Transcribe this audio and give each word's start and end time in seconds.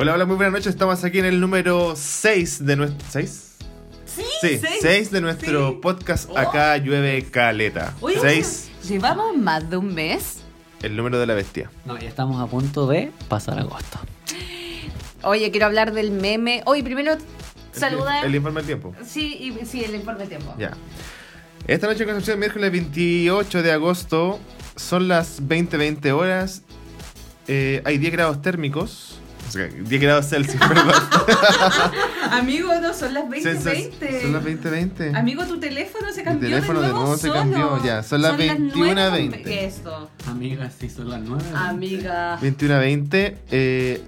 Hola, 0.00 0.14
hola, 0.14 0.26
muy 0.26 0.36
buenas 0.36 0.52
noches. 0.52 0.68
Estamos 0.68 1.02
aquí 1.02 1.18
en 1.18 1.24
el 1.24 1.40
número 1.40 1.94
6 1.96 2.64
de 2.64 2.76
nuestro. 2.76 3.20
¿6? 3.20 3.26
Sí, 4.06 4.22
Sí, 4.40 4.58
seis. 4.60 4.78
6 4.80 5.10
de 5.10 5.20
nuestro 5.20 5.70
Sí. 5.70 5.78
podcast 5.82 6.30
Oh. 6.30 6.38
Acá 6.38 6.76
llueve 6.76 7.24
caleta. 7.24 7.96
Oye, 8.00 8.16
6, 8.20 8.70
Llevamos 8.88 9.36
más 9.36 9.68
de 9.68 9.76
un 9.76 9.92
mes. 9.92 10.42
el 10.82 10.94
número 10.96 11.18
de 11.18 11.26
la 11.26 11.34
bestia. 11.34 11.68
No, 11.84 11.98
ya 11.98 12.08
estamos 12.08 12.40
a 12.40 12.46
punto 12.46 12.86
de 12.86 13.10
pasar 13.26 13.58
agosto. 13.58 13.98
Oye, 15.24 15.50
quiero 15.50 15.66
hablar 15.66 15.92
del 15.92 16.12
meme. 16.12 16.62
Oye, 16.66 16.84
primero 16.84 17.16
saludar. 17.72 18.24
El, 18.24 18.36
informe 18.36 18.60
del 18.60 18.66
tiempo. 18.66 18.94
Sí, 19.04 19.36
y- 19.60 19.66
sí, 19.66 19.82
el 19.82 19.96
informe 19.96 20.20
de 20.22 20.28
tiempo. 20.28 20.54
Ya. 20.56 20.74
Esta 21.66 21.88
noche 21.88 22.04
en 22.04 22.10
Concepción, 22.10 22.38
miércoles 22.38 22.70
28 22.70 23.64
de 23.64 23.72
agosto, 23.72 24.38
son 24.76 25.08
las 25.08 25.40
20-20 25.42 26.12
horas. 26.12 26.62
Eh, 27.48 27.82
hay 27.84 27.98
10 27.98 28.12
grados 28.12 28.40
térmicos. 28.40 29.17
O 29.48 29.50
sea, 29.50 29.66
10 29.66 30.02
grados 30.02 30.28
Celsius, 30.28 30.60
perdón. 30.60 30.92
Amigo, 32.30 32.70
no, 32.80 32.92
son 32.92 33.14
las 33.14 33.24
20.20. 33.24 34.22
Son 34.22 34.32
las 34.34 34.44
20-20. 34.44 35.16
Amigo, 35.16 35.44
tu 35.46 35.58
teléfono 35.58 36.12
se 36.12 36.18
Mi 36.20 36.24
cambió 36.24 36.48
teléfono 36.50 36.80
de 36.80 36.86
de 36.88 36.92
nuevo, 36.92 37.16
se 37.16 37.30
cambió, 37.30 37.82
ya, 37.84 38.02
son 38.02 38.22
las 38.22 38.36
21:20. 38.36 38.72
9:20. 38.74 39.46
Eso, 39.46 40.10
Amigas, 40.26 40.74
sí 40.78 40.90
son 40.90 41.08
las 41.08 41.20
nueve. 41.22 41.44
amiga. 41.54 42.36
21 42.42 42.74
a 42.74 42.78
20. 42.78 43.36
eh, 43.50 44.02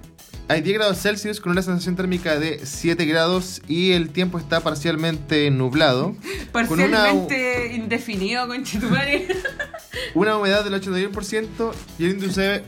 hay 0.47 0.59
10 0.61 0.77
grados 0.79 0.97
Celsius 1.01 1.39
con 1.39 1.53
una 1.53 1.61
sensación 1.61 1.95
térmica 1.95 2.37
de 2.37 2.59
7 2.65 3.05
grados 3.05 3.61
y 3.69 3.93
el 3.93 4.09
tiempo 4.09 4.37
está 4.37 4.59
parcialmente 4.59 5.49
nublado. 5.49 6.13
Con 6.51 6.67
una, 6.81 6.97
Parcialmente 7.03 7.71
indefinido, 7.73 8.45
con 8.49 8.61
Chitumare. 8.65 9.29
una 10.13 10.35
humedad 10.35 10.65
del 10.65 10.73
81% 10.73 11.71
y 11.97 12.03
el 12.03 12.11
índice, 12.11 12.63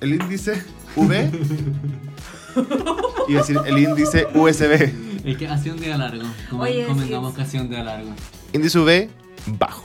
el 0.00 0.14
índice 0.14 0.62
V. 0.96 1.30
A 2.56 3.32
decir 3.38 3.58
el 3.66 3.78
índice 3.78 4.26
USB. 4.34 4.90
Es 5.24 5.36
que 5.36 5.48
hace 5.48 5.70
un 5.70 5.80
día 5.80 5.96
largo. 5.96 6.24
Como 6.48 6.62
Oye, 6.62 6.86
sí. 6.86 7.08
que 7.34 7.42
hace 7.42 7.60
un 7.60 7.68
día 7.68 7.82
largo. 7.82 8.10
Índice 8.52 8.78
V 8.78 9.10
bajo. 9.46 9.84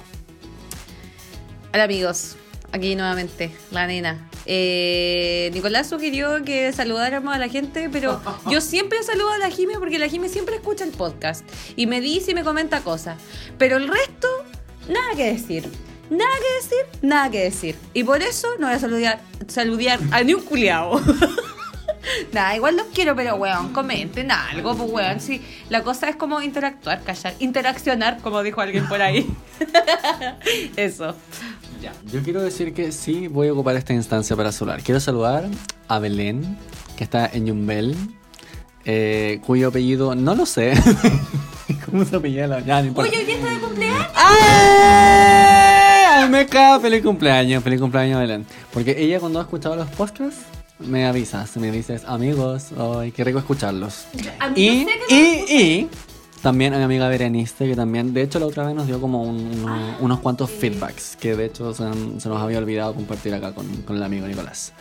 Hola 1.73 1.83
amigos, 1.83 2.35
aquí 2.71 2.95
nuevamente, 2.95 3.51
la 3.71 3.87
nena. 3.87 4.29
Eh, 4.45 5.49
Nicolás 5.53 5.87
sugirió 5.87 6.43
que 6.43 6.73
saludáramos 6.73 7.33
a 7.33 7.37
la 7.37 7.47
gente, 7.47 7.89
pero 7.91 8.21
yo 8.49 8.61
siempre 8.61 9.01
saludo 9.03 9.29
a 9.31 9.37
la 9.37 9.49
Jime 9.49 9.75
porque 9.79 9.99
la 9.99 10.07
Jime 10.07 10.29
siempre 10.29 10.55
escucha 10.55 10.83
el 10.83 10.91
podcast 10.91 11.47
y 11.75 11.87
me 11.87 12.01
dice 12.01 12.31
y 12.31 12.35
me 12.35 12.43
comenta 12.43 12.81
cosas. 12.81 13.17
Pero 13.57 13.77
el 13.77 13.87
resto, 13.87 14.27
nada 14.89 15.15
que 15.15 15.33
decir. 15.33 15.69
Nada 16.09 16.31
que 16.39 16.55
decir, 16.55 16.99
nada 17.01 17.31
que 17.31 17.39
decir. 17.39 17.75
Y 17.93 18.03
por 18.03 18.21
eso 18.21 18.47
no 18.59 18.67
voy 18.67 18.75
a 18.75 18.79
saludar, 18.79 19.21
saludar 19.47 19.97
a 20.11 20.23
ni 20.23 20.33
un 20.33 20.41
culiao. 20.41 21.01
Nada, 22.33 22.55
igual 22.55 22.77
los 22.77 22.87
quiero, 22.87 23.15
pero 23.15 23.35
weón, 23.35 23.73
comenten 23.73 24.31
algo, 24.31 24.75
pues 24.75 24.89
weón. 24.91 25.19
Sí, 25.19 25.41
la 25.69 25.83
cosa 25.83 26.09
es 26.09 26.15
como 26.15 26.41
interactuar, 26.41 27.03
callar, 27.03 27.33
interaccionar, 27.39 28.19
como 28.19 28.43
dijo 28.43 28.61
alguien 28.61 28.87
por 28.87 29.01
ahí. 29.01 29.29
Eso. 30.75 31.15
Ya. 31.81 31.93
Yo 32.11 32.21
quiero 32.21 32.41
decir 32.41 32.73
que 32.73 32.91
sí 32.91 33.27
voy 33.27 33.47
a 33.47 33.53
ocupar 33.53 33.75
esta 33.75 33.93
instancia 33.93 34.35
para 34.35 34.51
saludar. 34.51 34.83
Quiero 34.83 34.99
saludar 34.99 35.45
a 35.87 35.99
Belén, 35.99 36.57
que 36.95 37.03
está 37.03 37.29
en 37.31 37.47
Yumbel, 37.47 37.95
eh, 38.85 39.39
cuyo 39.45 39.69
apellido 39.69 40.15
no 40.15 40.35
lo 40.35 40.45
sé. 40.45 40.73
¿Cómo 41.85 42.05
se 42.05 42.15
apellida 42.15 42.47
la.? 42.47 42.59
Ya, 42.61 42.81
no 42.81 42.87
importa. 42.89 43.09
Oye, 43.11 43.23
hoy 43.23 43.31
está 43.31 43.49
de 43.49 43.59
cumpleaños. 43.59 44.07
¡Ay! 44.15 46.03
¡Ay, 46.23 46.29
me 46.29 46.45
cago! 46.45 46.81
¡Feliz 46.81 47.01
cumpleaños! 47.01 47.63
¡Feliz 47.63 47.79
cumpleaños, 47.79 48.19
Belén! 48.19 48.45
Porque 48.73 48.95
ella 48.97 49.19
cuando 49.19 49.39
ha 49.39 49.43
escuchado 49.43 49.75
los 49.75 49.87
podcasts, 49.89 50.41
me 50.81 51.05
avisas, 51.05 51.55
me 51.57 51.71
dices, 51.71 52.03
amigos, 52.05 52.67
¡ay, 52.77 53.11
qué 53.11 53.23
rico 53.23 53.39
escucharlos! 53.39 54.05
A 54.39 54.49
mí 54.49 54.61
Y, 54.67 54.85
sé 54.85 54.91
y, 55.15 55.55
y 55.57 55.89
también 56.41 56.73
a 56.73 56.77
mi 56.77 56.83
amiga 56.83 57.07
Berenice, 57.07 57.67
que 57.67 57.75
también, 57.75 58.13
de 58.13 58.23
hecho, 58.23 58.39
la 58.39 58.47
otra 58.47 58.65
vez 58.65 58.73
nos 58.75 58.87
dio 58.87 58.99
como 58.99 59.21
un- 59.23 59.61
unos, 59.63 59.95
unos 60.01 60.19
cuantos 60.19 60.49
feedbacks, 60.49 61.15
que 61.17 61.35
de 61.35 61.45
hecho 61.45 61.73
se, 61.73 61.83
han- 61.83 62.19
se 62.19 62.29
nos 62.29 62.41
había 62.41 62.57
olvidado 62.57 62.93
compartir 62.95 63.33
acá 63.33 63.53
con, 63.53 63.67
con 63.83 63.95
el 63.97 64.03
amigo 64.03 64.25
Nicolás. 64.27 64.73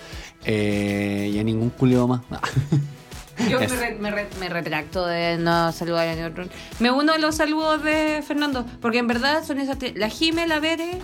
Eh, 0.45 1.31
y 1.35 1.39
a 1.39 1.45
ningún 1.45 1.71
culio 1.71 2.07
más. 2.09 2.23
Yo 3.51 3.59
me, 3.59 3.67
re- 3.69 3.97
me 3.99 4.11
re- 4.11 4.29
me 4.39 4.49
retracto 4.51 5.07
de 5.07 5.39
no 5.39 5.73
saludar 5.73 6.09
a 6.19 6.27
otro. 6.27 6.45
Me 6.79 6.91
uno 6.91 7.13
a 7.15 7.19
los 7.19 7.37
saludos 7.37 7.83
de 7.83 8.23
Fernando, 8.27 8.67
porque 8.83 8.99
en 8.99 9.07
verdad 9.07 9.45
son 9.45 9.59
esas 9.59 9.79
tres, 9.79 9.95
la 9.97 10.09
Jime, 10.11 10.47
la 10.47 10.61
Bere 10.61 10.99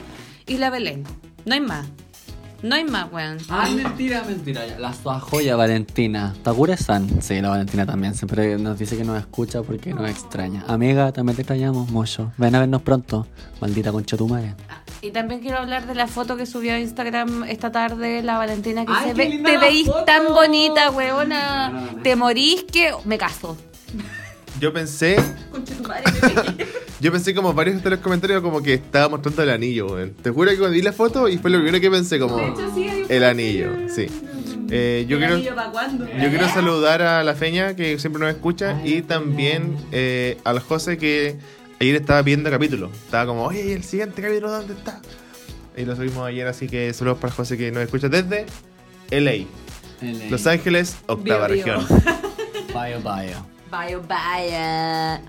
y 0.47 0.59
la 0.59 0.69
Belén. 0.69 1.04
No 1.47 1.54
hay 1.54 1.60
más. 1.60 1.87
No 2.62 2.75
hay 2.75 2.84
más, 2.84 3.12
weón. 3.12 3.37
Ay, 3.49 3.75
mentira, 3.75 4.22
mentira. 4.27 4.67
ya. 4.67 4.78
La 4.78 4.93
sua 4.93 5.21
joya 5.21 5.56
Valentina. 5.56 6.34
¿Takure-san? 6.43 7.21
Sí, 7.22 7.41
la 7.41 7.50
Valentina 7.50 7.84
también. 7.87 8.15
Siempre 8.15 8.56
nos 8.59 8.78
dice 8.78 8.97
que 8.97 9.05
nos 9.05 9.19
escucha 9.19 9.62
porque 9.62 9.93
nos 9.93 10.09
extraña. 10.11 10.65
Amiga, 10.66 11.12
también 11.12 11.37
te 11.37 11.43
extrañamos 11.43 11.91
mucho. 11.91 12.33
Ven 12.39 12.55
a 12.55 12.61
vernos 12.61 12.83
pronto. 12.83 13.27
Maldita 13.61 13.93
concha 13.93 14.16
tu 14.16 14.27
madre. 14.27 14.55
Y 15.03 15.11
también 15.11 15.41
quiero 15.41 15.59
hablar 15.59 15.87
de 15.87 15.95
la 15.95 16.06
foto 16.06 16.37
que 16.37 16.47
subió 16.47 16.72
a 16.75 16.81
Instagram 16.81 17.45
esta 17.45 17.71
tarde 17.71 18.22
la 18.22 18.39
Valentina, 18.39 18.84
que 18.87 18.93
Ay, 18.95 19.09
se 19.11 19.15
qué 19.15 19.22
ve, 19.22 19.28
linda 19.28 19.50
te 19.50 19.56
la 19.56 19.61
veís 19.61 19.87
foto. 19.87 20.05
tan 20.05 20.25
bonita, 20.34 20.91
weona. 20.91 21.91
Te 22.03 22.16
morís 22.16 22.65
que 22.65 22.93
me 23.05 23.19
caso. 23.19 23.56
Yo 24.61 24.72
pensé, 24.72 25.17
yo 27.00 27.12
pensé 27.12 27.34
como 27.34 27.53
varios 27.53 27.83
de 27.83 27.91
los 27.91 27.99
comentarios 28.00 28.41
como 28.43 28.62
que 28.62 28.75
estaba 28.75 29.09
mostrando 29.11 29.43
el 29.43 29.50
anillo, 29.50 29.87
weón. 29.89 30.15
Te 30.22 30.31
juro 30.31 30.50
que 30.50 30.56
cuando 30.59 30.75
vi 30.75 30.83
la 30.83 30.93
foto 30.93 31.28
y 31.28 31.37
fue 31.39 31.50
lo 31.50 31.59
primero 31.59 31.81
que 31.81 31.91
pensé 31.91 32.19
como 32.19 32.37
De 32.39 32.49
hecho, 32.49 32.75
sí, 32.75 32.89
el 33.09 33.25
anillo, 33.25 33.71
sí. 33.89 34.06
Eh, 34.71 35.05
yo 35.09 35.16
¿El 35.16 35.21
quiero 35.22 35.34
anillo 35.37 35.55
pa' 35.55 35.71
cuándo? 35.71 36.06
Yo 36.06 36.28
quiero 36.31 36.49
saludar 36.49 37.03
a 37.03 37.22
la 37.22 37.34
Feña 37.34 37.77
que 37.77 37.99
siempre 37.99 38.21
nos 38.21 38.31
escucha 38.31 38.81
y 38.84 39.03
también 39.03 39.77
eh, 39.93 40.39
al 40.45 40.59
José 40.61 40.97
que 40.99 41.37
ayer 41.78 41.95
estaba 41.97 42.22
viendo 42.22 42.50
capítulo. 42.50 42.91
Estaba 43.05 43.27
como, 43.27 43.45
oye, 43.45 43.66
¿y 43.66 43.72
el 43.72 43.84
siguiente 43.84 44.22
capítulo 44.22 44.50
dónde 44.50 44.72
está? 44.75 45.00
Y 45.77 45.84
lo 45.84 45.95
subimos 45.95 46.27
ayer, 46.27 46.47
así 46.49 46.66
que 46.66 46.93
saludos 46.95 47.19
para 47.19 47.33
José 47.33 47.59
que 47.59 47.71
nos 47.71 47.83
escucha 47.83 48.09
desde 48.09 48.47
LA, 49.11 49.45
Los 50.31 50.47
Ángeles, 50.47 50.97
octava 51.06 51.47
Bio, 51.47 51.62
bio. 51.65 51.77
región. 51.77 52.03
Bio, 52.69 53.00
bio. 53.00 53.56
Vaya, 53.71 53.99
vaya. 53.99 55.21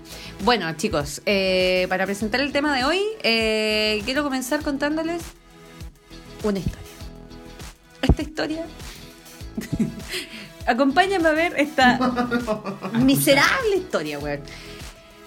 Bueno, 0.44 0.72
chicos, 0.76 1.20
eh, 1.26 1.86
para 1.88 2.06
presentar 2.06 2.40
el 2.40 2.52
tema 2.52 2.76
de 2.76 2.84
hoy, 2.84 3.02
eh, 3.22 4.00
quiero 4.04 4.22
comenzar 4.22 4.62
contándoles 4.62 5.22
una 6.44 6.60
historia. 6.60 6.86
Esta 8.00 8.22
historia. 8.22 8.66
Acompáñame 10.66 11.28
a 11.28 11.32
ver 11.32 11.54
esta 11.58 11.98
miserable 12.92 13.76
historia, 13.76 14.18
weón. 14.18 14.40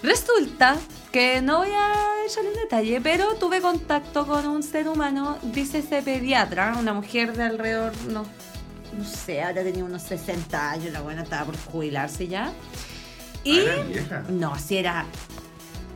Resulta 0.02 0.78
que 1.12 1.42
no 1.42 1.58
voy 1.58 1.70
a 1.70 1.92
echar 2.26 2.44
en 2.46 2.54
detalle, 2.54 3.00
pero 3.02 3.34
tuve 3.34 3.60
contacto 3.60 4.26
con 4.26 4.46
un 4.46 4.62
ser 4.62 4.88
humano, 4.88 5.38
dice 5.42 5.78
ese 5.78 6.02
pediatra, 6.02 6.76
una 6.78 6.94
mujer 6.94 7.36
de 7.36 7.44
alrededor, 7.44 7.92
no, 8.08 8.24
no 8.96 9.04
sé, 9.04 9.42
ahora 9.42 9.62
tenía 9.62 9.84
unos 9.84 10.02
60 10.02 10.70
años, 10.70 10.92
la 10.92 11.02
buena 11.02 11.22
estaba 11.22 11.44
por 11.44 11.56
jubilarse 11.58 12.26
ya. 12.26 12.52
Y 13.44 13.58
Ah, 13.58 13.62
era 13.62 13.82
vieja. 13.84 14.22
no, 14.28 14.58
si 14.58 14.76
era 14.78 15.04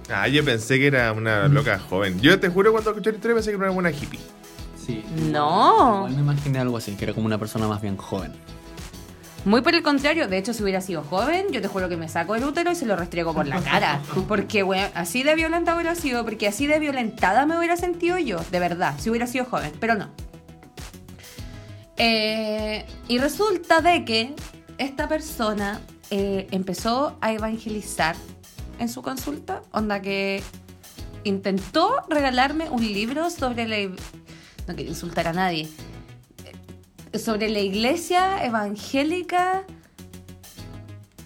Ah, 0.09 0.29
yo 0.29 0.45
pensé 0.45 0.79
que 0.79 0.87
era 0.87 1.12
una 1.12 1.49
loca 1.49 1.79
joven. 1.81 2.21
Yo 2.21 2.39
te 2.39 2.49
juro 2.49 2.71
cuando 2.73 2.91
escuché 2.91 3.11
la 3.11 3.17
historia 3.17 3.34
pensé 3.34 3.51
que 3.51 3.57
era 3.57 3.71
una 3.73 3.91
hippie. 3.91 4.21
Sí. 4.84 5.05
No. 5.33 5.97
Igual 6.09 6.15
me 6.15 6.21
imaginé 6.21 6.59
algo 6.61 6.77
así, 6.77 6.93
que 6.95 7.05
era 7.05 7.12
como 7.12 7.27
una 7.27 7.39
persona 7.39 7.67
más 7.67 7.81
bien 7.83 7.97
joven. 7.97 8.33
Muy 9.45 9.61
por 9.62 9.75
el 9.75 9.83
contrario, 9.83 10.27
de 10.29 10.39
hecho, 10.39 10.53
si 10.53 10.62
hubiera 10.62 10.81
sido 10.81 11.03
joven, 11.05 11.47
yo 11.53 11.61
te 11.62 11.67
juro 11.69 11.89
que 11.89 11.97
me 11.97 12.09
saco 12.09 12.34
el 12.37 12.45
útero 12.45 12.71
y 12.73 12.75
se 12.77 12.84
lo 12.87 12.95
restriego 12.97 13.33
por 13.34 13.47
la 13.49 13.61
cara. 13.61 14.01
Porque, 14.28 14.63
weón, 14.63 14.91
así 14.95 15.23
de 15.25 15.34
violenta 15.37 15.75
hubiera 15.75 15.95
sido, 15.97 16.25
porque 16.25 16.49
así 16.49 16.67
de 16.67 16.78
violentada 16.81 17.47
me 17.47 17.57
hubiera 17.59 17.77
sentido 17.77 18.19
yo, 18.19 18.41
de 18.51 18.59
verdad, 18.61 18.95
si 18.99 19.09
hubiera 19.11 19.27
sido 19.28 19.45
joven, 19.45 19.73
pero 19.81 19.95
no. 19.95 20.09
Eh, 21.97 22.84
y 23.09 23.19
resulta 23.19 23.81
de 23.81 24.04
que 24.04 24.34
esta 24.78 25.09
persona 25.09 25.81
eh, 26.10 26.47
empezó 26.50 27.16
a 27.20 27.32
evangelizar 27.32 28.16
en 28.78 28.88
su 28.88 29.03
consulta, 29.03 29.62
onda 29.72 30.00
que 30.00 30.42
intentó 31.24 32.03
regalarme 32.08 32.70
un 32.70 32.82
libro 32.82 33.30
sobre 33.30 33.66
la... 33.66 33.94
No 34.68 34.74
quiero 34.74 34.91
insultar 34.91 35.28
a 35.28 35.32
nadie, 35.32 35.68
sobre 37.18 37.48
la 37.48 37.60
iglesia 37.60 38.44
evangélica, 38.44 39.64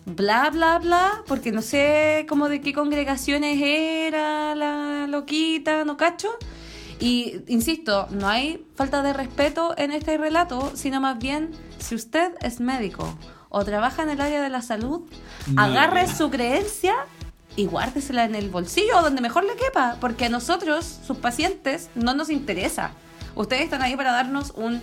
bla, 0.04 0.50
bla, 0.50 0.78
bla, 0.78 1.22
porque 1.26 1.52
no 1.52 1.62
sé 1.62 2.26
cómo 2.28 2.48
de 2.48 2.60
qué 2.60 2.72
congregaciones 2.72 3.60
era 3.62 4.54
la 4.54 5.06
loquita, 5.08 5.84
no 5.84 5.96
cacho. 5.96 6.30
Y 6.98 7.40
insisto, 7.48 8.08
no 8.10 8.28
hay 8.28 8.66
falta 8.74 9.02
de 9.02 9.14
respeto 9.14 9.74
en 9.78 9.90
este 9.90 10.18
relato, 10.18 10.72
sino 10.74 11.00
más 11.00 11.18
bien, 11.18 11.50
si 11.78 11.94
usted 11.94 12.32
es 12.42 12.60
médico 12.60 13.16
o 13.50 13.64
trabaja 13.64 14.02
en 14.02 14.11
el 14.11 14.20
área 14.20 14.41
de 14.41 14.49
la 14.49 14.62
salud, 14.62 15.02
No. 15.47 15.62
agarre 15.62 16.06
su 16.08 16.31
creencia 16.31 16.94
y 17.56 17.67
guárdesela 17.67 18.25
en 18.25 18.35
el 18.35 18.49
bolsillo 18.49 18.99
o 18.99 19.02
donde 19.02 19.20
mejor 19.20 19.44
le 19.44 19.55
quepa, 19.56 19.97
porque 20.00 20.25
a 20.26 20.29
nosotros, 20.31 21.00
sus 21.06 21.19
pacientes, 21.19 21.91
no 21.94 22.14
nos 22.14 22.31
interesa. 22.31 22.93
Ustedes 23.35 23.62
están 23.64 23.82
ahí 23.82 23.97
para 23.97 24.12
darnos 24.12 24.52
un 24.56 24.81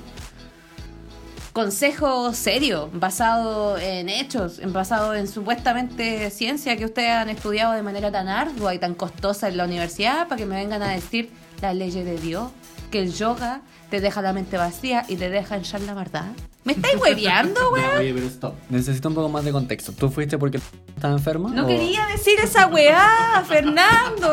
consejo 1.53 2.33
serio, 2.33 2.89
basado 2.93 3.77
en 3.79 4.09
hechos, 4.09 4.59
basado 4.71 5.15
en 5.15 5.27
supuestamente 5.27 6.29
ciencia 6.29 6.77
que 6.77 6.85
ustedes 6.85 7.09
han 7.11 7.29
estudiado 7.29 7.73
de 7.73 7.81
manera 7.81 8.11
tan 8.11 8.27
ardua 8.27 8.75
y 8.75 8.79
tan 8.79 8.93
costosa 8.93 9.47
en 9.47 9.57
la 9.57 9.63
universidad, 9.65 10.27
para 10.27 10.37
que 10.37 10.45
me 10.45 10.55
vengan 10.55 10.83
a 10.83 10.89
decir 10.89 11.31
las 11.61 11.75
leyes 11.75 12.05
de 12.05 12.17
Dios, 12.19 12.51
que 12.91 13.01
el 13.01 13.13
yoga 13.13 13.61
te 13.89 13.99
deja 14.01 14.21
la 14.21 14.33
mente 14.33 14.57
vacía 14.57 15.05
y 15.07 15.15
te 15.17 15.29
deja 15.29 15.57
echar 15.57 15.81
la 15.81 15.93
verdad. 15.93 16.25
¿Me 16.63 16.73
estáis 16.73 16.95
hueveando, 16.99 17.71
weón? 17.73 17.97
oye, 17.99 18.13
pero 18.13 18.25
stop. 18.27 18.55
Necesito 18.69 19.09
un 19.09 19.15
poco 19.15 19.29
más 19.29 19.43
de 19.45 19.51
contexto. 19.51 19.91
¿Tú 19.93 20.09
fuiste 20.09 20.37
porque 20.37 20.59
estaba 20.95 21.13
enferma? 21.13 21.49
No 21.51 21.65
o- 21.65 21.67
quería 21.67 22.05
decir 22.07 22.35
esa 22.43 22.67
weá, 22.67 23.43
¿Pero 23.47 23.47
Fernando. 23.47 24.27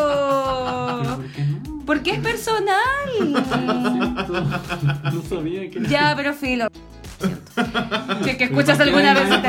por 1.17 1.27
qué 1.33 1.43
no? 1.45 1.85
Porque 1.87 2.11
es 2.13 2.19
personal. 2.21 2.79
No 5.13 5.23
sabía 5.29 5.71
que... 5.71 5.83
Ya, 5.89 6.15
pero 6.17 6.33
filo. 6.35 6.69
Si 8.25 8.31
es 8.31 8.37
que 8.37 8.45
escuchas 8.45 8.79
alguna 8.81 9.15
vez 9.15 9.31
este 9.31 9.49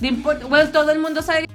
No 0.00 0.06
importa, 0.06 0.46
bueno, 0.46 0.70
todo 0.70 0.90
el 0.92 0.98
mundo 1.00 1.22
sabe 1.22 1.46
que 1.46 1.47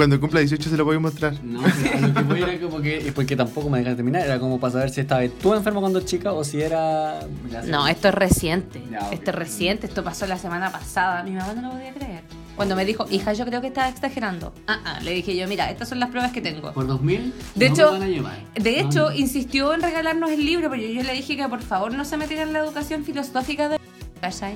Cuando 0.00 0.18
cumpla 0.18 0.40
18 0.40 0.70
se 0.70 0.76
lo 0.78 0.86
voy 0.86 0.96
a 0.96 0.98
mostrar. 0.98 1.34
No, 1.44 1.60
pero 1.62 2.06
lo 2.08 2.14
que 2.14 2.22
voy 2.22 2.42
era 2.42 2.58
como 2.58 2.80
que... 2.80 3.12
Porque 3.14 3.36
tampoco 3.36 3.68
me 3.68 3.80
dejan 3.80 3.96
terminar. 3.96 4.22
Era 4.24 4.40
como 4.40 4.58
para 4.58 4.72
saber 4.72 4.88
si 4.88 5.02
estaba 5.02 5.20
tú 5.28 5.52
enferma 5.52 5.78
cuando 5.80 6.00
chica 6.00 6.32
o 6.32 6.42
si 6.42 6.62
era... 6.62 7.20
No, 7.66 7.86
esto 7.86 8.08
es 8.08 8.14
reciente. 8.14 8.82
Ya, 8.90 9.00
ok. 9.00 9.12
Esto 9.12 9.30
es 9.30 9.36
reciente, 9.36 9.86
esto 9.86 10.02
pasó 10.02 10.26
la 10.26 10.38
semana 10.38 10.72
pasada. 10.72 11.22
Mi 11.22 11.32
mamá 11.32 11.52
no 11.52 11.60
lo 11.60 11.70
podía 11.72 11.92
creer. 11.92 12.22
Cuando 12.56 12.76
me 12.76 12.86
dijo, 12.86 13.04
hija, 13.10 13.34
yo 13.34 13.44
creo 13.44 13.60
que 13.60 13.66
estás 13.66 13.92
exagerando. 13.92 14.54
Ah, 14.66 14.80
ah, 14.86 15.00
le 15.02 15.10
dije 15.12 15.36
yo, 15.36 15.46
mira, 15.46 15.70
estas 15.70 15.90
son 15.90 16.00
las 16.00 16.08
pruebas 16.08 16.32
que 16.32 16.40
tengo. 16.40 16.72
Por 16.72 16.86
2000 16.86 17.34
De 17.54 17.68
no 17.68 17.74
hecho- 17.74 17.92
me 17.92 17.98
van 17.98 18.02
a 18.02 18.10
llevar. 18.10 18.38
De 18.54 18.80
hecho, 18.80 19.10
no. 19.10 19.14
insistió 19.14 19.74
en 19.74 19.82
regalarnos 19.82 20.30
el 20.30 20.46
libro, 20.46 20.70
pero 20.70 20.82
yo 20.82 21.02
le 21.02 21.12
dije 21.12 21.36
que 21.36 21.46
por 21.46 21.60
favor 21.60 21.92
no 21.92 22.06
se 22.06 22.16
metiera 22.16 22.44
en 22.44 22.54
la 22.54 22.60
educación 22.60 23.04
filosófica 23.04 23.68
de... 23.68 23.78
¿cachai? 24.22 24.54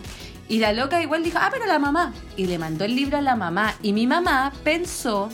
Y 0.48 0.58
la 0.58 0.72
loca 0.72 1.00
igual 1.02 1.22
dijo, 1.24 1.38
ah, 1.40 1.48
pero 1.50 1.66
la 1.66 1.78
mamá. 1.78 2.12
Y 2.36 2.46
le 2.46 2.58
mandó 2.58 2.84
el 2.84 2.94
libro 2.94 3.16
a 3.18 3.22
la 3.22 3.34
mamá. 3.36 3.74
Y 3.82 3.92
mi 3.92 4.06
mamá 4.06 4.52
pensó 4.62 5.28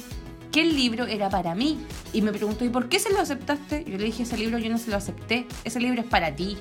que 0.52 0.62
el 0.62 0.74
libro 0.76 1.06
era 1.06 1.28
para 1.28 1.54
mí. 1.54 1.78
Y 2.12 2.22
me 2.22 2.32
preguntó, 2.32 2.64
¿y 2.64 2.68
por 2.68 2.88
qué 2.88 2.98
se 2.98 3.12
lo 3.12 3.20
aceptaste? 3.20 3.84
Yo 3.84 3.98
le 3.98 4.04
dije, 4.04 4.22
ese 4.22 4.36
libro 4.36 4.58
yo 4.58 4.70
no 4.70 4.78
se 4.78 4.90
lo 4.90 4.96
acepté. 4.96 5.46
Ese 5.64 5.80
libro 5.80 6.00
es 6.00 6.06
para 6.06 6.34
ti. 6.34 6.56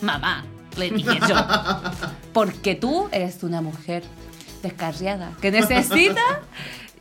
Mamá, 0.00 0.44
le 0.76 0.90
dije 0.90 1.18
yo. 1.28 1.34
Porque 2.32 2.74
tú 2.74 3.08
eres 3.12 3.42
una 3.42 3.60
mujer 3.60 4.02
descarriada 4.62 5.32
que 5.40 5.50
necesita... 5.50 6.20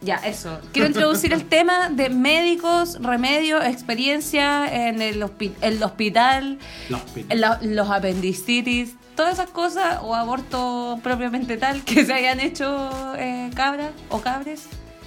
Ya, 0.04 0.16
eso. 0.16 0.60
Quiero 0.74 0.88
introducir 0.88 1.32
el 1.32 1.46
tema 1.46 1.90
de 1.92 2.10
médicos, 2.10 2.98
remedios, 3.04 3.64
experiencia 3.64 4.88
en 4.88 5.00
el, 5.00 5.22
hospi- 5.22 5.52
en 5.62 5.74
el 5.74 5.84
hospital, 5.84 6.58
Los 6.90 7.62
los 7.62 7.88
apendicitis, 7.88 8.96
todas 9.22 9.36
esas 9.36 9.52
cosas, 9.52 10.00
o 10.02 10.16
aborto 10.16 11.00
propiamente 11.04 11.56
tal, 11.56 11.84
que 11.84 12.04
se 12.04 12.12
hayan 12.12 12.40
hecho 12.40 12.90
eh, 13.20 13.52
cabras 13.54 13.92
o 14.10 14.20
cabres. 14.20 14.66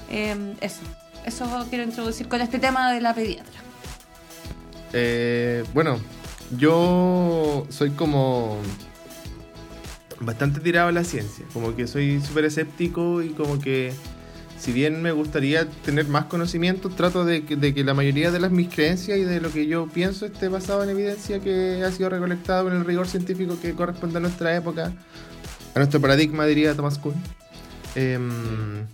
Eh, 0.09 0.55
eso. 0.61 0.83
Eso 1.27 1.67
quiero 1.69 1.83
introducir 1.83 2.29
con 2.29 2.41
este 2.41 2.61
tema 2.61 2.93
de 2.93 3.01
la 3.01 3.13
pediatra. 3.13 3.61
Eh, 4.93 5.65
bueno, 5.75 5.99
yo 6.57 7.67
soy 7.71 7.91
como 7.91 8.59
bastante 10.21 10.61
tirado 10.61 10.91
a 10.91 10.93
la 10.93 11.03
ciencia, 11.03 11.45
como 11.53 11.75
que 11.75 11.89
soy 11.89 12.21
súper 12.21 12.45
escéptico 12.45 13.21
y 13.21 13.31
como 13.31 13.59
que 13.59 13.93
si 14.65 14.73
bien 14.73 15.03
me 15.03 15.13
gustaría 15.13 15.69
tener 15.69 16.09
más 16.09 16.25
conocimiento, 16.25 16.89
trato 16.89 17.27
de 17.27 17.45
que, 17.45 17.55
de 17.55 17.75
que 17.75 17.85
la 17.85 17.93
mayoría 17.93 18.31
de 18.31 18.41
las 18.41 18.51
mis 18.51 18.73
creencias 18.73 19.19
y 19.19 19.23
de 19.23 19.39
lo 19.39 19.53
que 19.53 19.67
yo 19.67 19.89
pienso 19.89 20.25
esté 20.25 20.49
basado 20.49 20.83
en 20.83 20.89
evidencia 20.89 21.39
que 21.41 21.83
ha 21.85 21.91
sido 21.91 22.09
recolectado 22.09 22.69
en 22.69 22.77
el 22.79 22.87
rigor 22.87 23.07
científico 23.07 23.59
que 23.61 23.75
corresponde 23.75 24.17
a 24.17 24.21
nuestra 24.21 24.57
época, 24.57 24.91
a 25.75 25.79
nuestro 25.79 26.01
paradigma, 26.01 26.47
diría 26.47 26.75
Thomas 26.75 26.99
Kuhn. 26.99 27.13
Em, 27.95 28.87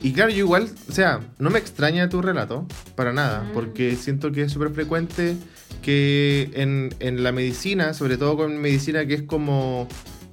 y 0.00 0.12
claro, 0.12 0.30
yo 0.30 0.38
igual, 0.38 0.68
o 0.88 0.92
sea, 0.92 1.18
no 1.40 1.50
me 1.50 1.58
extraña 1.58 2.08
tu 2.08 2.22
relato, 2.22 2.64
para 2.94 3.12
nada, 3.12 3.42
Mm. 3.42 3.52
porque 3.52 3.96
siento 3.96 4.30
que 4.30 4.42
es 4.42 4.52
súper 4.52 4.70
frecuente 4.70 5.34
que 5.82 6.48
en, 6.54 6.94
en 7.00 7.24
la 7.24 7.32
medicina, 7.32 7.92
sobre 7.92 8.18
todo 8.18 8.36
con 8.36 8.56
medicina 8.58 9.04
que 9.04 9.14
es 9.14 9.22
como 9.22 9.88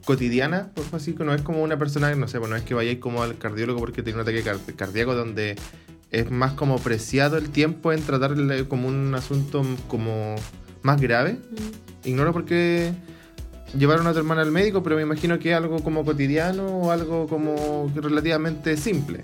cotidiana, 0.07 0.69
por 0.74 0.86
así 0.94 1.13
que 1.13 1.25
no 1.25 1.33
es 1.33 1.42
como 1.42 1.62
una 1.62 1.77
persona, 1.77 2.15
no 2.15 2.30
sé, 2.30 2.39
pues 2.39 2.50
no 2.50 2.56
es 2.56 2.63
que 2.63 2.74
vayáis 2.74 3.00
como 3.00 3.21
al 3.21 3.38
cardiólogo 3.38 3.77
porque 3.80 4.01
tiene 4.04 4.15
un 4.15 4.21
ataque 4.21 4.42
car- 4.42 4.57
cardíaco 4.77 5.13
donde 5.13 5.57
es 6.12 6.31
más 6.31 6.54
como 6.54 6.80
preciado 6.80 7.38
el 7.38 7.50
tiempo 7.50 7.92
en 7.92 8.01
tratarle 8.01 8.69
como 8.69 8.88
un 8.88 9.13
asunto 9.13 9.63
como 9.89 10.36
más 10.81 11.01
grave. 11.01 11.39
Ignoro 12.06 12.31
por 12.31 12.45
qué 12.45 12.94
llevaron 13.77 14.07
a 14.07 14.13
tu 14.13 14.19
hermana 14.19 14.44
al 14.44 14.51
médico, 14.54 14.81
pero 14.81 14.95
me 14.95 15.01
imagino 15.01 15.39
que 15.39 15.51
es 15.51 15.57
algo 15.57 15.83
como 15.83 16.06
cotidiano 16.06 16.65
o 16.65 16.92
algo 16.92 17.27
como 17.27 17.92
relativamente 17.94 18.77
simple. 18.77 19.21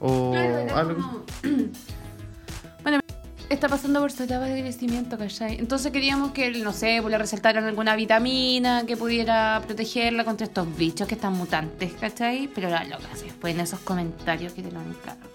O 0.00 0.34
algo... 0.74 1.24
Bueno, 2.82 3.00
está 3.48 3.68
pasando 3.68 4.00
por 4.00 4.12
su 4.12 4.24
etapa 4.24 4.46
de 4.46 4.60
crecimiento, 4.60 5.16
¿cachai? 5.16 5.58
Entonces 5.58 5.90
queríamos 5.92 6.32
que, 6.32 6.50
no 6.50 6.72
sé, 6.72 6.98
pues 7.00 7.10
le 7.10 7.18
resaltaran 7.18 7.64
alguna 7.64 7.96
vitamina 7.96 8.84
que 8.86 8.96
pudiera 8.96 9.62
protegerla 9.64 10.24
contra 10.24 10.46
estos 10.46 10.76
bichos 10.76 11.08
que 11.08 11.14
están 11.14 11.32
mutantes, 11.32 11.92
¿cachai? 11.94 12.48
Pero 12.54 12.68
la 12.68 12.84
loca 12.84 13.08
se 13.14 13.28
en 13.48 13.60
esos 13.60 13.80
comentarios 13.80 14.52
que 14.52 14.62
te 14.62 14.70
lo 14.70 14.80
encargo. 14.80 15.28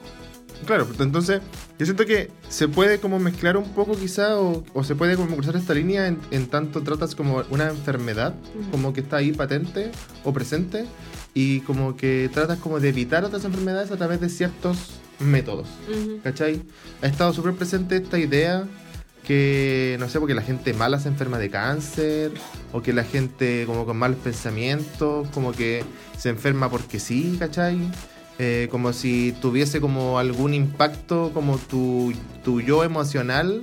Claro, 0.66 0.88
entonces 1.00 1.42
yo 1.78 1.86
siento 1.86 2.06
que 2.06 2.32
se 2.48 2.68
puede 2.68 3.00
como 3.00 3.20
mezclar 3.20 3.58
un 3.58 3.70
poco 3.70 3.98
quizá 3.98 4.40
o, 4.40 4.64
o 4.74 4.84
se 4.84 4.96
puede 4.96 5.18
como 5.18 5.36
cruzar 5.36 5.56
esta 5.58 5.74
línea 5.74 6.08
en, 6.08 6.20
en 6.32 6.48
tanto 6.48 6.84
tratas 6.84 7.16
como 7.16 7.44
una 7.50 7.68
enfermedad, 7.68 8.34
como 8.72 8.94
que 8.94 9.02
está 9.02 9.18
ahí 9.18 9.34
patente 9.34 9.92
o 10.24 10.32
presente 10.32 10.86
y 11.34 11.62
como 11.62 11.98
que 11.98 12.30
tratas 12.34 12.60
como 12.60 12.80
de 12.80 12.90
evitar 12.90 13.26
otras 13.26 13.44
enfermedades 13.44 13.92
a 13.92 13.98
través 13.98 14.22
de 14.22 14.30
ciertos 14.30 15.02
métodos. 15.20 15.68
¿Cachai? 16.24 16.62
Ha 17.02 17.08
estado 17.08 17.34
súper 17.34 17.54
presente 17.54 17.98
esta 17.98 18.20
idea 18.20 18.68
que, 19.26 19.96
no 20.00 20.10
sé, 20.10 20.20
porque 20.20 20.34
la 20.36 20.42
gente 20.42 20.74
mala 20.74 21.00
se 21.00 21.08
enferma 21.08 21.40
de 21.40 21.50
cáncer, 21.50 22.32
o 22.74 22.82
que 22.82 22.92
la 22.92 23.04
gente 23.06 23.64
como 23.66 23.86
con 23.86 23.98
malos 23.98 24.18
pensamientos, 24.18 25.28
como 25.34 25.54
que 25.54 25.84
se 26.18 26.30
enferma 26.30 26.70
porque 26.70 27.00
sí, 27.00 27.38
¿cachai? 27.40 27.78
Eh, 28.40 28.68
como 28.72 28.94
si 28.94 29.34
tuviese 29.42 29.80
como 29.80 30.18
algún 30.20 30.54
impacto 30.54 31.32
como 31.34 31.58
tu, 31.58 32.12
tu 32.44 32.62
yo 32.62 32.84
emocional 32.84 33.62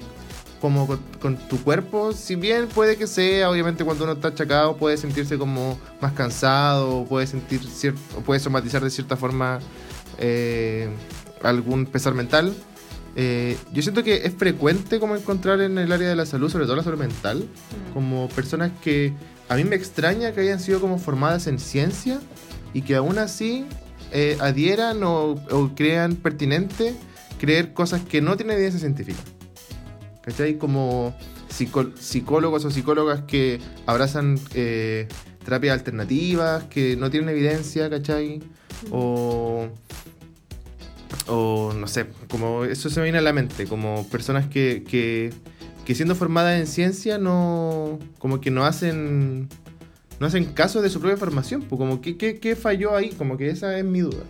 como 0.61 0.87
con, 0.87 1.01
con 1.21 1.37
tu 1.37 1.61
cuerpo, 1.63 2.13
si 2.13 2.37
bien 2.37 2.69
puede 2.69 2.97
que 2.97 3.07
sea, 3.07 3.51
obviamente 3.51 3.83
cuando 3.85 4.05
uno 4.05 4.13
está 4.13 4.29
achacado 4.29 4.77
puede 4.77 4.97
sentirse 4.97 5.39
como 5.39 5.79
más 6.01 6.13
cansado, 6.13 7.05
puede 7.07 7.27
sentir 7.27 7.63
cier- 7.63 7.97
o 8.17 8.21
puede 8.21 8.41
somatizar 8.41 8.83
de 8.85 8.91
cierta 8.91 9.17
forma 9.17 9.59
eh, 10.19 10.89
algún 11.43 11.87
pesar 11.87 12.15
mental. 12.15 12.55
Eh, 13.17 13.57
yo 13.73 13.83
siento 13.83 14.05
que 14.05 14.25
es 14.27 14.35
frecuente 14.35 15.01
como 15.01 15.17
encontrar 15.17 15.61
en 15.61 15.79
el 15.79 15.91
área 15.91 16.09
de 16.09 16.17
la 16.17 16.27
salud, 16.27 16.51
sobre 16.51 16.65
todo 16.65 16.77
la 16.77 16.83
salud 16.83 16.99
mental, 16.99 17.45
como 17.93 18.29
personas 18.29 18.71
que 18.83 19.13
a 19.49 19.57
mí 19.57 19.65
me 19.65 19.77
extraña 19.77 20.33
que 20.33 20.41
hayan 20.43 20.61
sido 20.61 20.81
como 20.81 20.99
formadas 20.99 21.47
en 21.47 21.59
ciencia 21.59 22.21
y 22.73 22.83
que 22.83 22.95
aún 22.95 23.19
así 23.19 23.67
eh, 24.13 24.37
adhieran 24.41 25.03
o, 25.03 25.33
o 25.51 25.71
crean 25.75 26.17
pertinente 26.17 26.95
creer 27.41 27.73
cosas 27.73 28.03
que 28.03 28.21
no 28.21 28.37
tienen 28.37 28.55
evidencia 28.55 28.81
científica. 28.81 29.21
¿Cachai? 30.23 30.59
Como 30.59 31.15
psicólogos 31.49 32.65
o 32.65 32.71
psicólogas 32.71 33.23
que 33.23 33.61
abrazan 33.87 34.39
eh, 34.55 35.09
terapias 35.45 35.75
alternativas 35.79 36.65
que 36.65 36.97
no 36.97 37.11
tienen 37.11 37.31
evidencia, 37.31 37.91
¿cachai? 37.91 38.41
O, 38.91 39.69
o 41.27 41.73
no 41.75 41.87
sé, 41.87 42.07
como 42.31 42.65
eso 42.65 42.91
se 42.91 43.01
me 43.01 43.05
viene 43.05 43.19
a 43.19 43.23
la 43.23 43.33
mente, 43.33 43.67
como 43.67 44.07
personas 44.09 44.47
que, 44.47 44.85
que, 44.89 45.33
que 45.85 45.95
siendo 45.95 46.15
formadas 46.15 46.59
en 46.61 46.67
ciencia 46.67 47.19
no, 47.19 47.99
como 48.19 48.41
que 48.41 48.51
no 48.51 48.65
hacen, 48.65 49.49
no 50.19 50.27
hacen 50.27 50.47
caso 50.47 50.83
de 50.83 50.91
su 50.91 51.01
propia 51.01 51.17
formación, 51.17 51.63
pues 51.63 51.79
como 51.79 52.01
que, 52.01 52.17
¿qué, 52.17 52.39
qué 52.41 52.57
falló 52.57 52.97
ahí? 52.97 53.11
Como 53.11 53.37
que 53.37 53.51
esa 53.51 53.77
es 53.79 53.85
mi 53.85 54.01
duda. 54.01 54.23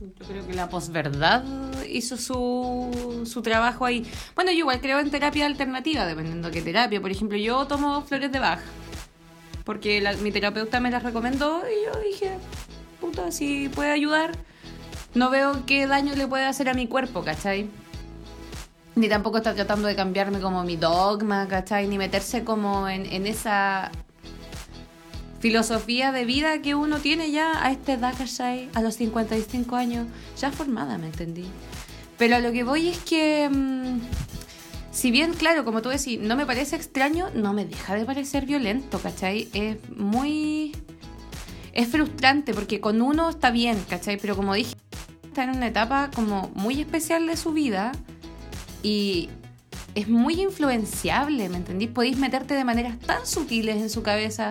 Yo 0.00 0.26
creo 0.26 0.46
que 0.46 0.54
la 0.54 0.68
posverdad 0.68 1.44
hizo 1.88 2.16
su, 2.16 3.22
su 3.24 3.40
trabajo 3.40 3.84
ahí. 3.84 4.04
Bueno, 4.34 4.50
yo 4.50 4.58
igual 4.58 4.80
creo 4.80 4.98
en 4.98 5.10
terapia 5.10 5.46
alternativa, 5.46 6.06
dependiendo 6.06 6.48
de 6.48 6.54
qué 6.54 6.62
terapia. 6.62 7.00
Por 7.00 7.10
ejemplo, 7.12 7.38
yo 7.38 7.66
tomo 7.66 8.02
flores 8.02 8.32
de 8.32 8.40
Bach, 8.40 8.58
porque 9.64 10.00
la- 10.00 10.14
mi 10.14 10.32
terapeuta 10.32 10.80
me 10.80 10.90
las 10.90 11.04
recomendó 11.04 11.62
y 11.68 11.86
yo 11.86 12.00
dije, 12.02 12.32
puta, 13.00 13.30
si 13.30 13.68
puede 13.68 13.92
ayudar, 13.92 14.32
no 15.14 15.30
veo 15.30 15.64
qué 15.66 15.86
daño 15.86 16.14
le 16.14 16.26
puede 16.26 16.44
hacer 16.44 16.68
a 16.68 16.74
mi 16.74 16.86
cuerpo, 16.86 17.22
¿cachai? 17.22 17.68
Ni 18.94 19.08
tampoco 19.08 19.38
está 19.38 19.54
tratando 19.54 19.88
de 19.88 19.96
cambiarme 19.96 20.40
como 20.40 20.64
mi 20.64 20.76
dogma, 20.76 21.48
¿cachai? 21.48 21.88
Ni 21.88 21.98
meterse 21.98 22.44
como 22.44 22.88
en, 22.88 23.06
en 23.06 23.26
esa 23.26 23.90
filosofía 25.40 26.12
de 26.12 26.24
vida 26.24 26.62
que 26.62 26.74
uno 26.74 26.98
tiene 26.98 27.32
ya 27.32 27.64
a 27.64 27.72
esta 27.72 27.94
edad, 27.94 28.14
¿cachai? 28.16 28.68
A 28.74 28.82
los 28.82 28.94
55 28.96 29.74
años, 29.76 30.06
ya 30.38 30.52
formada, 30.52 30.98
¿me 30.98 31.06
entendí? 31.06 31.46
Pero 32.18 32.36
a 32.36 32.38
lo 32.38 32.52
que 32.52 32.62
voy 32.62 32.88
es 32.88 32.98
que 32.98 33.48
mm, 33.50 34.00
si 34.92 35.10
bien, 35.10 35.32
claro, 35.32 35.64
como 35.64 35.80
tú 35.80 35.88
decís, 35.88 36.20
no 36.20 36.36
me 36.36 36.44
parece 36.44 36.76
extraño, 36.76 37.30
no 37.34 37.54
me 37.54 37.64
deja 37.64 37.94
de 37.96 38.04
parecer 38.04 38.44
violento, 38.44 38.98
¿cachai? 38.98 39.48
Es 39.54 39.78
muy... 39.96 40.76
Es 41.72 41.88
frustrante 41.88 42.52
porque 42.52 42.80
con 42.80 43.00
uno 43.00 43.30
está 43.30 43.50
bien, 43.50 43.82
¿cachai? 43.88 44.18
Pero 44.18 44.36
como 44.36 44.52
dije, 44.52 44.74
está 45.32 45.44
en 45.44 45.56
una 45.56 45.68
etapa 45.68 46.10
como 46.14 46.50
muy 46.54 46.78
especial 46.78 47.26
de 47.26 47.38
su 47.38 47.54
vida 47.54 47.92
y 48.82 49.30
es 49.94 50.06
muy 50.06 50.42
influenciable, 50.42 51.48
¿me 51.48 51.56
entendís? 51.56 51.88
Podéis 51.88 52.18
meterte 52.18 52.52
de 52.52 52.64
maneras 52.64 52.98
tan 52.98 53.26
sutiles 53.26 53.76
en 53.76 53.88
su 53.88 54.02
cabeza, 54.02 54.50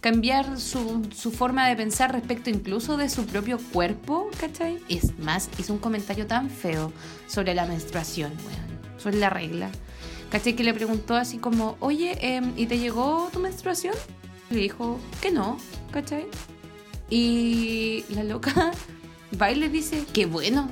cambiar 0.00 0.58
su, 0.58 1.06
su 1.14 1.32
forma 1.32 1.68
de 1.68 1.76
pensar 1.76 2.12
respecto 2.12 2.48
incluso 2.48 2.96
de 2.96 3.10
su 3.10 3.26
propio 3.26 3.58
cuerpo, 3.58 4.30
¿cachai? 4.40 4.78
Es 4.88 5.18
más, 5.18 5.50
hizo 5.58 5.74
un 5.74 5.78
comentario 5.78 6.26
tan 6.26 6.48
feo 6.48 6.94
sobre 7.26 7.52
la 7.52 7.66
menstruación, 7.66 8.32
weón, 8.46 8.98
sobre 8.98 9.18
la 9.18 9.28
regla. 9.28 9.68
¿Cachai? 10.30 10.54
Que 10.56 10.64
le 10.64 10.72
preguntó 10.72 11.14
así 11.14 11.36
como, 11.36 11.76
oye, 11.80 12.16
em, 12.22 12.54
¿y 12.56 12.64
te 12.64 12.78
llegó 12.78 13.28
tu 13.34 13.38
menstruación? 13.38 13.94
Le 14.48 14.60
dijo 14.60 14.98
que 15.20 15.30
no, 15.30 15.58
¿cachai? 15.90 16.24
Y 17.10 18.06
la 18.08 18.24
loca 18.24 18.72
va 19.40 19.50
y 19.50 19.54
le 19.56 19.68
dice, 19.68 20.04
qué 20.12 20.26
bueno. 20.26 20.70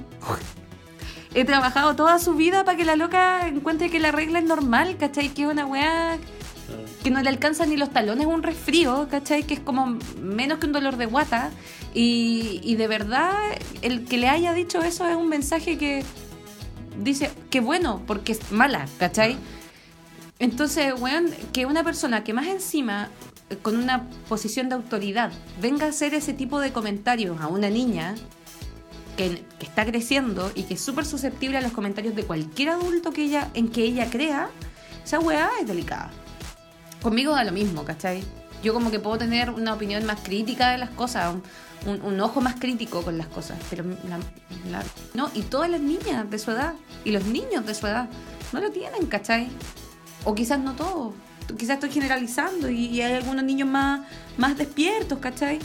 He 1.35 1.45
trabajado 1.45 1.95
toda 1.95 2.19
su 2.19 2.35
vida 2.35 2.65
para 2.65 2.77
que 2.77 2.85
la 2.85 2.97
loca 2.97 3.47
encuentre 3.47 3.89
que 3.89 4.01
la 4.01 4.11
regla 4.11 4.41
es 4.41 4.45
normal, 4.45 4.97
¿cachai? 4.99 5.29
Que 5.29 5.43
es 5.43 5.49
una 5.49 5.65
weá 5.65 6.19
que 7.03 7.11
no 7.11 7.21
le 7.23 7.29
alcanza 7.29 7.67
ni 7.67 7.77
los 7.77 7.91
talones 7.91 8.27
un 8.27 8.43
resfrío, 8.43 9.09
¿cachai? 9.11 9.45
Que 9.45 9.55
es 9.55 9.61
como 9.61 9.99
menos 10.21 10.59
que 10.59 10.67
un 10.67 10.73
dolor 10.73 10.97
de 10.97 11.07
guata. 11.07 11.51
Y, 11.95 12.61
y 12.63 12.77
de 12.77 12.89
verdad, 12.89 13.33
el 13.83 14.05
que 14.05 14.19
le 14.19 14.29
haya 14.29 14.53
dicho 14.55 14.81
eso 14.83 15.09
es 15.09 15.17
un 15.17 15.29
mensaje 15.29 15.79
que 15.79 16.05
dice, 16.99 17.31
qué 17.51 17.61
bueno, 17.61 18.03
porque 18.07 18.33
es 18.33 18.53
mala, 18.53 18.87
¿cachai? 18.99 19.37
Entonces, 20.39 20.95
weón, 20.99 21.31
que 21.53 21.67
una 21.67 21.85
persona 21.85 22.25
que 22.25 22.33
más 22.33 22.47
encima, 22.47 23.09
eh, 23.51 23.57
con 23.57 23.77
una 23.77 24.09
posición 24.29 24.69
de 24.69 24.75
autoridad, 24.75 25.33
venga 25.61 25.87
a 25.87 25.91
hacer 25.91 26.15
ese 26.15 26.33
tipo 26.33 26.61
de 26.61 26.73
comentarios 26.73 27.41
a 27.41 27.49
una 27.49 27.71
niña 27.71 28.15
que, 29.29 29.45
que 29.59 29.67
está 29.67 29.85
creciendo 29.85 30.51
y 30.55 30.63
que 30.63 30.75
es 30.75 30.81
súper 30.81 31.05
susceptible 31.05 31.59
a 31.59 31.61
los 31.61 31.73
comentarios 31.73 32.15
de 32.15 32.25
cualquier 32.25 32.71
adulto 32.71 33.13
que 33.13 33.25
ella, 33.25 33.51
en 33.55 33.69
que 33.69 33.83
ella 33.85 34.09
crea, 34.11 34.49
esa 35.05 35.19
weá 35.19 35.51
es 35.61 35.67
delicada. 35.67 36.11
Conmigo 37.03 37.33
da 37.35 37.45
lo 37.45 37.53
mismo, 37.53 37.85
¿cachai? 37.85 38.23
Yo 38.63 38.73
como 38.75 38.91
que 38.91 38.99
puedo 38.99 39.19
tener 39.19 39.51
una 39.51 39.75
opinión 39.75 40.05
más 40.07 40.21
crítica 40.21 40.71
de 40.71 40.79
las 40.79 40.91
cosas, 40.91 41.35
un, 41.35 41.43
un- 41.91 42.03
un 42.03 42.21
ojo 42.21 42.41
más 42.41 42.55
crítico 42.57 43.03
con 43.03 43.17
las 43.19 43.27
cosas, 43.27 43.59
pero 43.71 43.85
la, 43.85 44.19
la- 44.71 44.85
no, 45.15 45.31
y 45.35 45.43
todas 45.43 45.69
las 45.71 45.81
niñas 45.81 46.31
de 46.31 46.39
su 46.39 46.51
edad 46.51 46.75
y 47.05 47.11
los 47.11 47.25
niños 47.25 47.65
de 47.67 47.75
su 47.75 47.87
edad 47.87 48.09
no 48.53 48.61
lo 48.61 48.71
tienen, 48.71 49.07
¿cachai? 49.07 49.49
O 50.25 50.35
quizás 50.35 50.59
no 50.61 50.75
todos, 50.75 51.15
quizás 51.59 51.75
estoy 51.75 51.91
generalizando 51.91 52.69
y, 52.71 52.87
y 52.87 53.01
hay 53.03 53.15
algunos 53.15 53.45
niños 53.45 53.69
más, 53.69 54.01
más 54.37 54.57
despiertos, 54.59 55.19
¿cachai? 55.21 55.59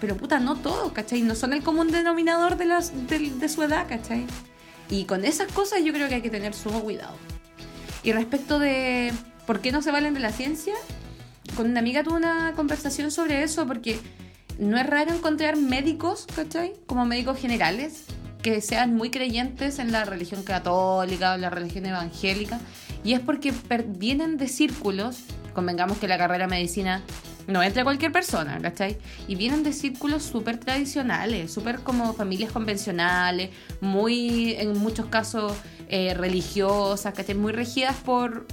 Pero 0.00 0.16
puta, 0.16 0.38
no 0.38 0.56
todos, 0.56 0.92
¿cachai? 0.92 1.22
No 1.22 1.34
son 1.34 1.52
el 1.52 1.62
común 1.62 1.90
denominador 1.90 2.56
de, 2.56 2.66
las, 2.66 3.08
de, 3.08 3.18
de 3.30 3.48
su 3.48 3.62
edad, 3.62 3.86
¿cachai? 3.88 4.26
Y 4.90 5.04
con 5.04 5.24
esas 5.24 5.50
cosas 5.52 5.84
yo 5.84 5.92
creo 5.92 6.08
que 6.08 6.16
hay 6.16 6.22
que 6.22 6.30
tener 6.30 6.54
sumo 6.54 6.80
cuidado. 6.82 7.14
Y 8.02 8.12
respecto 8.12 8.58
de 8.58 9.12
por 9.46 9.60
qué 9.60 9.72
no 9.72 9.82
se 9.82 9.90
valen 9.90 10.14
de 10.14 10.20
la 10.20 10.32
ciencia, 10.32 10.74
con 11.56 11.70
una 11.70 11.80
amiga 11.80 12.04
tuve 12.04 12.16
una 12.16 12.52
conversación 12.54 13.10
sobre 13.10 13.42
eso 13.42 13.66
porque 13.66 13.98
no 14.58 14.78
es 14.78 14.86
raro 14.86 15.12
encontrar 15.12 15.56
médicos, 15.56 16.26
¿cachai? 16.34 16.74
Como 16.86 17.04
médicos 17.04 17.38
generales 17.38 18.04
que 18.42 18.60
sean 18.60 18.94
muy 18.94 19.10
creyentes 19.10 19.78
en 19.78 19.92
la 19.92 20.04
religión 20.04 20.42
católica 20.42 21.34
o 21.34 21.36
la 21.36 21.50
religión 21.50 21.86
evangélica. 21.86 22.60
Y 23.04 23.14
es 23.14 23.20
porque 23.20 23.52
vienen 23.86 24.36
de 24.36 24.48
círculos, 24.48 25.18
convengamos 25.54 25.98
que 25.98 26.08
la 26.08 26.18
carrera 26.18 26.46
de 26.46 26.50
medicina 26.50 27.02
no 27.48 27.62
entra 27.62 27.82
cualquier 27.82 28.12
persona, 28.12 28.58
¿cachai? 28.60 28.98
Y 29.26 29.34
vienen 29.34 29.62
de 29.64 29.72
círculos 29.72 30.22
súper 30.22 30.58
tradicionales, 30.58 31.50
súper 31.52 31.80
como 31.80 32.12
familias 32.12 32.52
convencionales, 32.52 33.50
muy, 33.80 34.52
en 34.52 34.78
muchos 34.78 35.06
casos, 35.06 35.52
eh, 35.88 36.14
religiosas, 36.14 37.14
¿cachai? 37.14 37.34
Muy 37.34 37.52
regidas 37.52 37.96
por, 37.96 38.46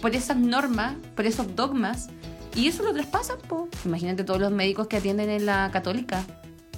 por 0.00 0.14
esas 0.14 0.36
normas, 0.36 0.94
por 1.16 1.26
esos 1.26 1.56
dogmas. 1.56 2.10
Y 2.54 2.68
eso 2.68 2.82
lo 2.82 2.92
traspasan, 2.92 3.38
po. 3.48 3.68
Imagínate 3.86 4.22
todos 4.22 4.38
los 4.40 4.52
médicos 4.52 4.86
que 4.86 4.98
atienden 4.98 5.30
en 5.30 5.46
la 5.46 5.70
católica. 5.72 6.22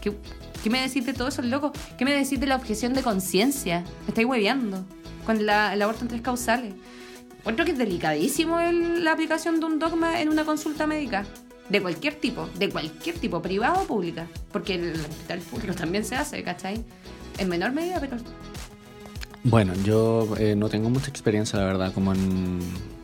¿Qué, 0.01 0.71
me 0.71 0.81
decís 0.81 1.05
de 1.05 1.13
todo 1.13 1.29
eso, 1.29 1.43
loco? 1.43 1.73
¿Qué 1.99 2.05
me 2.05 2.13
decís 2.13 2.39
de 2.39 2.47
la 2.47 2.55
objeción 2.57 2.95
de 2.95 3.03
conciencia? 3.03 3.81
Me 4.03 4.09
estáis 4.09 4.27
hueveando. 4.29 4.85
Con 5.27 5.45
la- 5.45 5.75
el 5.75 5.83
aborto 5.83 6.03
en 6.03 6.09
tres 6.09 6.21
causales. 6.23 6.75
Encuentro 7.39 7.65
que 7.65 7.73
es 7.73 7.79
delicadísimo 7.79 8.61
el- 8.61 9.03
la 9.03 9.13
aplicación 9.13 9.59
de 9.59 9.67
un 9.67 9.79
dogma 9.81 10.21
en 10.21 10.29
una 10.29 10.45
consulta 10.45 10.87
médica. 10.87 11.25
De 11.69 11.81
cualquier 11.81 12.15
tipo, 12.15 12.49
de 12.59 12.69
cualquier 12.69 13.19
tipo, 13.19 13.41
privado 13.41 13.83
o 13.83 13.87
pública. 13.87 14.29
Porque 14.53 14.75
en 14.75 14.85
el 14.85 15.01
hospital 15.01 15.39
público 15.41 15.75
también 15.77 16.05
se 16.05 16.17
hace, 16.17 16.43
¿cachai? 16.43 16.85
En 17.39 17.49
menor 17.49 17.73
medida, 17.73 18.01
pero 18.01 18.17
Bueno, 19.43 19.73
yo 19.85 20.35
eh, 20.39 20.55
no 20.57 20.69
tengo 20.69 20.91
mucha 20.91 21.11
experiencia, 21.11 21.59
la 21.59 21.65
verdad, 21.67 21.93
como 21.93 22.13
en. 22.13 22.61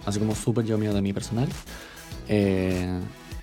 Así 0.06 0.18
como 0.18 0.34
súper 0.34 0.64
yo 0.64 0.78
mío 0.78 0.94
de 0.94 1.02
mi 1.02 1.12
personal. 1.12 1.48
Eh, 2.28 3.00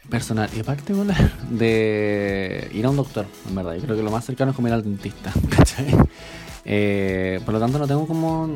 personal 0.09 0.49
y 0.55 0.63
particular 0.63 1.31
de 1.49 2.69
ir 2.73 2.85
a 2.85 2.89
un 2.89 2.95
doctor, 2.95 3.25
en 3.47 3.55
verdad. 3.55 3.75
Yo 3.75 3.81
creo 3.81 3.97
que 3.97 4.03
lo 4.03 4.11
más 4.11 4.25
cercano 4.25 4.51
es 4.51 4.55
como 4.55 4.67
ir 4.67 4.73
al 4.73 4.83
dentista, 4.83 5.33
¿cachai? 5.49 5.95
Eh, 6.65 7.41
por 7.45 7.53
lo 7.53 7.59
tanto, 7.59 7.79
no 7.79 7.87
tengo 7.87 8.07
como 8.07 8.49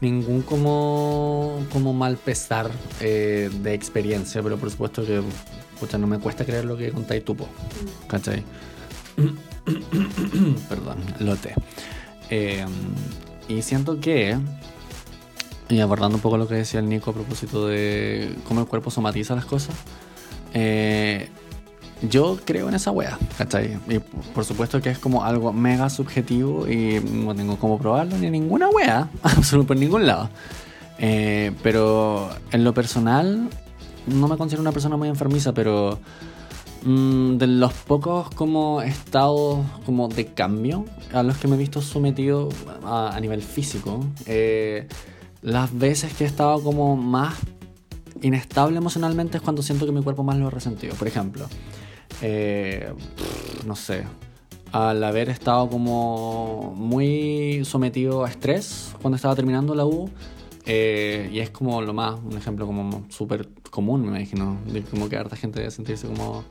ningún 0.00 0.42
como, 0.42 1.64
como 1.72 1.92
mal 1.92 2.16
pesar 2.16 2.70
eh, 3.00 3.50
de 3.62 3.74
experiencia, 3.74 4.42
pero 4.42 4.56
por 4.56 4.70
supuesto 4.70 5.04
que 5.04 5.22
pucha, 5.78 5.98
no 5.98 6.06
me 6.06 6.18
cuesta 6.18 6.44
creer 6.44 6.64
lo 6.64 6.76
que 6.76 6.90
contáis 6.90 7.24
tú, 7.24 7.36
¿cachai? 8.06 8.44
Perdón, 10.68 10.98
lote. 11.20 11.54
Eh, 12.30 12.64
y 13.48 13.62
siento 13.62 14.00
que, 14.00 14.38
y 15.68 15.80
abordando 15.80 16.16
un 16.16 16.22
poco 16.22 16.36
lo 16.36 16.46
que 16.46 16.54
decía 16.54 16.80
el 16.80 16.88
Nico 16.88 17.10
a 17.10 17.14
propósito 17.14 17.66
de 17.66 18.36
cómo 18.46 18.60
el 18.60 18.66
cuerpo 18.66 18.90
somatiza 18.90 19.34
las 19.34 19.44
cosas, 19.44 19.74
eh, 20.54 21.28
yo 22.08 22.38
creo 22.44 22.68
en 22.68 22.74
esa 22.74 22.90
wea, 22.90 23.18
¿cachai? 23.36 23.78
Y 23.88 23.98
por 23.98 24.44
supuesto 24.44 24.80
que 24.80 24.90
es 24.90 24.98
como 24.98 25.24
algo 25.24 25.52
mega 25.52 25.90
subjetivo 25.90 26.68
y 26.68 27.00
no 27.00 27.34
tengo 27.34 27.56
cómo 27.58 27.78
probarlo 27.78 28.16
ni 28.16 28.30
ninguna 28.30 28.68
wea, 28.68 29.08
absolutamente 29.22 29.66
por 29.66 29.76
ningún 29.76 30.06
lado. 30.06 30.30
Eh, 30.98 31.52
pero 31.62 32.30
en 32.52 32.64
lo 32.64 32.74
personal, 32.74 33.48
no 34.06 34.28
me 34.28 34.36
considero 34.36 34.62
una 34.62 34.72
persona 34.72 34.96
muy 34.96 35.08
enfermiza, 35.08 35.52
pero 35.52 35.98
mm, 36.84 37.36
de 37.36 37.46
los 37.46 37.72
pocos 37.72 38.30
como 38.30 38.82
estados 38.82 39.64
como 39.84 40.08
de 40.08 40.26
cambio 40.26 40.84
a 41.12 41.22
los 41.22 41.36
que 41.38 41.48
me 41.48 41.56
he 41.56 41.58
visto 41.58 41.82
sometido 41.82 42.48
a, 42.84 43.14
a 43.14 43.20
nivel 43.20 43.42
físico, 43.42 44.04
eh, 44.26 44.86
las 45.42 45.76
veces 45.76 46.14
que 46.14 46.24
he 46.24 46.26
estado 46.26 46.62
como 46.62 46.96
más 46.96 47.34
inestable 48.22 48.78
emocionalmente 48.78 49.38
es 49.38 49.42
cuando 49.42 49.62
siento 49.62 49.86
que 49.86 49.92
mi 49.92 50.02
cuerpo 50.02 50.22
más 50.22 50.36
lo 50.36 50.46
ha 50.46 50.50
resentido. 50.50 50.94
Por 50.94 51.08
ejemplo, 51.08 51.46
eh, 52.20 52.92
no 53.66 53.76
sé, 53.76 54.04
al 54.72 55.02
haber 55.02 55.28
estado 55.28 55.68
como 55.68 56.74
muy 56.76 57.64
sometido 57.64 58.24
a 58.24 58.28
estrés 58.28 58.94
cuando 59.00 59.16
estaba 59.16 59.34
terminando 59.34 59.74
la 59.74 59.84
U, 59.84 60.10
eh, 60.66 61.28
y 61.32 61.40
es 61.40 61.50
como 61.50 61.82
lo 61.82 61.92
más, 61.92 62.20
un 62.24 62.36
ejemplo 62.36 62.66
como 62.66 63.04
súper 63.08 63.48
común, 63.70 64.02
me 64.02 64.18
imagino, 64.18 64.58
de 64.66 64.82
como 64.82 65.08
que 65.08 65.16
harta 65.16 65.36
gente 65.36 65.60
debe 65.60 65.70
sentirse 65.70 66.06
como 66.06 66.44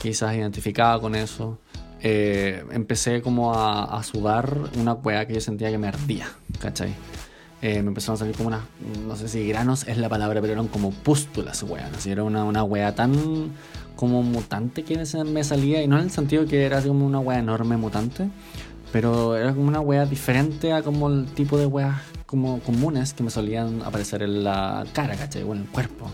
quizás 0.00 0.34
identificada 0.34 1.00
con 1.00 1.14
eso. 1.14 1.58
Eh, 2.00 2.64
empecé 2.70 3.22
como 3.22 3.54
a, 3.54 3.98
a 3.98 4.02
sudar 4.04 4.56
una 4.78 4.94
cueva 4.94 5.26
que 5.26 5.34
yo 5.34 5.40
sentía 5.40 5.70
que 5.70 5.78
me 5.78 5.88
ardía, 5.88 6.28
¿cachai? 6.60 6.94
Eh, 7.60 7.82
me 7.82 7.88
empezaron 7.88 8.14
a 8.14 8.18
salir 8.18 8.36
como 8.36 8.48
unas, 8.48 8.62
no 9.04 9.16
sé 9.16 9.28
si 9.28 9.48
granos 9.48 9.88
es 9.88 9.98
la 9.98 10.08
palabra, 10.08 10.40
pero 10.40 10.52
eran 10.52 10.68
como 10.68 10.92
pústulas, 10.92 11.62
weón. 11.64 11.92
Así 11.92 12.10
era 12.10 12.22
una, 12.22 12.44
una 12.44 12.62
wea 12.62 12.94
tan 12.94 13.50
como 13.98 14.22
mutante 14.22 14.84
que 14.84 14.96
me 14.96 15.42
salía, 15.42 15.82
y 15.82 15.88
no 15.88 15.98
en 15.98 16.04
el 16.04 16.10
sentido 16.12 16.46
que 16.46 16.64
era 16.64 16.78
así 16.78 16.86
como 16.86 17.04
una 17.04 17.18
wea 17.18 17.40
enorme 17.40 17.76
mutante, 17.76 18.30
pero 18.92 19.36
era 19.36 19.52
como 19.52 19.66
una 19.66 19.80
wea 19.80 20.06
diferente 20.06 20.72
a 20.72 20.82
como 20.82 21.08
el 21.08 21.26
tipo 21.26 21.58
de 21.58 21.66
weas 21.66 22.00
como 22.24 22.60
comunes 22.60 23.12
que 23.12 23.24
me 23.24 23.30
solían 23.30 23.82
aparecer 23.82 24.22
en 24.22 24.44
la 24.44 24.86
cara, 24.92 25.16
¿cachai? 25.16 25.42
O 25.42 25.52
en 25.52 25.62
el 25.62 25.66
cuerpo. 25.66 26.08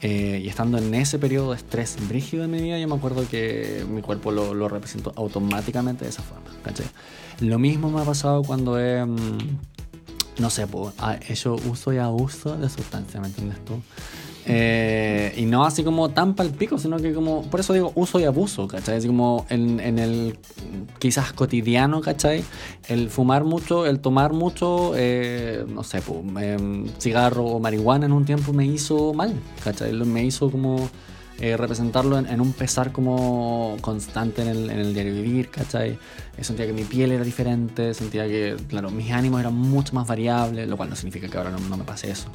Eh, 0.00 0.40
y 0.44 0.48
estando 0.48 0.78
en 0.78 0.92
ese 0.96 1.20
periodo 1.20 1.50
de 1.50 1.58
estrés 1.58 1.96
brígido 2.08 2.42
de 2.42 2.48
mi 2.48 2.60
vida, 2.60 2.76
yo 2.80 2.88
me 2.88 2.96
acuerdo 2.96 3.24
que 3.28 3.86
mi 3.88 4.02
cuerpo 4.02 4.32
lo, 4.32 4.52
lo 4.52 4.68
representó 4.68 5.12
automáticamente 5.14 6.04
de 6.04 6.10
esa 6.10 6.24
forma, 6.24 6.50
¿cachai? 6.64 6.86
Lo 7.38 7.60
mismo 7.60 7.88
me 7.88 8.00
ha 8.00 8.04
pasado 8.04 8.42
cuando 8.42 8.80
he, 8.80 9.04
mm, 9.04 9.38
no 10.40 10.50
sé, 10.50 10.66
ha 10.98 11.14
hecho 11.28 11.54
uso 11.70 11.92
y 11.92 11.98
abuso 11.98 12.56
de 12.56 12.68
sustancias, 12.68 13.20
¿me 13.20 13.28
entiendes 13.28 13.64
tú? 13.64 13.80
Eh, 14.44 15.34
y 15.36 15.44
no 15.44 15.64
así 15.64 15.84
como 15.84 16.08
tan 16.08 16.34
palpico, 16.34 16.78
sino 16.78 16.96
que 16.96 17.12
como, 17.12 17.42
por 17.42 17.60
eso 17.60 17.72
digo 17.72 17.92
uso 17.94 18.18
y 18.18 18.24
abuso, 18.24 18.66
¿cachai? 18.66 18.96
Así 18.96 19.06
como 19.06 19.46
en, 19.48 19.78
en 19.78 19.98
el 19.98 20.38
quizás 20.98 21.32
cotidiano, 21.32 22.00
¿cachai? 22.00 22.42
El 22.88 23.08
fumar 23.08 23.44
mucho, 23.44 23.86
el 23.86 24.00
tomar 24.00 24.32
mucho, 24.32 24.92
eh, 24.96 25.64
no 25.68 25.84
sé, 25.84 26.02
pues, 26.02 26.18
em, 26.42 26.88
cigarro 26.98 27.44
o 27.44 27.60
marihuana 27.60 28.06
en 28.06 28.12
un 28.12 28.24
tiempo 28.24 28.52
me 28.52 28.66
hizo 28.66 29.14
mal, 29.14 29.32
¿cachai? 29.62 29.92
Me 29.92 30.24
hizo 30.24 30.50
como 30.50 30.88
eh, 31.42 31.56
representarlo 31.56 32.18
en, 32.18 32.26
en 32.26 32.40
un 32.40 32.52
pesar 32.52 32.92
como 32.92 33.76
constante 33.80 34.42
en 34.42 34.48
el, 34.48 34.70
en 34.70 34.78
el 34.78 34.94
diario 34.94 35.12
vivir, 35.12 35.50
¿cachai? 35.50 35.98
Eh, 36.38 36.44
sentía 36.44 36.68
que 36.68 36.72
mi 36.72 36.84
piel 36.84 37.10
era 37.10 37.24
diferente, 37.24 37.94
sentía 37.94 38.28
que, 38.28 38.54
claro, 38.68 38.92
mis 38.92 39.10
ánimos 39.10 39.40
eran 39.40 39.54
mucho 39.54 39.92
más 39.92 40.06
variables, 40.06 40.68
lo 40.68 40.76
cual 40.76 40.88
no 40.88 40.94
significa 40.94 41.26
que 41.26 41.36
ahora 41.36 41.50
no, 41.50 41.58
no 41.58 41.76
me 41.76 41.82
pase 41.82 42.12
eso. 42.12 42.28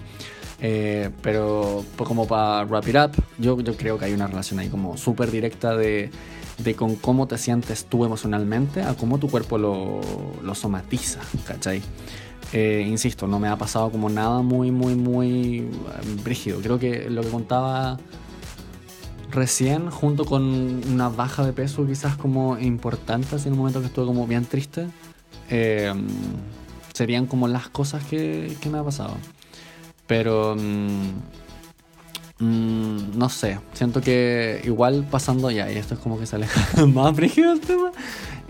Eh, 0.59 1.09
pero 1.21 1.85
pues, 1.95 2.05
como 2.05 2.27
para 2.27 2.65
wrap 2.65 2.85
it 2.85 2.95
up, 2.95 3.23
yo, 3.37 3.57
yo 3.61 3.77
creo 3.77 3.97
que 3.97 4.03
hay 4.03 4.13
una 4.13 4.27
relación 4.27 4.59
ahí 4.59 4.67
como 4.67 4.97
súper 4.97 5.31
directa 5.31 5.77
de, 5.77 6.11
de 6.57 6.75
con 6.75 6.97
cómo 6.97 7.27
te 7.27 7.37
sientes 7.37 7.85
tú 7.85 8.03
emocionalmente 8.03 8.81
a 8.81 8.93
cómo 8.93 9.19
tu 9.19 9.29
cuerpo 9.29 9.57
lo, 9.57 10.01
lo 10.43 10.53
somatiza, 10.53 11.21
¿cachai? 11.45 11.81
Eh, 12.51 12.85
insisto, 12.85 13.25
no 13.25 13.39
me 13.39 13.47
ha 13.47 13.55
pasado 13.55 13.89
como 13.89 14.09
nada 14.09 14.41
muy, 14.41 14.69
muy, 14.69 14.95
muy 14.95 15.59
eh, 15.59 15.67
brígido. 16.25 16.59
Creo 16.59 16.77
que 16.77 17.09
lo 17.09 17.21
que 17.21 17.29
contaba 17.29 17.97
recién, 19.31 19.89
junto 19.89 20.25
con 20.25 20.43
una 20.91 21.09
baja 21.09 21.45
de 21.45 21.53
peso 21.53 21.85
quizás 21.85 22.15
como 22.17 22.57
importante, 22.57 23.35
así 23.35 23.47
en 23.47 23.53
un 23.53 23.59
momento 23.59 23.81
que 23.81 23.87
estuve 23.87 24.05
como 24.05 24.27
bien 24.27 24.45
triste, 24.45 24.87
eh, 25.49 25.93
serían 26.93 27.25
como 27.27 27.47
las 27.47 27.69
cosas 27.69 28.03
que, 28.03 28.55
me 28.71 28.77
ha 28.77 28.83
pasado. 28.83 29.15
Pero... 30.07 30.55
mm, 30.55 31.11
mm, 32.39 33.17
no 33.17 33.29
sé, 33.29 33.59
siento 33.73 34.01
que 34.01 34.61
igual 34.63 35.05
pasando 35.09 35.51
ya, 35.51 35.71
y 35.71 35.77
esto 35.77 35.95
es 35.95 35.99
como 35.99 36.19
que 36.19 36.25
se 36.25 36.35
aleja 36.35 36.85
más 36.87 37.15
brígido 37.15 37.51
el 37.51 37.59
tema, 37.59 37.91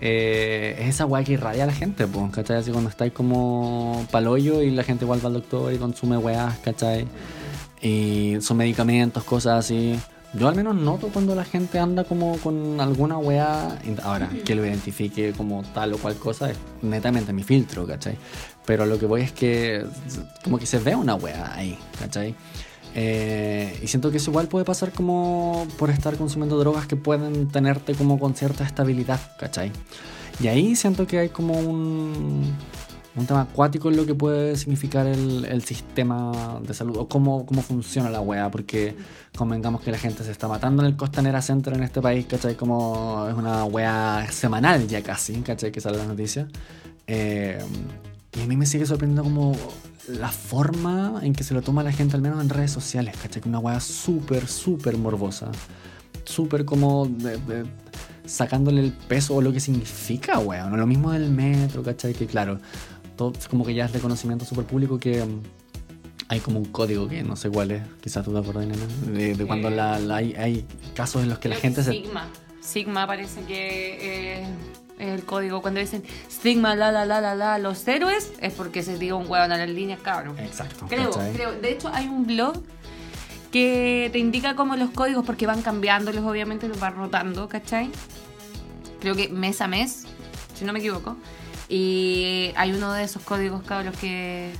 eh, 0.00 0.76
es 0.80 0.88
esa 0.90 1.06
weá 1.06 1.24
que 1.24 1.32
irradia 1.32 1.64
a 1.64 1.66
la 1.66 1.72
gente, 1.72 2.06
pues, 2.06 2.30
¿cachai? 2.32 2.58
Así 2.58 2.70
cuando 2.70 2.90
estáis 2.90 3.12
como 3.12 4.06
paloyo 4.10 4.62
y 4.62 4.70
la 4.70 4.84
gente 4.84 5.04
igual 5.04 5.20
va 5.22 5.28
al 5.28 5.34
doctor 5.34 5.72
y 5.72 5.78
consume 5.78 6.16
weás, 6.16 6.58
¿cachai? 6.58 7.06
Y 7.82 8.36
son 8.40 8.56
medicamentos, 8.56 9.24
cosas 9.24 9.64
así. 9.64 9.98
Yo 10.34 10.46
al 10.46 10.54
menos 10.54 10.74
noto 10.74 11.08
cuando 11.08 11.34
la 11.34 11.44
gente 11.44 11.78
anda 11.78 12.04
como 12.04 12.36
con 12.38 12.80
alguna 12.80 13.16
weá. 13.18 13.78
Ahora, 14.02 14.28
que 14.44 14.54
lo 14.54 14.64
identifique 14.64 15.32
como 15.32 15.62
tal 15.74 15.94
o 15.94 15.98
cual 15.98 16.16
cosa 16.16 16.50
es 16.50 16.56
netamente 16.82 17.32
mi 17.32 17.42
filtro, 17.42 17.86
¿cachai? 17.86 18.16
Pero 18.66 18.84
lo 18.84 18.98
que 18.98 19.06
voy 19.06 19.22
es 19.22 19.32
que 19.32 19.86
como 20.44 20.58
que 20.58 20.66
se 20.66 20.78
ve 20.78 20.94
una 20.94 21.14
weá 21.14 21.54
ahí, 21.54 21.78
¿cachai? 21.98 22.34
Eh, 22.94 23.78
y 23.82 23.86
siento 23.86 24.10
que 24.10 24.18
eso 24.18 24.30
igual 24.30 24.48
puede 24.48 24.64
pasar 24.64 24.92
como 24.92 25.66
por 25.78 25.90
estar 25.90 26.16
consumiendo 26.16 26.58
drogas 26.58 26.86
que 26.86 26.96
pueden 26.96 27.48
tenerte 27.48 27.94
como 27.94 28.18
con 28.18 28.34
cierta 28.34 28.64
estabilidad, 28.64 29.20
¿cachai? 29.38 29.72
Y 30.40 30.48
ahí 30.48 30.76
siento 30.76 31.06
que 31.06 31.18
hay 31.18 31.28
como 31.30 31.54
un, 31.58 32.54
un 33.18 33.26
tema 33.26 33.42
acuático 33.42 33.88
en 33.90 33.96
lo 33.96 34.06
que 34.06 34.14
puede 34.14 34.56
significar 34.56 35.06
el, 35.06 35.44
el 35.44 35.62
sistema 35.62 36.60
de 36.62 36.74
salud 36.74 36.96
o 36.96 37.08
cómo, 37.08 37.44
cómo 37.46 37.62
funciona 37.62 38.10
la 38.10 38.20
weá, 38.20 38.50
porque 38.50 38.96
convengamos 39.36 39.80
que 39.82 39.90
la 39.90 39.98
gente 39.98 40.24
se 40.24 40.30
está 40.30 40.48
matando 40.48 40.82
en 40.82 40.88
el 40.88 40.96
Costanera 40.96 41.42
Center 41.42 41.74
en 41.74 41.82
este 41.82 42.00
país, 42.00 42.26
¿cachai? 42.26 42.54
Como 42.54 43.26
es 43.28 43.34
una 43.34 43.64
weá 43.64 44.26
semanal 44.30 44.86
ya 44.88 45.02
casi, 45.02 45.34
¿cachai? 45.42 45.72
Que 45.72 45.80
sale 45.80 45.98
la 45.98 46.06
noticia. 46.06 46.48
Eh, 47.06 47.58
y 48.36 48.42
a 48.42 48.46
mí 48.46 48.56
me 48.56 48.66
sigue 48.66 48.86
sorprendiendo 48.86 49.22
como 49.22 49.56
la 50.08 50.28
forma 50.28 51.20
en 51.22 51.32
que 51.32 51.44
se 51.44 51.54
lo 51.54 51.62
toma 51.62 51.82
la 51.82 51.92
gente, 51.92 52.16
al 52.16 52.22
menos 52.22 52.42
en 52.42 52.48
redes 52.48 52.70
sociales, 52.70 53.16
¿cachai? 53.20 53.42
Que 53.42 53.48
una 53.48 53.58
weá 53.58 53.80
súper, 53.80 54.46
súper 54.46 54.96
morbosa. 54.96 55.50
Súper 56.24 56.64
como 56.64 57.08
sacándole 58.28 58.82
el 58.82 58.92
peso 58.92 59.36
o 59.36 59.42
lo 59.42 59.52
que 59.52 59.60
significa, 59.60 60.38
weón. 60.38 60.76
Lo 60.76 60.86
mismo 60.86 61.12
del 61.12 61.30
metro, 61.30 61.82
¿cachai? 61.82 62.12
Que 62.12 62.26
claro, 62.26 62.60
todo 63.18 63.32
es 63.38 63.46
como 63.48 63.66
que 63.66 63.74
ya 63.74 63.84
es 63.84 63.92
de 63.92 64.00
conocimiento 64.00 64.46
súper 64.46 64.64
público 64.64 64.98
que 64.98 65.22
mm, 65.22 65.40
hay 66.28 66.40
como 66.40 66.58
un 66.58 66.64
código 66.66 67.06
que 67.08 67.22
no 67.22 67.36
sé 67.36 67.50
cuál 67.50 67.70
es, 67.72 67.82
quizás 68.00 68.24
tú 68.24 68.32
te 68.32 68.38
acuerdas, 68.38 68.66
nena, 68.66 68.86
de, 69.18 69.34
de 69.34 69.46
cuando 69.46 69.68
la, 69.68 69.98
la- 69.98 70.16
hay, 70.16 70.34
hay 70.34 70.64
casos 70.94 71.22
en 71.22 71.28
los 71.28 71.38
que 71.38 71.48
la 71.50 71.56
gente 71.56 71.82
se... 71.82 71.90
Sigma. 71.92 72.26
Sigma 72.60 73.06
parece 73.06 73.42
que 73.44 74.40
eh, 74.42 74.46
es 74.98 75.08
el 75.08 75.24
código. 75.24 75.62
Cuando 75.62 75.80
dicen 75.80 76.02
Sigma, 76.28 76.74
la, 76.76 76.92
la, 76.92 77.06
la, 77.06 77.20
la, 77.22 77.34
la, 77.34 77.58
los 77.58 77.86
héroes, 77.88 78.32
es 78.40 78.52
porque 78.52 78.82
se 78.82 78.98
dio 78.98 79.16
un 79.16 79.26
hueón 79.26 79.52
a 79.52 79.56
las 79.56 79.70
líneas, 79.70 80.00
cabrón. 80.02 80.38
Exacto. 80.38 80.84
Creo, 80.86 81.10
creo. 81.32 81.52
De 81.52 81.72
hecho, 81.72 81.88
hay 81.94 82.08
un 82.08 82.26
blog 82.26 82.62
que 83.50 84.10
te 84.12 84.18
indica 84.18 84.54
como 84.54 84.76
los 84.76 84.90
códigos, 84.90 85.24
porque 85.24 85.46
van 85.46 85.62
cambiándolos, 85.62 86.22
obviamente, 86.26 86.68
los 86.68 86.78
van 86.78 86.94
rotando, 86.96 87.48
¿cachai? 87.48 87.90
Creo 89.00 89.14
que 89.14 89.30
mes 89.30 89.62
a 89.62 89.68
mes, 89.68 90.04
si 90.54 90.66
no 90.66 90.74
me 90.74 90.80
equivoco. 90.80 91.16
Y 91.68 92.52
hay 92.56 92.72
uno 92.72 92.92
de 92.92 93.04
esos 93.04 93.22
códigos, 93.22 93.62
cabros, 93.62 93.96
que. 93.96 94.52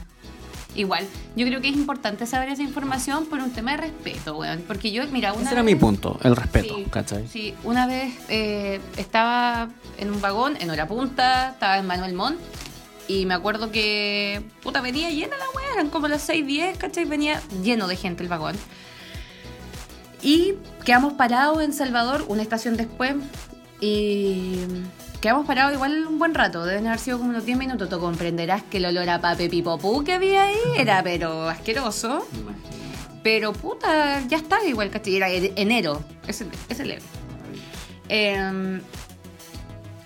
Igual, 0.74 1.06
yo 1.34 1.46
creo 1.46 1.60
que 1.60 1.68
es 1.68 1.74
importante 1.74 2.26
saber 2.26 2.50
esa 2.50 2.62
información 2.62 3.26
por 3.26 3.40
un 3.40 3.50
tema 3.50 3.72
de 3.72 3.78
respeto, 3.78 4.36
weón. 4.36 4.62
Porque 4.66 4.92
yo, 4.92 5.02
mira, 5.08 5.32
una 5.32 5.44
Ese 5.44 5.54
era 5.54 5.62
mi 5.62 5.74
punto, 5.74 6.20
el 6.22 6.36
respeto, 6.36 6.76
Sí, 6.76 6.86
¿cachai? 6.90 7.26
Sí, 7.26 7.54
una 7.64 7.86
vez 7.86 8.14
eh, 8.28 8.80
estaba 8.96 9.70
en 9.96 10.10
un 10.10 10.20
vagón, 10.20 10.56
en 10.60 10.70
hora 10.70 10.86
punta, 10.86 11.50
estaba 11.50 11.78
en 11.78 11.86
Manuel 11.86 12.12
Montt, 12.12 12.38
y 13.08 13.24
me 13.24 13.32
acuerdo 13.32 13.72
que, 13.72 14.42
puta, 14.62 14.82
venía 14.82 15.08
llena 15.08 15.36
la 15.38 15.46
weá, 15.56 15.72
eran 15.72 15.88
como 15.88 16.06
las 16.06 16.22
6, 16.22 16.46
10, 16.46 16.78
¿cachai? 16.78 17.06
Venía 17.06 17.40
lleno 17.62 17.88
de 17.88 17.96
gente 17.96 18.22
el 18.22 18.28
vagón. 18.28 18.54
Y 20.22 20.54
quedamos 20.84 21.14
parados 21.14 21.62
en 21.62 21.72
Salvador, 21.72 22.26
una 22.28 22.42
estación 22.42 22.76
después, 22.76 23.14
y 23.80 24.60
quedamos 25.20 25.46
parados 25.46 25.74
igual 25.74 26.06
un 26.06 26.18
buen 26.18 26.34
rato, 26.34 26.64
deben 26.64 26.86
haber 26.86 26.98
sido 27.00 27.18
como 27.18 27.30
unos 27.30 27.44
10 27.44 27.58
minutos. 27.58 27.88
Tú 27.88 27.98
comprenderás 27.98 28.62
que 28.62 28.78
el 28.78 28.86
olor 28.86 29.08
a 29.10 29.20
pape 29.20 29.48
pipopú 29.48 30.04
que 30.04 30.12
había 30.12 30.44
ahí 30.44 30.56
era, 30.76 31.02
pero 31.02 31.48
asqueroso. 31.48 32.26
Pero 33.22 33.52
puta, 33.52 34.20
ya 34.28 34.36
estaba 34.36 34.64
igual, 34.64 34.90
¿cachai? 34.90 35.16
Era 35.16 35.28
en- 35.30 35.52
enero, 35.56 36.02
es, 36.26 36.44
es 36.68 36.78
leve. 36.78 37.02
Eh, 38.08 38.80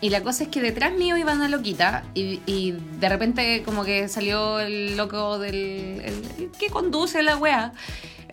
y 0.00 0.10
la 0.10 0.22
cosa 0.22 0.42
es 0.44 0.48
que 0.48 0.60
detrás 0.60 0.92
mío 0.94 1.16
iba 1.16 1.32
una 1.32 1.46
loquita 1.48 2.02
y, 2.14 2.40
y 2.46 2.72
de 2.98 3.08
repente 3.08 3.62
como 3.64 3.84
que 3.84 4.08
salió 4.08 4.58
el 4.58 4.96
loco 4.96 5.38
del... 5.38 5.54
el- 5.54 6.26
el 6.38 6.50
que 6.58 6.68
conduce 6.70 7.22
la 7.22 7.36
wea. 7.36 7.72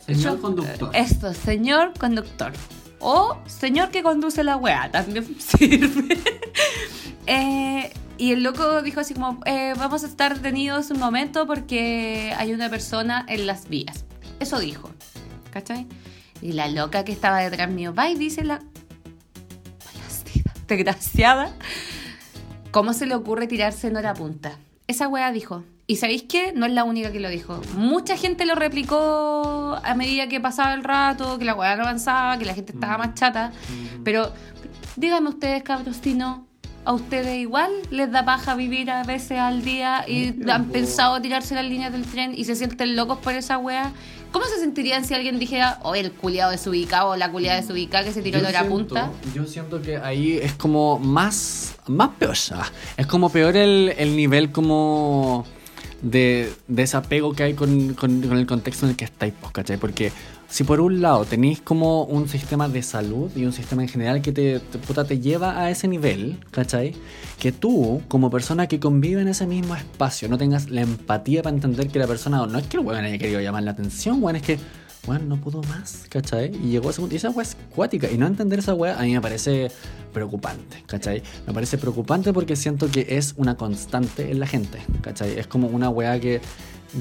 Señor 0.08 0.39
conductor. 0.42 0.89
Esto, 0.96 1.34
señor 1.36 1.94
conductor. 2.00 2.54
O 3.00 3.38
señor 3.46 3.92
que 3.92 4.04
conduce 4.04 4.44
la 4.44 4.58
wea, 4.58 4.92
también 4.92 5.26
sirve. 5.40 6.18
Eh, 7.28 7.94
y 8.18 8.34
el 8.34 8.44
loco 8.44 8.82
dijo 8.82 9.00
así 9.00 9.14
como, 9.14 9.40
eh, 9.46 9.74
vamos 9.78 10.04
a 10.04 10.08
estar 10.08 10.36
detenidos 10.36 10.92
un 10.92 11.00
momento 11.00 11.48
porque 11.48 12.34
hay 12.38 12.54
una 12.54 12.70
persona 12.70 13.26
en 13.30 13.48
las 13.48 13.70
vías. 13.70 14.06
Eso 14.40 14.60
dijo, 14.60 14.90
¿cachai? 15.52 15.88
Y 16.42 16.54
la 16.54 16.68
loca 16.68 17.04
que 17.06 17.12
estaba 17.12 17.40
detrás 17.40 17.70
mío 17.70 17.94
va 17.94 18.10
y 18.10 18.16
dice 18.16 18.44
la... 18.44 18.62
Desgraciada. 20.68 21.54
¿Cómo 22.72 22.94
se 22.94 23.06
le 23.06 23.16
ocurre 23.16 23.48
tirarse 23.48 23.88
en 23.88 23.98
hora 23.98 24.14
punta? 24.14 24.58
Esa 24.89 25.08
wea 25.08 25.32
dijo. 25.32 25.63
Y 25.86 25.97
sabéis 25.97 26.23
qué? 26.23 26.52
No 26.52 26.65
es 26.65 26.71
la 26.71 26.84
única 26.84 27.12
que 27.12 27.19
lo 27.19 27.30
dijo. 27.30 27.62
Mucha 27.78 28.17
gente 28.17 28.47
lo 28.47 28.56
replicó 28.56 29.80
a 29.84 29.93
medida 29.93 30.28
que 30.28 30.39
pasaba 30.39 30.73
el 30.73 30.84
rato, 30.84 31.38
que 31.38 31.45
la 31.45 31.54
wea 31.54 31.75
no 31.75 31.84
avanzaba, 31.84 32.39
que 32.39 32.45
la 32.45 32.56
gente 32.56 32.73
estaba 32.73 32.97
más 32.97 33.13
chata. 33.13 33.52
Pero 34.04 34.34
díganme 34.95 35.30
ustedes, 35.30 35.62
cabros, 35.62 35.97
si 35.97 36.15
no, 36.15 36.47
a 36.86 36.93
ustedes 36.93 37.38
igual 37.38 37.71
les 37.91 38.12
da 38.12 38.25
paja 38.25 38.56
vivir 38.56 38.89
a 38.89 39.04
veces 39.04 39.38
al 39.38 39.62
día 39.63 40.06
y 40.08 40.34
No, 40.36 40.54
han 40.54 40.69
pensado 40.69 41.21
tirarse 41.21 41.54
las 41.54 41.65
líneas 41.65 41.91
del 41.91 42.04
tren 42.04 42.34
y 42.36 42.45
se 42.45 42.56
sienten 42.56 42.95
locos 42.95 43.19
por 43.19 43.34
esa 43.36 43.60
wea. 43.60 43.91
¿Cómo 44.32 44.46
se 44.46 44.60
sentirían 44.60 45.06
si 45.06 45.13
alguien 45.15 45.39
dijera, 45.39 45.80
oye, 45.84 46.02
el 46.02 46.12
culiado 46.12 46.52
desubicado 46.52 47.10
o 47.10 47.15
la 47.15 47.32
culiada 47.32 47.60
desubicada 47.62 48.04
que 48.04 48.12
se 48.13 48.22
tiró 48.22 48.39
hora 48.39 48.50
siento- 48.52 48.70
punta? 48.70 49.12
Yo 49.34 49.46
siento 49.46 49.82
que 49.82 49.98
ahí 49.98 50.38
es 50.38 50.54
como 50.54 51.00
más, 51.00 51.76
más 51.88 52.10
peor. 52.20 52.38
Es 52.98 53.08
como 53.08 53.30
peor 53.32 53.58
el, 53.58 53.94
el 53.98 54.15
nivel 54.15 54.52
como 54.52 55.46
de 56.02 56.54
desapego 56.68 57.34
que 57.34 57.44
hay 57.44 57.54
con, 57.56 57.94
con- 57.96 58.22
con 58.22 58.38
el 58.38 58.46
contexto 58.46 58.86
en 58.86 58.92
el 58.92 58.96
que 58.98 59.06
estáis, 59.06 59.34
pues, 59.39 59.52
¿cachai? 59.52 59.78
Porque 59.78 60.12
si 60.50 60.64
por 60.64 60.82
un 60.82 61.02
lado 61.02 61.26
tenéis 61.26 61.62
como 61.62 62.04
un 62.06 62.28
sistema 62.28 62.68
de 62.68 62.82
salud 62.82 63.32
y 63.36 63.46
un 63.46 63.54
sistema 63.54 63.84
en 63.84 63.88
general 63.88 64.22
que 64.22 64.32
te, 64.32 64.60
puta, 64.60 65.06
te 65.06 65.20
lleva 65.20 65.60
a 65.60 65.70
ese 65.70 65.88
nivel, 65.88 66.40
¿cachai? 66.50 66.96
Que 67.40 67.52
tú, 67.52 68.02
como 68.08 68.32
persona 68.32 68.68
que 68.68 68.80
convive 68.80 69.22
en 69.22 69.28
ese 69.28 69.46
mismo 69.46 69.76
espacio, 69.76 70.28
no 70.28 70.40
tengas 70.40 70.70
la 70.70 70.82
empatía 70.82 71.44
para 71.44 71.56
entender 71.56 71.90
que 71.90 72.00
la 72.00 72.08
persona, 72.08 72.46
no 72.48 72.58
es 72.58 72.66
que 72.66 72.78
el 72.78 72.86
weón 72.86 73.06
haya 73.06 73.18
querido 73.20 73.40
llamar 73.40 73.62
la 73.62 73.72
atención, 73.72 74.24
weón, 74.24 74.38
es 74.38 74.42
que, 74.42 74.58
weón, 75.08 75.30
no 75.30 75.38
pudo 75.40 75.62
más, 75.64 76.06
¿cachai? 76.10 76.52
Y 76.64 76.72
llegó 76.72 76.88
a 76.88 76.92
ese 76.92 77.02
punto, 77.02 77.14
y 77.14 77.18
esa 77.18 77.30
weá 77.30 77.44
es 77.44 77.56
cuática, 77.76 78.10
y 78.10 78.18
no 78.18 78.26
entender 78.26 78.58
esa 78.58 78.74
weá 78.74 79.00
a 79.00 79.04
mí 79.04 79.14
me 79.14 79.22
parece 79.22 79.72
preocupante, 80.12 80.84
¿cachai? 80.88 81.22
Me 81.46 81.54
parece 81.54 81.78
preocupante 81.78 82.34
porque 82.34 82.56
siento 82.56 82.90
que 82.90 83.06
es 83.08 83.36
una 83.38 83.56
constante 83.56 84.32
en 84.32 84.40
la 84.40 84.48
gente, 84.48 84.80
¿cachai? 85.02 85.38
Es 85.38 85.46
como 85.46 85.68
una 85.68 85.90
weá 85.90 86.20
que 86.20 86.42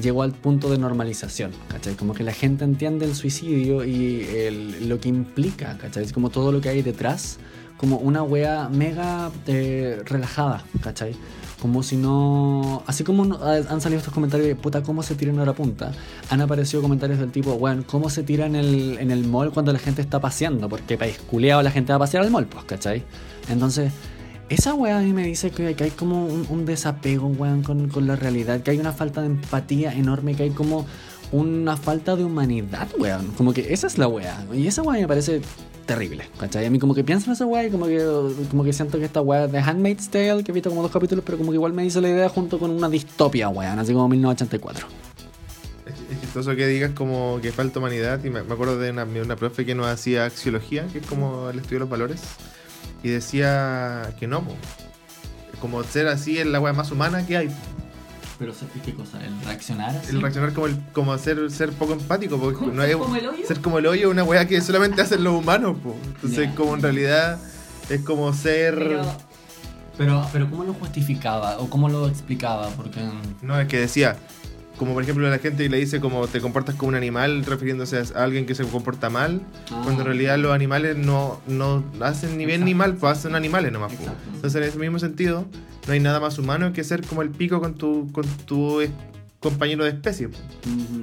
llegó 0.01 0.23
al 0.23 0.31
punto 0.33 0.69
de 0.69 0.77
normalización, 0.77 1.51
¿cachai? 1.69 1.95
Como 1.95 2.13
que 2.13 2.23
la 2.23 2.33
gente 2.33 2.63
entiende 2.63 3.05
el 3.05 3.15
suicidio 3.15 3.83
y 3.83 4.21
el- 4.23 4.87
lo 4.89 4.99
que 4.99 5.09
implica, 5.09 5.77
¿cachai? 5.77 6.03
Es 6.03 6.13
como 6.13 6.29
todo 6.29 6.51
lo 6.51 6.61
que 6.61 6.69
hay 6.69 6.81
detrás, 6.81 7.37
como 7.77 7.97
una 7.97 8.23
wea 8.23 8.69
mega 8.69 9.31
eh, 9.47 10.01
relajada, 10.05 10.63
¿cachai? 10.81 11.15
Como 11.61 11.81
si 11.83 11.97
no... 11.97 12.83
Así 12.87 13.03
como 13.03 13.33
ha- 13.35 13.55
han 13.55 13.81
salido 13.81 13.99
estos 13.99 14.13
comentarios 14.13 14.47
de 14.47 14.55
puta, 14.55 14.81
¿cómo 14.83 15.03
se 15.03 15.15
tira 15.15 15.31
en 15.31 15.39
hora 15.39 15.53
punta? 15.53 15.91
Han 16.29 16.41
aparecido 16.41 16.81
comentarios 16.81 17.19
del 17.19 17.31
tipo, 17.31 17.57
bueno, 17.57 17.83
¿cómo 17.85 18.09
se 18.09 18.23
tira 18.23 18.45
en 18.45 18.55
el, 18.55 18.97
en 18.99 19.11
el 19.11 19.25
mall 19.27 19.51
cuando 19.51 19.73
la 19.73 19.79
gente 19.79 20.01
está 20.01 20.19
paseando? 20.21 20.69
Porque 20.69 20.97
país 20.97 21.17
culeado 21.29 21.61
la 21.61 21.71
gente 21.71 21.91
va 21.91 21.97
a 21.97 21.99
pasear 21.99 22.23
al 22.23 22.31
mall, 22.31 22.45
pues, 22.45 22.63
¿cachai? 22.65 23.03
Entonces, 23.49 23.91
esa 24.49 24.73
weá 24.73 24.97
a 24.97 25.01
mí 25.01 25.13
me 25.13 25.23
dice 25.23 25.51
que, 25.51 25.75
que 25.75 25.83
hay 25.85 25.91
como 25.91 26.25
un, 26.25 26.65
desapego, 26.65 27.27
weón, 27.27 27.63
con, 27.63 27.89
con 27.89 28.07
la 28.07 28.15
realidad, 28.15 28.61
que 28.61 28.71
hay 28.71 28.79
una 28.79 28.93
falta 28.93 29.21
de 29.21 29.27
empatía 29.27 29.93
enorme, 29.93 30.35
que 30.35 30.43
hay 30.43 30.49
como 30.49 30.85
una 31.31 31.77
falta 31.77 32.15
de 32.15 32.23
humanidad, 32.23 32.87
weón. 32.97 33.31
Como 33.37 33.53
que 33.53 33.71
esa 33.73 33.87
es 33.87 33.97
la 33.97 34.07
weá. 34.07 34.45
Y 34.53 34.67
esa 34.67 34.81
weá 34.81 34.99
me 34.99 35.07
parece 35.07 35.41
terrible, 35.85 36.29
¿cachai? 36.39 36.65
A 36.65 36.69
mí 36.69 36.79
como 36.79 36.93
que 36.95 37.03
pienso 37.03 37.27
en 37.27 37.33
esa 37.33 37.45
weá 37.45 37.65
y 37.65 37.71
como 37.71 37.85
que, 37.85 38.03
como 38.49 38.63
que 38.63 38.73
siento 38.73 38.97
que 38.99 39.05
esta 39.05 39.21
weá 39.21 39.47
de 39.47 39.59
Handmaid's 39.59 40.09
Tale, 40.09 40.43
que 40.43 40.51
he 40.51 40.53
visto 40.53 40.69
como 40.69 40.81
dos 40.81 40.91
capítulos, 40.91 41.23
pero 41.25 41.37
como 41.37 41.51
que 41.51 41.55
igual 41.55 41.73
me 41.73 41.85
hizo 41.85 42.01
la 42.01 42.09
idea 42.09 42.29
junto 42.29 42.59
con 42.59 42.71
una 42.71 42.89
distopia, 42.89 43.49
weón, 43.49 43.77
así 43.79 43.93
como 43.93 44.07
1984. 44.09 44.87
Es 45.85 45.93
es 46.11 46.21
chistoso 46.21 46.55
que 46.55 46.67
digas 46.67 46.91
como 46.91 47.39
que 47.41 47.51
falta 47.51 47.79
humanidad. 47.79 48.23
Y 48.23 48.29
me, 48.29 48.43
me 48.43 48.53
acuerdo 48.53 48.79
de 48.79 48.91
una, 48.91 49.03
una 49.03 49.35
profe 49.35 49.65
que 49.65 49.75
nos 49.75 49.87
hacía 49.87 50.25
axiología, 50.25 50.87
que 50.91 50.99
es 50.99 51.05
como 51.05 51.49
el 51.49 51.57
estudio 51.57 51.77
de 51.77 51.79
los 51.81 51.89
valores. 51.89 52.21
Y 53.03 53.09
decía 53.09 54.13
que 54.19 54.27
no, 54.27 54.41
po. 54.43 54.55
como 55.61 55.83
ser 55.83 56.07
así 56.07 56.37
es 56.37 56.45
la 56.45 56.59
weá 56.59 56.73
más 56.73 56.91
humana 56.91 57.25
que 57.25 57.37
hay. 57.37 57.49
Pero 58.37 58.53
¿qué 58.85 58.93
cosa? 58.93 59.19
¿El 59.25 59.37
reaccionar 59.45 59.95
así? 59.97 60.11
El 60.11 60.21
reaccionar 60.21 60.53
como, 60.53 60.67
el, 60.67 60.79
como 60.93 61.17
ser, 61.17 61.51
ser 61.51 61.71
poco 61.73 61.93
empático. 61.93 62.37
Porque 62.37 62.65
no 62.67 62.83
es, 62.83 62.95
¿Como 62.95 63.15
el 63.17 63.27
hoyo? 63.27 63.45
ser 63.47 63.59
como 63.61 63.79
el 63.79 63.85
hoyo 63.85 64.07
es 64.07 64.11
una 64.13 64.23
weá 64.23 64.47
que 64.47 64.61
solamente 64.61 65.01
hacen 65.01 65.23
los 65.23 65.33
humanos. 65.33 65.77
po. 65.83 65.95
Entonces, 66.15 66.47
Ya. 66.49 66.55
como 66.55 66.75
en 66.75 66.81
realidad 66.81 67.37
es 67.89 68.01
como 68.01 68.31
ser. 68.33 68.75
Pero 68.75 69.01
Pero, 69.97 70.25
pero 70.31 70.49
¿cómo 70.49 70.63
lo 70.63 70.73
justificaba? 70.73 71.57
¿O 71.59 71.69
cómo 71.69 71.89
lo 71.89 72.07
explicaba? 72.07 72.69
Porque... 72.69 73.01
No, 73.41 73.59
es 73.59 73.67
que 73.67 73.79
decía, 73.81 74.15
como 74.79 74.93
por 74.95 75.03
ejemplo 75.03 75.29
la 75.29 75.37
gente 75.37 75.69
le 75.69 75.77
dice 75.77 75.99
como 75.99 76.25
te 76.27 76.41
comportas 76.41 76.73
como 76.75 76.89
un 76.89 76.95
animal, 76.95 77.45
refiriéndose 77.45 77.99
a 77.99 78.23
alguien 78.23 78.45
que 78.47 78.55
se 78.55 78.63
comporta 78.63 79.09
mal, 79.11 79.41
Ah. 79.71 79.81
cuando 79.83 80.01
en 80.01 80.07
realidad 80.07 80.39
los 80.39 80.51
animales 80.53 80.97
no, 80.97 81.39
no 81.47 81.83
hacen 81.99 82.37
ni 82.37 82.45
bien 82.47 82.65
ni 82.65 82.73
mal, 82.73 82.95
pues 82.95 83.17
hacen 83.19 83.35
animales 83.35 83.71
nomás. 83.71 83.93
pues. 83.93 84.09
Entonces 84.33 84.61
en 84.61 84.67
ese 84.67 84.79
mismo 84.79 84.97
sentido, 84.97 85.45
no 85.85 85.93
hay 85.93 85.99
nada 85.99 86.19
más 86.19 86.39
humano 86.39 86.71
que 86.73 86.83
ser 86.83 87.05
como 87.05 87.21
el 87.21 87.29
pico 87.29 87.59
con 87.59 87.75
tu, 87.75 88.11
con 88.11 88.25
tu 88.45 88.81
compañero 89.39 89.85
de 89.85 89.91
especie. 89.91 90.29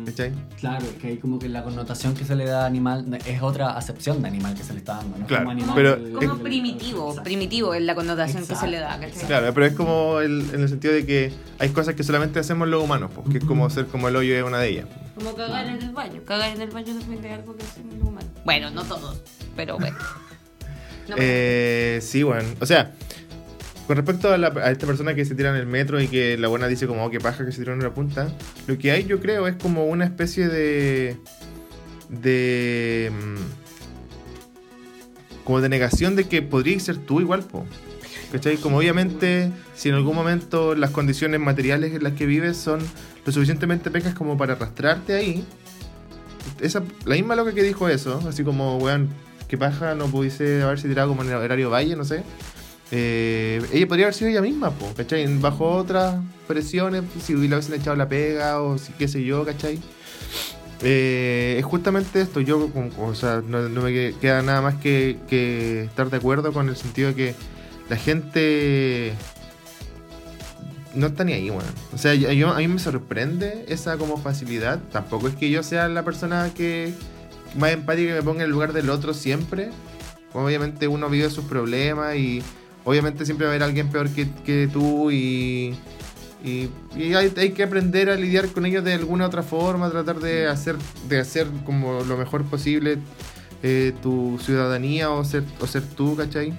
¿Cachai? 0.05 0.33
Claro, 0.61 0.85
es 0.85 0.93
que 1.01 1.09
hay 1.09 1.17
como 1.19 1.39
que 1.39 1.49
la 1.49 1.63
connotación 1.65 2.15
que 2.15 2.25
se 2.25 2.37
le 2.37 2.45
da 2.45 2.65
a 2.65 2.67
animal 2.67 3.19
es 3.27 3.41
otra 3.43 3.71
acepción 3.77 4.21
de 4.23 4.29
animal 4.29 4.55
que 4.55 4.63
se 4.63 4.73
le 4.75 4.81
está 4.81 4.97
dando, 4.97 5.17
¿no? 5.19 5.27
Claro, 5.27 5.45
Como 5.45 5.51
animal, 5.53 5.75
pero- 5.75 5.95
el- 5.95 6.13
como 6.13 6.35
el- 6.35 6.41
primitivo, 6.43 7.09
Exacto. 7.09 7.23
primitivo 7.25 7.75
es 7.75 7.83
la 7.83 7.95
connotación 7.95 8.47
que 8.47 8.55
se 8.55 8.67
le 8.69 8.79
da. 8.79 8.99
¿cachai? 9.01 9.27
Claro, 9.27 9.55
pero 9.55 9.67
es 9.67 9.73
como 9.75 10.21
el- 10.21 10.51
en 10.53 10.61
el 10.61 10.69
sentido 10.69 10.93
de 10.93 11.07
que 11.07 11.33
hay 11.59 11.71
cosas 11.71 11.95
que 11.95 12.03
solamente 12.03 12.39
hacemos 12.39 12.69
los 12.69 12.83
humanos, 12.85 13.11
pues, 13.15 13.29
que 13.31 13.39
es 13.39 13.45
como 13.45 13.69
ser 13.71 13.87
como 13.87 14.09
el 14.09 14.17
hoyo 14.17 14.37
es 14.37 14.45
una 14.45 14.59
de 14.59 14.69
ellas. 14.69 14.87
Como 15.15 15.35
cagar 15.35 15.67
en 15.67 15.83
el 15.83 15.91
baño. 15.93 16.21
Cagar 16.27 16.55
en 16.55 16.61
el 16.61 16.71
baño 16.71 16.95
también 16.99 17.25
es 17.25 17.33
algo 17.39 17.57
que 17.57 17.65
hacen 17.65 17.89
los 17.99 18.07
humanos. 18.07 18.31
Bueno, 18.45 18.71
no 18.71 18.85
todos, 18.85 19.23
pero 19.57 19.79
bueno. 19.79 19.97
No, 21.09 21.15
Eh, 21.19 22.01
sí, 22.03 22.25
bueno. 22.25 22.49
O 22.61 22.67
sea, 22.67 22.93
con 23.87 23.97
respecto 23.97 24.33
a, 24.33 24.39
la- 24.39 24.49
a 24.49 24.71
esta 24.71 24.87
persona 24.87 25.15
que 25.15 25.25
se 25.25 25.35
tira 25.35 25.51
en 25.51 25.57
el 25.57 25.67
metro 25.67 26.01
y 26.01 26.09
que 26.09 26.37
la 26.37 26.49
buena 26.49 26.67
dice 26.69 26.87
como, 26.87 27.05
oh, 27.05 27.11
qué 27.11 27.21
paja 27.21 27.45
que 27.45 27.53
se 27.53 27.59
tiró 27.59 27.73
en 27.73 27.83
la 27.83 27.95
punta, 27.95 28.29
lo 28.67 28.77
que 28.79 28.91
hay 28.91 29.05
yo 29.05 29.21
creo 29.21 29.47
es 29.47 29.55
como 29.57 29.87
una 29.87 30.05
especie 30.05 30.49
de... 30.49 31.17
de... 32.09 33.13
mm, 33.13 33.37
como 35.45 35.61
de 35.61 35.69
negación 35.69 36.17
de 36.17 36.25
que 36.25 36.43
podrías 36.43 36.83
ser 36.83 36.97
tú 36.99 37.21
igual, 37.21 37.43
po. 37.45 37.65
¿Cachai? 38.33 38.57
Como 38.57 38.79
obviamente, 38.79 39.53
si 39.77 39.89
en 39.89 39.95
algún 39.95 40.17
momento 40.17 40.75
las 40.75 40.91
condiciones 40.91 41.39
materiales 41.39 41.95
en 41.95 42.03
las 42.03 42.15
que 42.15 42.27
vives 42.27 42.57
son 42.57 42.81
lo 43.25 43.33
suficientemente 43.33 43.91
pecas 43.93 44.15
como 44.15 44.37
para 44.37 44.55
arrastrarte 44.55 45.15
ahí, 45.15 45.45
esa, 46.61 46.83
la 47.05 47.15
misma 47.15 47.37
loca 47.37 47.53
que 47.55 47.63
dijo 47.63 47.89
eso, 47.89 48.21
así 48.29 48.43
como, 48.43 48.79
weón, 48.79 49.09
qué 49.47 49.57
paja 49.57 49.95
no 49.95 50.07
pudiese 50.09 50.63
haberse 50.63 50.89
tirado 50.89 51.09
como 51.11 51.23
en 51.23 51.29
el 51.29 51.37
horario 51.37 51.71
valle, 51.71 51.95
no 51.95 52.05
sé. 52.05 52.25
Eh, 52.93 53.61
ella 53.73 53.87
podría 53.89 54.07
haber 54.07 54.15
sido 54.15 54.31
ella 54.31 54.43
misma, 54.43 54.71
po, 54.71 54.93
¿cachai? 54.97 55.27
Bajo 55.39 55.71
otras 55.71 56.21
presiones, 56.47 57.03
si 57.23 57.33
le 57.33 57.41
hubiesen 57.41 57.75
echado 57.75 57.97
la 57.97 58.09
pega 58.09 58.61
o 58.63 58.79
si, 58.79 58.93
qué 58.93 59.09
sé 59.09 59.25
yo, 59.25 59.45
¿cachai? 59.45 59.81
Eh, 60.83 61.57
es 61.59 61.65
justamente 61.65 62.21
esto, 62.21 62.41
yo, 62.41 62.71
o 63.01 63.15
sea, 63.15 63.43
no, 63.47 63.59
me 63.83 63.93
que- 63.93 64.15
queda 64.21 64.43
nada 64.43 64.61
más 64.61 64.75
que, 64.77 65.17
estar 65.89 66.11
de 66.11 66.17
acuerdo 66.17 66.53
con 66.53 66.69
el 66.69 66.77
sentido 66.77 67.09
de 67.09 67.15
que 67.15 67.35
la 67.89 67.97
gente 67.97 69.13
no 70.95 71.09
está 71.09 71.25
ni 71.25 71.33
ahí, 71.33 71.51
weón. 71.51 71.63
O 71.95 71.99
sea, 71.99 72.13
a 72.13 72.59
mí 72.59 72.69
me 72.69 72.79
sorprende 72.79 73.65
esa 73.69 73.97
como 73.99 74.17
facilidad. 74.19 74.79
Tampoco 74.93 75.29
es 75.29 75.35
que 75.35 75.51
yo 75.51 75.63
sea 75.63 75.89
la 75.89 76.05
persona 76.05 76.53
que 76.55 76.95
más 77.59 77.73
empática 77.73 78.09
que 78.11 78.15
me 78.15 78.23
ponga 78.23 78.41
en 78.41 78.47
el 78.47 78.51
lugar 78.51 78.73
del 78.73 78.91
otro 78.91 79.13
siempre. 79.13 79.71
Obviamente 80.33 80.89
uno 80.89 81.09
vive 81.09 81.31
sus 81.31 81.45
problemas 81.45 82.17
y 82.17 82.43
obviamente 82.87 83.27
siempre 83.27 83.47
va 83.47 83.53
a 83.53 83.55
haber 83.55 83.65
alguien 83.65 83.89
peor 83.91 84.09
que, 84.09 84.31
que 84.45 84.71
tú 84.73 85.11
y, 85.11 85.75
y, 86.43 86.71
y 86.97 87.15
hay, 87.15 87.33
hay 87.37 87.51
que 87.51 87.65
aprender 87.65 88.09
a 88.09 88.15
lidiar 88.15 88.49
con 88.49 88.65
ellos 88.65 88.85
de 88.85 88.95
alguna 88.95 89.27
otra 89.27 89.43
forma, 89.43 89.91
tratar 89.91 90.21
de 90.21 90.47
hacer, 90.47 90.77
de 91.09 91.19
hacer 91.19 91.49
como 91.65 92.05
lo 92.05 92.17
mejor 92.17 92.45
posible 92.45 92.99
eh, 93.63 93.93
tu 94.01 94.39
ciudadanía 94.41 95.11
o 95.11 95.25
ser, 95.25 95.43
o 95.61 95.67
ser 95.67 95.83
tú, 95.83 96.15
¿cachai? 96.17 96.55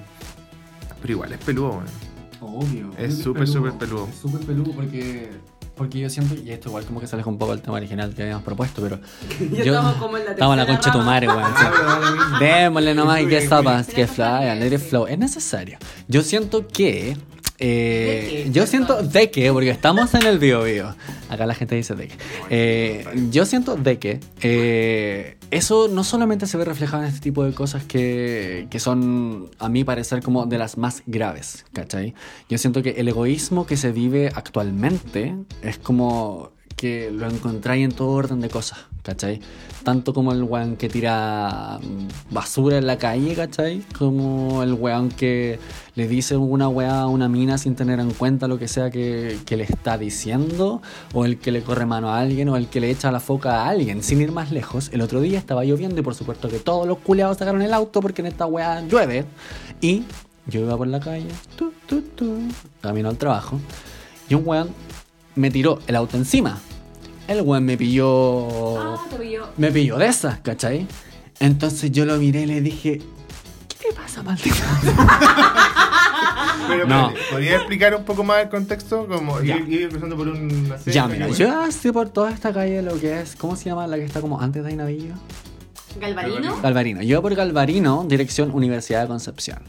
Pero 1.02 1.14
igual 1.14 1.32
es 1.32 1.40
peludo, 1.40 1.70
weón. 1.70 1.86
Obvio. 2.42 2.92
Es 2.98 3.18
súper, 3.20 3.48
súper 3.48 3.74
peludo. 3.74 4.08
Es 4.10 4.18
súper 4.18 4.42
peludo 4.42 4.74
porque, 4.74 5.30
porque 5.78 6.00
yo 6.00 6.10
siento, 6.10 6.36
y 6.36 6.52
esto 6.52 6.70
igual 6.70 6.84
como 6.86 7.00
que 7.00 7.08
sale 7.08 7.24
un 7.26 7.38
poco 7.38 7.52
del 7.52 7.62
tema 7.62 7.78
original 7.78 8.14
que 8.14 8.24
habíamos 8.24 8.44
propuesto, 8.44 8.82
pero 8.82 9.00
yo- 9.64 9.76
estamos 9.76 9.94
como 9.96 10.18
en 10.18 10.26
la 10.26 10.32
estamos 10.32 10.54
en 10.54 10.60
la 10.60 10.66
concha 10.68 10.92
de 10.92 10.98
tu 11.00 11.04
madre, 11.06 11.28
weón. 11.28 11.44
Démosle 12.40 12.94
nomás 12.96 13.22
y 13.22 13.28
que 13.28 13.48
sopas, 13.48 13.88
que 13.88 14.08
fly, 14.08 14.60
let 14.60 14.74
it 14.76 14.80
flow. 14.82 15.08
Es 15.08 15.18
necesario. 15.18 15.78
Yo 16.08 16.22
siento 16.24 16.68
que. 16.68 17.16
Eh, 17.60 18.50
yo 18.52 18.68
siento 18.68 19.02
de 19.02 19.32
que, 19.32 19.52
porque 19.52 19.70
estamos 19.70 20.14
en 20.14 20.26
el 20.26 20.38
bio 20.38 20.64
bio. 20.64 20.96
Acá 21.30 21.46
la 21.46 21.56
gente 21.56 21.76
dice 21.76 21.96
de 21.96 22.08
que. 22.08 22.16
Eh, 22.50 23.06
yo 23.32 23.46
siento 23.46 23.76
de 23.76 23.98
que 23.98 24.20
eh, 24.42 25.38
eso 25.50 25.88
no 25.88 26.04
solamente 26.04 26.46
se 26.46 26.58
ve 26.58 26.66
reflejado 26.66 27.04
en 27.04 27.10
este 27.10 27.22
tipo 27.22 27.44
de 27.44 27.54
cosas 27.54 27.84
que, 27.84 28.68
que 28.70 28.80
son, 28.80 29.50
a 29.60 29.70
mi 29.70 29.84
parecer, 29.84 30.22
como 30.22 30.46
de 30.46 30.58
las 30.58 30.78
más 30.78 31.04
graves, 31.06 31.66
¿cachai? 31.74 32.14
Yo 32.50 32.58
siento 32.58 32.84
que 32.84 32.92
el 32.92 33.08
egoísmo 33.08 33.66
que 33.66 33.78
se 33.78 33.92
vive 33.92 34.32
actualmente 34.34 35.36
es 35.62 35.78
como 35.78 36.52
que 36.78 37.10
lo 37.12 37.28
encontráis 37.28 37.84
en 37.84 37.92
todo 37.92 38.10
orden 38.10 38.40
de 38.40 38.50
cosas, 38.50 38.78
¿cachai? 39.02 39.42
Tanto 39.84 40.14
como 40.14 40.32
el 40.32 40.44
weón 40.44 40.78
que 40.78 40.90
tira 40.90 41.80
mm, 41.82 42.34
basura 42.34 42.78
en 42.78 42.86
la 42.86 43.00
calle, 43.00 43.34
¿cachai? 43.34 43.82
Como 43.98 44.62
el 44.62 44.74
weón 44.74 45.10
que 45.10 45.60
le 45.96 46.08
dice 46.08 46.38
una 46.38 46.70
weá 46.70 47.02
a 47.02 47.08
una 47.08 47.28
mina 47.28 47.58
sin 47.58 47.76
tener 47.76 48.00
en 48.00 48.12
cuenta 48.12 48.48
lo 48.48 48.60
que 48.60 48.68
sea 48.68 48.92
que, 48.92 49.40
le 49.50 49.64
está 49.64 49.98
diciendo, 49.98 50.84
o 51.16 51.26
el 51.26 51.40
que 51.40 51.52
le 51.52 51.64
corre 51.64 51.88
mano 51.88 52.12
a 52.12 52.20
alguien, 52.20 52.48
o 52.50 52.58
el 52.58 52.68
que 52.68 52.80
le 52.80 52.92
echa 52.92 53.12
la 53.12 53.20
foca 53.20 53.64
a 53.64 53.70
alguien, 53.70 54.04
sin 54.04 54.22
ir 54.22 54.32
más 54.32 54.52
lejos. 54.52 54.92
El 54.94 55.02
otro 55.02 55.20
día 55.20 55.40
estaba 55.40 55.66
lloviendo 55.66 56.00
y 56.00 56.04
por 56.04 56.14
supuesto 56.14 56.48
que 56.48 56.60
todos 56.60 56.88
los 56.88 57.00
culeados 57.00 57.38
sacaron 57.38 57.64
el 57.64 57.74
auto 57.74 58.02
porque 58.02 58.22
en 58.22 58.28
esta 58.28 58.46
weá 58.46 58.82
llueve. 58.82 59.26
Y 59.82 60.04
yo 60.46 60.62
iba 60.62 60.78
por 60.78 60.88
la 60.88 61.00
calle, 61.00 61.28
camino 62.82 63.10
al 63.10 63.18
trabajo, 63.18 63.60
y 64.30 64.36
un 64.36 64.44
weón 64.46 64.70
me 65.34 65.50
tiró 65.50 65.80
el 65.88 65.96
auto 65.96 66.18
encima. 66.18 66.60
El 67.28 67.42
weón 67.42 67.66
me 67.66 67.78
pilló. 67.78 68.80
Ah, 68.80 69.06
te 69.10 69.16
pilló. 69.18 69.48
Me 69.58 69.72
pilló 69.72 69.98
de 69.98 70.08
esas, 70.08 70.40
¿cachai? 70.40 70.88
Entonces 71.40 71.92
yo 71.92 72.06
lo 72.06 72.18
miré 72.18 72.42
y 72.42 72.46
le 72.46 72.62
dije, 72.62 73.02
¿qué 73.68 73.90
te 73.90 73.94
pasa, 73.96 74.24
maldito? 74.24 74.56
Pero, 76.68 76.88
No. 76.88 77.14
¿podría 77.32 77.56
explicar 77.58 77.96
un 77.96 78.04
poco 78.04 78.24
más 78.24 78.44
el 78.44 78.50
contexto? 78.50 79.08
Como 79.08 79.42
Ya. 79.42 79.58
ir, 79.58 79.70
ir 79.72 79.90
cruzando 79.90 80.18
por 80.18 80.28
serie. 80.36 80.94
ya, 80.94 81.08
mira, 81.08 81.28
yo 81.30 81.62
así 81.62 81.92
por 81.92 82.10
toda 82.10 82.32
esta 82.32 82.52
calle 82.54 82.82
lo 82.82 83.00
que 83.00 83.22
es, 83.22 83.36
¿cómo 83.36 83.56
se 83.56 83.66
llama 83.66 83.88
la 83.88 83.98
que 83.98 84.04
está 84.06 84.20
como 84.22 84.40
antes 84.42 84.64
de 84.64 84.70
Ainavillo? 84.70 85.14
¿Galvarino? 86.00 86.62
Galvarino. 86.62 87.02
Yo 87.02 87.10
iba 87.10 87.22
por 87.22 87.36
Galvarino, 87.36 88.06
dirección 88.08 88.52
Universidad 88.54 89.02
de 89.04 89.08
Concepción. 89.08 89.60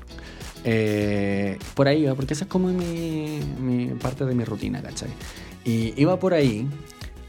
Eh, 0.65 1.59
por 1.75 1.87
ahí 1.89 2.03
iba, 2.03 2.15
porque 2.15 2.35
esa 2.35 2.45
es 2.45 2.51
como 2.51 2.69
mi, 2.69 3.41
mi 3.61 3.87
parte 3.95 4.25
de 4.25 4.35
mi 4.35 4.45
rutina, 4.45 4.83
¿cachai? 4.83 5.09
Y 5.65 5.95
iba 6.01 6.19
por 6.19 6.35
ahí, 6.35 6.67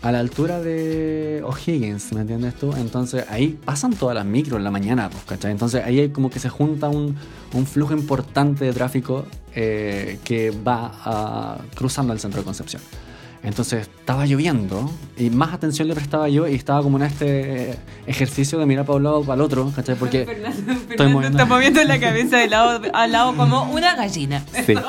a 0.01 0.11
la 0.11 0.19
altura 0.19 0.61
de 0.61 1.43
O'Higgins, 1.45 2.13
¿me 2.13 2.21
entiendes 2.21 2.55
tú? 2.55 2.73
Entonces 2.73 3.25
ahí 3.29 3.59
pasan 3.65 3.93
todas 3.93 4.15
las 4.15 4.25
micros 4.25 4.57
en 4.57 4.63
la 4.63 4.71
mañana, 4.71 5.09
pues, 5.09 5.23
¿cachai? 5.25 5.51
Entonces 5.51 5.83
ahí 5.83 5.99
hay 5.99 6.09
como 6.09 6.29
que 6.29 6.39
se 6.39 6.49
junta 6.49 6.87
un, 6.87 7.17
un 7.53 7.65
flujo 7.65 7.93
importante 7.93 8.65
de 8.65 8.73
tráfico 8.73 9.25
eh, 9.53 10.19
que 10.23 10.51
va 10.51 10.91
ah, 11.05 11.57
cruzando 11.75 12.13
el 12.13 12.19
centro 12.19 12.41
de 12.41 12.45
Concepción. 12.45 12.81
Entonces 13.43 13.87
estaba 13.99 14.25
lloviendo 14.25 14.89
y 15.17 15.29
más 15.29 15.53
atención 15.53 15.87
le 15.87 15.95
prestaba 15.95 16.27
yo 16.29 16.47
y 16.47 16.55
estaba 16.55 16.81
como 16.81 16.97
en 16.97 17.03
este 17.03 17.77
ejercicio 18.05 18.59
de 18.59 18.65
mirar 18.65 18.85
para 18.85 18.97
un 18.97 19.03
lado 19.03 19.21
para 19.23 19.35
el 19.35 19.41
otro, 19.41 19.71
¿cachai? 19.75 19.95
Porque 19.95 20.25
Fernando, 20.25 20.73
Estoy 20.89 21.07
moviendo. 21.11 21.37
está 21.37 21.45
moviendo 21.45 21.83
la 21.83 21.99
cabeza 21.99 22.37
de 22.37 22.47
lado 22.49 22.81
a 22.93 23.07
lado 23.07 23.35
como 23.35 23.63
una 23.71 23.95
gallina. 23.95 24.43
Sí. 24.65 24.73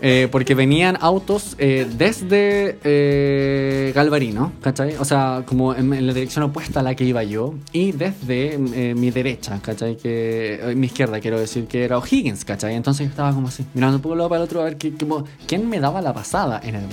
Eh, 0.00 0.28
porque 0.30 0.54
venían 0.54 0.96
autos 1.00 1.56
eh, 1.58 1.84
desde 1.98 2.78
eh, 2.84 3.90
Galvarino, 3.92 4.52
¿cachai? 4.62 4.94
O 4.94 5.04
sea, 5.04 5.42
como 5.44 5.74
en, 5.74 5.92
en 5.92 6.06
la 6.06 6.12
dirección 6.12 6.44
opuesta 6.44 6.78
a 6.78 6.82
la 6.84 6.94
que 6.94 7.02
iba 7.02 7.24
yo. 7.24 7.54
Y 7.72 7.90
desde 7.90 8.54
eh, 8.54 8.94
mi 8.94 9.10
derecha, 9.10 9.58
¿cachai? 9.60 9.96
Que, 9.96 10.60
eh, 10.62 10.74
mi 10.76 10.86
izquierda, 10.86 11.18
quiero 11.18 11.40
decir, 11.40 11.66
que 11.66 11.84
era 11.84 11.98
O'Higgins, 11.98 12.44
¿cachai? 12.44 12.76
Entonces 12.76 13.06
yo 13.06 13.10
estaba 13.10 13.32
como 13.32 13.48
así, 13.48 13.66
mirando 13.74 13.96
un 13.96 14.02
poco 14.02 14.14
lado 14.14 14.28
para 14.28 14.40
el 14.40 14.44
otro 14.44 14.60
a 14.60 14.64
ver 14.66 14.78
como, 15.00 15.24
quién 15.48 15.68
me 15.68 15.80
daba 15.80 16.00
la 16.00 16.12
pasada 16.14 16.60
en 16.62 16.76
el 16.76 16.84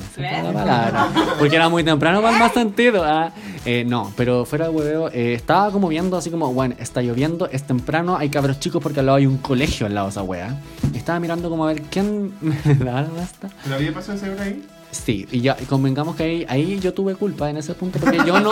Porque 1.40 1.56
era 1.56 1.70
muy 1.70 1.84
temprano 1.84 2.22
para 2.22 2.34
el 2.34 2.40
más 2.40 2.54
sentido. 2.54 3.04
ah. 3.04 3.32
Eh, 3.66 3.84
no, 3.86 4.14
pero 4.16 4.46
fuera 4.46 4.66
de 4.66 4.72
hueveo, 4.72 5.10
eh, 5.10 5.34
estaba 5.34 5.72
como 5.72 5.88
viendo 5.88 6.18
así 6.18 6.30
como, 6.30 6.54
bueno, 6.54 6.76
está 6.80 7.02
lloviendo, 7.02 7.50
es 7.52 7.64
temprano, 7.64 8.16
hay 8.16 8.30
cabros 8.30 8.60
chicos 8.60 8.82
porque 8.82 9.00
al 9.00 9.08
lado 9.08 9.18
hay 9.18 9.26
un 9.26 9.38
colegio 9.38 9.88
al 9.88 9.96
lado 9.96 10.08
de 10.08 10.12
esa 10.12 10.22
wea. 10.22 10.62
Estaba 10.94 11.20
mirando 11.20 11.50
como 11.50 11.66
a 11.66 11.74
ver 11.74 11.82
quién 11.84 12.34
me 12.42 12.56
da 12.76 13.02
la 13.02 13.10
basta. 13.10 13.50
¿No 13.66 13.76
había 13.76 13.94
pasado 13.94 14.18
ese 14.18 14.42
ahí? 14.42 14.64
Sí, 14.92 15.28
y 15.32 15.42
ya 15.42 15.58
y 15.60 15.66
convengamos 15.66 16.16
que 16.16 16.24
ahí, 16.24 16.46
ahí 16.48 16.80
yo 16.80 16.94
tuve 16.94 17.16
culpa 17.16 17.50
en 17.50 17.58
ese 17.58 17.74
punto 17.74 18.00
porque 18.00 18.20
yo 18.26 18.40
no, 18.40 18.52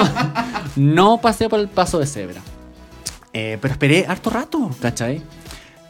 no 0.76 1.22
pasé 1.22 1.48
por 1.48 1.60
el 1.60 1.70
paso 1.70 2.00
de 2.00 2.08
cebra. 2.08 2.42
Eh, 3.32 3.58
pero 3.62 3.72
esperé 3.72 4.06
harto 4.08 4.30
rato, 4.30 4.70
¿cachai? 4.82 5.22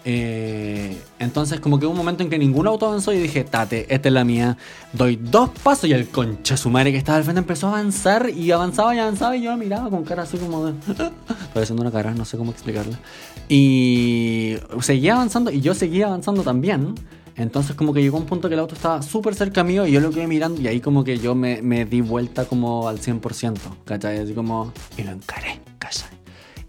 Eh, 0.05 1.01
entonces 1.19 1.61
como 1.61 1.79
que 1.79 1.85
hubo 1.85 1.91
un 1.91 1.97
momento 1.97 2.23
en 2.23 2.29
que 2.29 2.37
ningún 2.37 2.67
auto 2.67 2.87
avanzó 2.87 3.13
y 3.13 3.19
dije, 3.19 3.43
tate, 3.43 3.93
esta 3.93 4.09
es 4.09 4.13
la 4.13 4.23
mía. 4.23 4.57
Doy 4.91 5.15
dos 5.15 5.49
pasos 5.49 5.89
y 5.89 5.93
el 5.93 6.09
concha 6.09 6.57
su 6.57 6.69
madre 6.69 6.91
que 6.91 6.97
estaba 6.97 7.17
al 7.17 7.23
frente 7.23 7.39
empezó 7.39 7.67
a 7.67 7.71
avanzar 7.71 8.29
y 8.29 8.51
avanzaba 8.51 8.93
y 8.95 8.99
avanzaba 8.99 9.37
y 9.37 9.43
yo 9.43 9.51
lo 9.51 9.57
miraba 9.57 9.89
con 9.89 10.03
cara 10.03 10.23
así 10.23 10.37
como 10.37 10.65
de... 10.65 10.73
Estoy 11.55 11.77
una 11.77 11.91
cara, 11.91 12.13
no 12.13 12.25
sé 12.25 12.37
cómo 12.37 12.51
explicarla. 12.51 12.99
Y 13.47 14.55
seguía 14.81 15.15
avanzando 15.15 15.51
y 15.51 15.61
yo 15.61 15.73
seguía 15.73 16.07
avanzando 16.07 16.43
también. 16.43 16.95
Entonces 17.35 17.75
como 17.75 17.93
que 17.93 18.01
llegó 18.01 18.17
un 18.17 18.25
punto 18.25 18.47
que 18.47 18.53
el 18.53 18.59
auto 18.59 18.75
estaba 18.75 19.01
súper 19.01 19.33
cerca 19.33 19.63
mío 19.63 19.87
y 19.87 19.91
yo 19.91 19.99
lo 19.99 20.11
quedé 20.11 20.27
mirando 20.27 20.61
y 20.61 20.67
ahí 20.67 20.81
como 20.81 21.03
que 21.03 21.17
yo 21.17 21.33
me, 21.33 21.61
me 21.61 21.85
di 21.85 22.01
vuelta 22.01 22.45
como 22.45 22.87
al 22.87 22.99
100%, 22.99 23.57
¿cachai? 23.85 24.19
Así 24.19 24.33
como... 24.33 24.71
Y 24.97 25.03
lo 25.03 25.11
encaré, 25.11 25.59
¿cachai? 25.79 26.22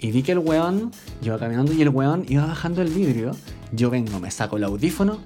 Y 0.05 0.13
vi 0.13 0.23
que 0.23 0.33
el 0.33 0.39
weón 0.39 0.91
iba 1.23 1.39
caminando 1.39 1.73
y 1.73 1.81
el 1.81 1.89
weón 1.89 2.27
iba 2.29 2.45
bajando 2.45 2.83
el 2.83 2.91
vidrio. 2.91 3.31
Yo 3.73 3.89
vengo, 3.89 4.21
me 4.21 4.31
saco 4.31 4.59
el 4.59 4.65
audífono 4.65 5.21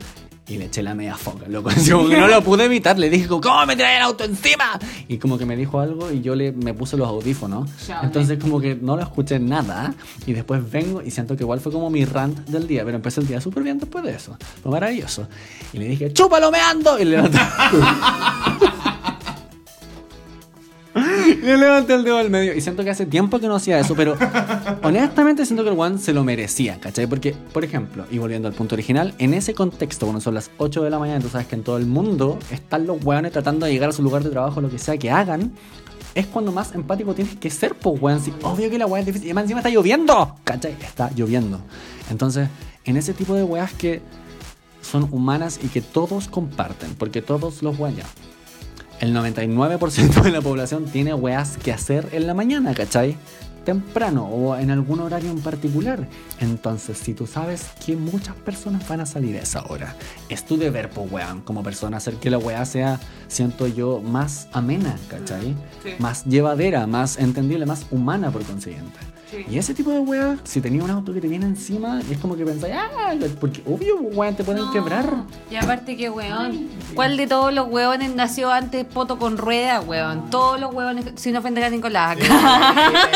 y 0.46 0.56
le 0.56 0.66
eché 0.66 0.84
la 0.84 0.94
media 0.94 1.16
foca, 1.16 1.48
loco. 1.48 1.70
Como 1.90 2.08
que 2.08 2.16
no 2.16 2.28
lo 2.28 2.44
pude 2.44 2.66
evitar. 2.66 2.96
Le 2.96 3.10
dije, 3.10 3.26
¿cómo 3.26 3.66
me 3.66 3.74
trae 3.74 3.96
el 3.96 4.02
auto 4.02 4.22
encima? 4.22 4.78
Y 5.08 5.18
como 5.18 5.36
que 5.36 5.46
me 5.46 5.56
dijo 5.56 5.80
algo 5.80 6.12
y 6.12 6.20
yo 6.20 6.36
le, 6.36 6.52
me 6.52 6.74
puse 6.74 6.96
los 6.96 7.08
audífonos. 7.08 7.68
Entonces 8.04 8.38
como 8.38 8.60
que 8.60 8.76
no 8.76 8.94
lo 8.94 9.02
escuché 9.02 9.40
nada. 9.40 9.94
Y 10.26 10.32
después 10.32 10.70
vengo 10.70 11.02
y 11.02 11.10
siento 11.10 11.36
que 11.36 11.42
igual 11.42 11.58
fue 11.58 11.72
como 11.72 11.90
mi 11.90 12.04
rant 12.04 12.38
del 12.46 12.68
día. 12.68 12.84
Pero 12.84 12.98
empecé 12.98 13.20
el 13.20 13.26
día 13.26 13.40
súper 13.40 13.64
bien 13.64 13.80
después 13.80 14.04
de 14.04 14.12
eso. 14.12 14.36
Fue 14.62 14.70
maravilloso. 14.70 15.26
Y 15.72 15.78
le 15.78 15.88
dije, 15.88 16.12
¡chúpalo, 16.12 16.52
me 16.52 16.60
ando! 16.60 17.00
Y 17.00 17.04
le. 17.04 17.16
Le 21.48 21.56
levanté 21.56 21.94
el 21.94 22.04
dedo 22.04 22.18
al 22.18 22.28
medio 22.28 22.54
y 22.54 22.60
siento 22.60 22.84
que 22.84 22.90
hace 22.90 23.06
tiempo 23.06 23.38
que 23.38 23.48
no 23.48 23.54
hacía 23.54 23.78
eso, 23.78 23.94
pero 23.94 24.16
honestamente 24.82 25.46
siento 25.46 25.64
que 25.64 25.70
el 25.70 25.78
one 25.78 25.96
se 25.96 26.12
lo 26.12 26.22
merecía, 26.22 26.78
¿cachai? 26.78 27.06
Porque, 27.06 27.34
por 27.54 27.64
ejemplo, 27.64 28.04
y 28.10 28.18
volviendo 28.18 28.48
al 28.48 28.54
punto 28.54 28.74
original, 28.74 29.14
en 29.16 29.32
ese 29.32 29.54
contexto, 29.54 30.04
cuando 30.04 30.20
son 30.20 30.34
las 30.34 30.50
8 30.58 30.84
de 30.84 30.90
la 30.90 30.98
mañana, 30.98 31.20
tú 31.20 31.30
sabes 31.30 31.46
que 31.46 31.54
en 31.54 31.62
todo 31.62 31.78
el 31.78 31.86
mundo 31.86 32.38
están 32.50 32.86
los 32.86 33.02
weones 33.02 33.32
tratando 33.32 33.64
de 33.64 33.72
llegar 33.72 33.88
a 33.88 33.92
su 33.92 34.02
lugar 34.02 34.22
de 34.24 34.28
trabajo, 34.28 34.60
lo 34.60 34.68
que 34.68 34.78
sea 34.78 34.98
que 34.98 35.10
hagan, 35.10 35.52
es 36.14 36.26
cuando 36.26 36.52
más 36.52 36.74
empático 36.74 37.14
tienes 37.14 37.36
que 37.36 37.48
ser, 37.48 37.74
pues, 37.76 37.98
weón. 37.98 38.20
Sí, 38.20 38.30
obvio 38.42 38.68
que 38.68 38.76
la 38.76 38.84
weá 38.84 39.00
es 39.00 39.06
difícil. 39.06 39.28
Y 39.28 39.30
además 39.30 39.44
encima 39.44 39.60
está 39.60 39.70
lloviendo, 39.70 40.36
¿cachai? 40.44 40.76
Está 40.82 41.10
lloviendo. 41.16 41.62
Entonces, 42.10 42.50
en 42.84 42.98
ese 42.98 43.14
tipo 43.14 43.34
de 43.34 43.42
weas 43.42 43.72
que 43.72 44.02
son 44.82 45.08
humanas 45.12 45.60
y 45.62 45.68
que 45.68 45.80
todos 45.80 46.28
comparten, 46.28 46.94
porque 46.94 47.22
todos 47.22 47.62
los 47.62 47.78
weones, 47.78 48.04
el 49.00 49.14
99% 49.14 50.22
de 50.22 50.30
la 50.30 50.40
población 50.40 50.86
tiene 50.86 51.14
weas 51.14 51.56
que 51.56 51.72
hacer 51.72 52.08
en 52.12 52.26
la 52.26 52.34
mañana, 52.34 52.74
¿cachai? 52.74 53.16
Temprano 53.64 54.26
o 54.26 54.56
en 54.56 54.70
algún 54.70 55.00
horario 55.00 55.30
en 55.30 55.40
particular. 55.40 56.08
Entonces, 56.40 56.98
si 56.98 57.14
tú 57.14 57.26
sabes 57.26 57.66
que 57.84 57.96
muchas 57.96 58.34
personas 58.36 58.88
van 58.88 59.00
a 59.00 59.06
salir 59.06 59.36
a 59.36 59.40
esa 59.40 59.64
hora, 59.66 59.94
es 60.28 60.44
tu 60.44 60.56
deber, 60.56 60.90
pues, 60.90 61.10
weón, 61.12 61.42
como 61.42 61.62
persona, 61.62 61.98
hacer 61.98 62.14
que 62.14 62.30
la 62.30 62.38
wea 62.38 62.64
sea, 62.64 62.98
siento 63.28 63.66
yo, 63.66 64.00
más 64.00 64.48
amena, 64.52 64.96
¿cachai? 65.08 65.54
Sí. 65.82 65.90
Más 65.98 66.24
llevadera, 66.24 66.86
más 66.86 67.18
entendible, 67.18 67.66
más 67.66 67.86
humana 67.90 68.30
por 68.30 68.42
consiguiente. 68.42 68.98
Sí. 69.30 69.44
Y 69.50 69.58
ese 69.58 69.74
tipo 69.74 69.90
de 69.90 69.98
weas, 70.00 70.38
si 70.44 70.60
tenía 70.60 70.82
un 70.82 70.90
auto 70.90 71.12
que 71.12 71.20
te 71.20 71.28
viene 71.28 71.44
encima, 71.44 72.00
es 72.10 72.16
como 72.18 72.34
que 72.34 72.44
pensáis, 72.46 72.74
ah, 72.76 73.12
porque 73.38 73.62
obvio, 73.66 73.96
weón, 74.00 74.34
te 74.34 74.42
pueden 74.42 74.64
No. 74.64 74.72
quebrar. 74.72 75.12
Y 75.50 75.56
aparte 75.56 75.96
que 75.98 76.08
weón, 76.08 76.68
¿cuál 76.94 77.16
de 77.18 77.26
todos 77.26 77.52
los 77.52 77.68
weones 77.68 78.14
nació 78.14 78.50
antes 78.50 78.86
poto 78.86 79.18
con 79.18 79.36
rueda, 79.36 79.80
weón? 79.80 80.30
Todos 80.30 80.58
los 80.58 80.72
weones, 80.72 81.04
sin 81.16 81.36
ofender 81.36 81.64
a 81.64 81.70
Nicolás 81.70 82.16
acá. 82.16 83.12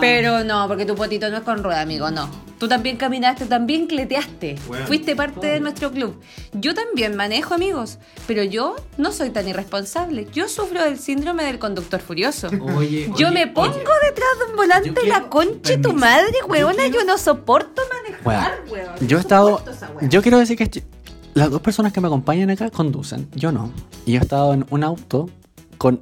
Pero 0.00 0.42
no, 0.44 0.66
porque 0.68 0.86
tu 0.86 0.94
potito 0.94 1.28
no 1.30 1.36
es 1.38 1.42
con 1.42 1.62
rueda, 1.62 1.82
amigo, 1.82 2.10
no. 2.10 2.28
Tú 2.64 2.68
también 2.68 2.96
caminaste, 2.96 3.44
también 3.44 3.86
cleteaste. 3.86 4.56
Bueno. 4.66 4.86
Fuiste 4.86 5.14
parte 5.14 5.48
de 5.48 5.60
nuestro 5.60 5.92
club. 5.92 6.18
Yo 6.54 6.72
también 6.74 7.14
manejo, 7.14 7.52
amigos, 7.52 7.98
pero 8.26 8.42
yo 8.42 8.74
no 8.96 9.12
soy 9.12 9.28
tan 9.28 9.46
irresponsable. 9.46 10.26
Yo 10.32 10.48
sufro 10.48 10.82
del 10.82 10.98
síndrome 10.98 11.44
del 11.44 11.58
conductor 11.58 12.00
furioso. 12.00 12.48
Oye, 12.74 13.12
Yo 13.18 13.28
oye, 13.28 13.30
me 13.32 13.46
pongo 13.48 13.68
oye. 13.68 13.80
detrás 14.08 14.28
de 14.38 14.50
un 14.50 14.56
volante 14.56 14.94
Yo 14.94 15.06
la 15.06 15.28
concha 15.28 15.72
de 15.72 15.76
tu 15.76 15.90
permiso. 15.90 15.94
madre, 16.06 16.32
weona. 16.48 16.84
Yo, 16.86 16.90
quiero- 16.92 17.04
no 17.06 17.18
soporto 17.18 17.82
manejar, 18.02 18.62
Weón, 18.66 18.86
weón. 18.88 19.06
Yo 19.08 19.18
he 19.18 19.20
estado. 19.20 19.62
Yo 20.08 20.22
quiero 20.22 20.38
decir 20.38 20.56
que 20.56 20.82
las 21.34 21.50
dos 21.50 21.60
personas 21.60 21.92
que 21.92 22.00
me 22.00 22.06
acompañan 22.06 22.48
acá 22.48 22.70
conducen. 22.70 23.28
Yo 23.34 23.52
no. 23.52 23.70
Y 24.06 24.12
yo 24.12 24.20
he 24.20 24.22
estado 24.22 24.54
en 24.54 24.64
un 24.70 24.84
auto 24.84 25.28
con 25.76 26.00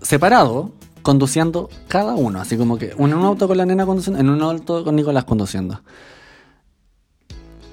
separado, 0.00 0.72
conduciendo 1.02 1.68
cada 1.88 2.14
uno. 2.14 2.40
Así 2.40 2.56
como 2.56 2.78
que 2.78 2.92
en 2.98 3.14
un 3.14 3.24
auto 3.24 3.48
con 3.48 3.56
la 3.56 3.66
nena 3.66 3.86
conduciendo, 3.86 4.20
en 4.20 4.28
un 4.28 4.42
auto 4.42 4.84
con 4.84 4.96
Nicolás 4.96 5.24
conduciendo. 5.24 5.82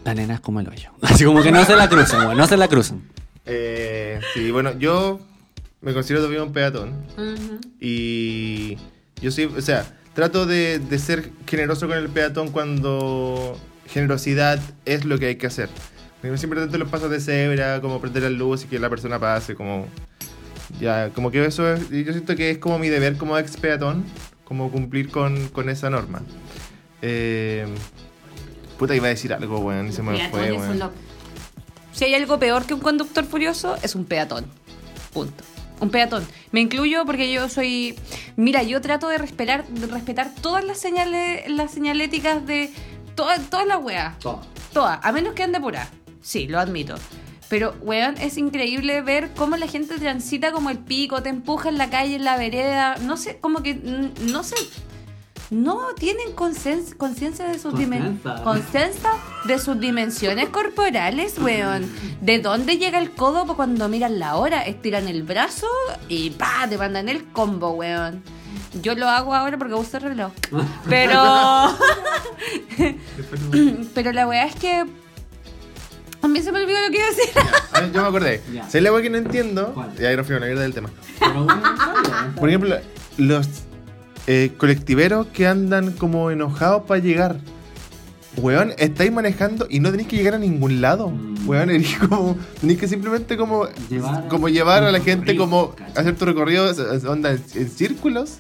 La 0.03 0.13
nena 0.13 0.35
es 0.35 0.39
como 0.39 0.59
el 0.59 0.67
hoyo. 0.67 0.91
Así 1.01 1.25
como 1.25 1.41
que 1.41 1.51
no 1.51 1.65
se 1.65 1.75
la 1.75 1.89
cruzan, 1.89 2.27
weón. 2.27 2.37
No 2.37 2.47
se 2.47 2.57
la 2.57 2.67
cruzan. 2.67 3.01
Eh, 3.45 4.19
sí, 4.33 4.51
bueno, 4.51 4.77
yo 4.77 5.19
me 5.81 5.93
considero 5.93 6.21
todavía 6.21 6.43
un 6.43 6.53
peatón. 6.53 6.93
Y 7.79 8.77
yo 9.21 9.31
sí, 9.31 9.45
o 9.45 9.61
sea, 9.61 9.85
trato 10.13 10.45
de, 10.45 10.79
de 10.79 10.99
ser 10.99 11.31
generoso 11.47 11.87
con 11.87 11.97
el 11.97 12.09
peatón 12.09 12.49
cuando 12.49 13.57
generosidad 13.87 14.59
es 14.85 15.05
lo 15.05 15.17
que 15.19 15.27
hay 15.27 15.35
que 15.35 15.47
hacer. 15.47 15.69
Siempre 16.35 16.59
trato 16.59 16.77
los 16.79 16.89
pasos 16.89 17.11
de 17.11 17.19
cebra, 17.19 17.79
como 17.81 18.01
prender 18.01 18.23
la 18.23 18.29
luz 18.31 18.63
y 18.63 18.67
que 18.67 18.79
la 18.79 18.89
persona 18.89 19.19
pase, 19.19 19.53
como... 19.53 19.87
Ya, 20.79 21.09
como 21.11 21.31
que 21.31 21.45
eso 21.45 21.71
es, 21.73 21.89
yo 21.89 22.11
siento 22.11 22.35
que 22.35 22.51
es 22.51 22.57
como 22.57 22.79
mi 22.79 22.89
deber 22.89 23.17
como 23.17 23.37
ex 23.37 23.57
peatón, 23.57 24.03
como 24.43 24.71
cumplir 24.71 25.09
con, 25.09 25.47
con 25.49 25.69
esa 25.69 25.89
norma. 25.89 26.21
Eh, 27.01 27.65
puta, 28.77 28.95
iba 28.95 29.05
a 29.07 29.09
decir 29.09 29.33
algo, 29.33 29.59
weón, 29.59 29.87
y 29.89 29.91
se 29.91 30.01
me 30.01 30.11
fue, 30.29 30.39
Peatones 30.41 30.59
weón. 30.61 30.79
lo- 30.79 30.91
Si 31.91 32.05
hay 32.05 32.13
algo 32.15 32.39
peor 32.39 32.65
que 32.65 32.73
un 32.73 32.79
conductor 32.81 33.23
furioso, 33.25 33.75
es 33.83 33.95
un 33.95 34.05
peatón. 34.05 34.45
Punto. 35.13 35.43
Un 35.79 35.89
peatón. 35.89 36.25
Me 36.51 36.61
incluyo 36.61 37.05
porque 37.05 37.31
yo 37.31 37.47
soy. 37.49 37.95
Mira, 38.37 38.63
yo 38.63 38.79
trato 38.81 39.07
de 39.09 39.17
respetar, 39.17 39.67
de 39.67 39.87
respetar 39.87 40.31
todas 40.41 40.63
las 40.63 40.77
señales, 40.79 41.49
las 41.49 41.71
señaléticas 41.71 42.45
de 42.47 42.71
todas 43.15 43.49
todas 43.49 43.67
las 43.67 43.83
weas. 43.83 44.17
Todas. 44.19 44.99
A 45.03 45.11
menos 45.11 45.33
que 45.33 45.43
ande 45.43 45.59
pura. 45.59 45.87
Sí, 46.21 46.47
lo 46.47 46.59
admito. 46.59 46.95
Pero, 47.49 47.75
weón, 47.81 48.15
es 48.17 48.37
increíble 48.37 49.01
ver 49.01 49.31
cómo 49.35 49.55
la 49.57 49.67
gente 49.67 49.97
transita 49.99 50.51
como 50.51 50.69
el 50.69 50.79
pico, 50.79 51.21
te 51.21 51.29
empuja 51.29 51.69
en 51.69 51.77
la 51.77 51.89
calle, 51.89 52.15
en 52.15 52.23
la 52.23 52.37
vereda. 52.37 52.97
No 52.97 53.17
sé, 53.17 53.37
como 53.39 53.61
que. 53.61 53.75
No 53.75 54.43
sé. 54.43 54.55
No 55.51 55.93
tienen 55.95 56.33
conciencia 56.33 57.47
de 57.47 57.59
sus 57.59 57.77
dimensiones. 57.77 58.23
De 59.45 59.59
sus 59.59 59.79
dimensiones 59.79 60.49
corporales, 60.49 61.37
weón. 61.37 61.87
¿De 62.19 62.39
dónde 62.39 62.77
llega 62.77 62.97
el 62.97 63.11
codo 63.11 63.45
cuando 63.55 63.87
miran 63.87 64.17
la 64.17 64.37
hora? 64.37 64.63
Estiran 64.63 65.07
el 65.07 65.21
brazo 65.21 65.67
y 66.09 66.31
pa, 66.31 66.67
te 66.67 66.79
mandan 66.79 67.09
el 67.09 67.25
combo, 67.25 67.71
weón. 67.71 68.23
Yo 68.81 68.95
lo 68.95 69.07
hago 69.07 69.35
ahora 69.35 69.57
porque 69.57 69.75
uso 69.75 69.99
reloj. 69.99 70.31
Pero. 70.89 71.21
Pero 73.93 74.11
la 74.11 74.27
weá 74.27 74.45
es 74.45 74.55
que. 74.55 74.85
A 76.25 76.27
mí 76.27 76.41
se 76.41 76.51
me 76.51 76.61
olvidó 76.63 76.79
lo 76.81 76.91
que 76.91 76.97
iba 76.97 77.05
a 77.05 77.09
decir. 77.09 77.29
Ah, 77.73 77.81
yo 77.93 78.01
me 78.01 78.07
acordé. 78.07 78.41
Ya. 78.53 78.63
¿Sabes 78.63 78.81
la 78.83 78.91
weá 78.91 79.01
que 79.01 79.09
no 79.09 79.17
entiendo? 79.17 79.73
¿Cuál? 79.73 79.91
Y 79.99 80.05
ahí 80.05 80.15
nos 80.17 80.25
fuimos 80.25 80.37
a 80.41 80.45
la 80.45 80.47
mierda 80.47 80.63
del 80.63 80.73
tema. 80.73 80.89
Por 82.39 82.49
ejemplo, 82.49 82.75
los 83.17 83.47
eh, 84.27 84.51
colectiveros 84.57 85.27
que 85.27 85.47
andan 85.47 85.91
como 85.91 86.31
enojados 86.31 86.83
para 86.83 86.99
llegar. 86.99 87.37
weón, 88.37 88.73
estáis 88.77 89.11
manejando 89.11 89.67
y 89.69 89.79
no 89.79 89.91
tenéis 89.91 90.07
que 90.09 90.17
llegar 90.17 90.33
a 90.33 90.39
ningún 90.39 90.81
lado. 90.81 91.09
Mm. 91.09 91.47
Weón, 91.47 91.69
eres 91.69 91.95
como, 92.09 92.37
tenéis 92.59 92.79
que 92.79 92.87
simplemente 92.87 93.37
como 93.37 93.67
Llevar- 93.89 94.27
como 94.27 94.49
llevar 94.49 94.83
a 94.83 94.91
la 94.91 94.99
gente 94.99 95.31
recorrido, 95.33 95.45
como 95.45 95.75
hacer 95.95 96.15
tu 96.15 96.25
recorrido 96.25 96.65
onda 97.07 97.31
en, 97.31 97.43
en 97.53 97.69
círculos 97.69 98.37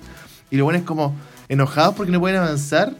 y 0.49 0.57
los 0.57 0.63
buenos 0.65 0.83
como 0.83 1.15
enojados 1.49 1.93
porque 1.95 2.11
no 2.11 2.19
pueden 2.19 2.37
avanzar 2.39 2.93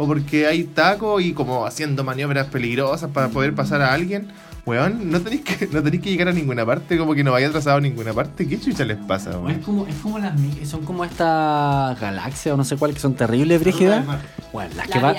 o 0.00 0.06
porque 0.06 0.46
hay 0.46 0.64
tacos 0.64 1.22
y 1.22 1.34
como 1.34 1.66
haciendo 1.66 2.02
maniobras 2.04 2.46
peligrosas 2.46 3.10
para 3.10 3.28
poder 3.28 3.54
pasar 3.54 3.82
a 3.82 3.92
alguien. 3.92 4.28
Weón, 4.64 5.10
no 5.10 5.20
tenéis 5.20 5.42
que, 5.42 5.66
no 5.66 5.82
tenéis 5.82 6.02
que 6.02 6.10
llegar 6.10 6.28
a 6.28 6.32
ninguna 6.32 6.64
parte, 6.64 6.96
como 6.96 7.14
que 7.14 7.22
no 7.22 7.32
vaya 7.32 7.48
atrasado 7.48 7.76
a 7.76 7.80
ninguna 7.80 8.14
parte. 8.14 8.48
¿Qué 8.48 8.58
chucha 8.58 8.84
les 8.84 8.96
pasa, 8.96 9.30
weón? 9.38 9.50
Es 9.50 9.58
como, 9.58 9.86
es 9.86 9.94
como 9.96 10.18
las 10.18 10.32
son 10.64 10.86
como 10.86 11.04
esta 11.04 11.96
galaxia 12.00 12.54
o 12.54 12.56
no 12.56 12.64
sé 12.64 12.76
cuál 12.76 12.94
que 12.94 13.00
son 13.00 13.14
terribles 13.14 13.60
brígidas. 13.60 14.06
Bueno, 14.52 14.70
las 14.74 14.88
que 14.88 14.94
La 14.94 15.02
van 15.02 15.16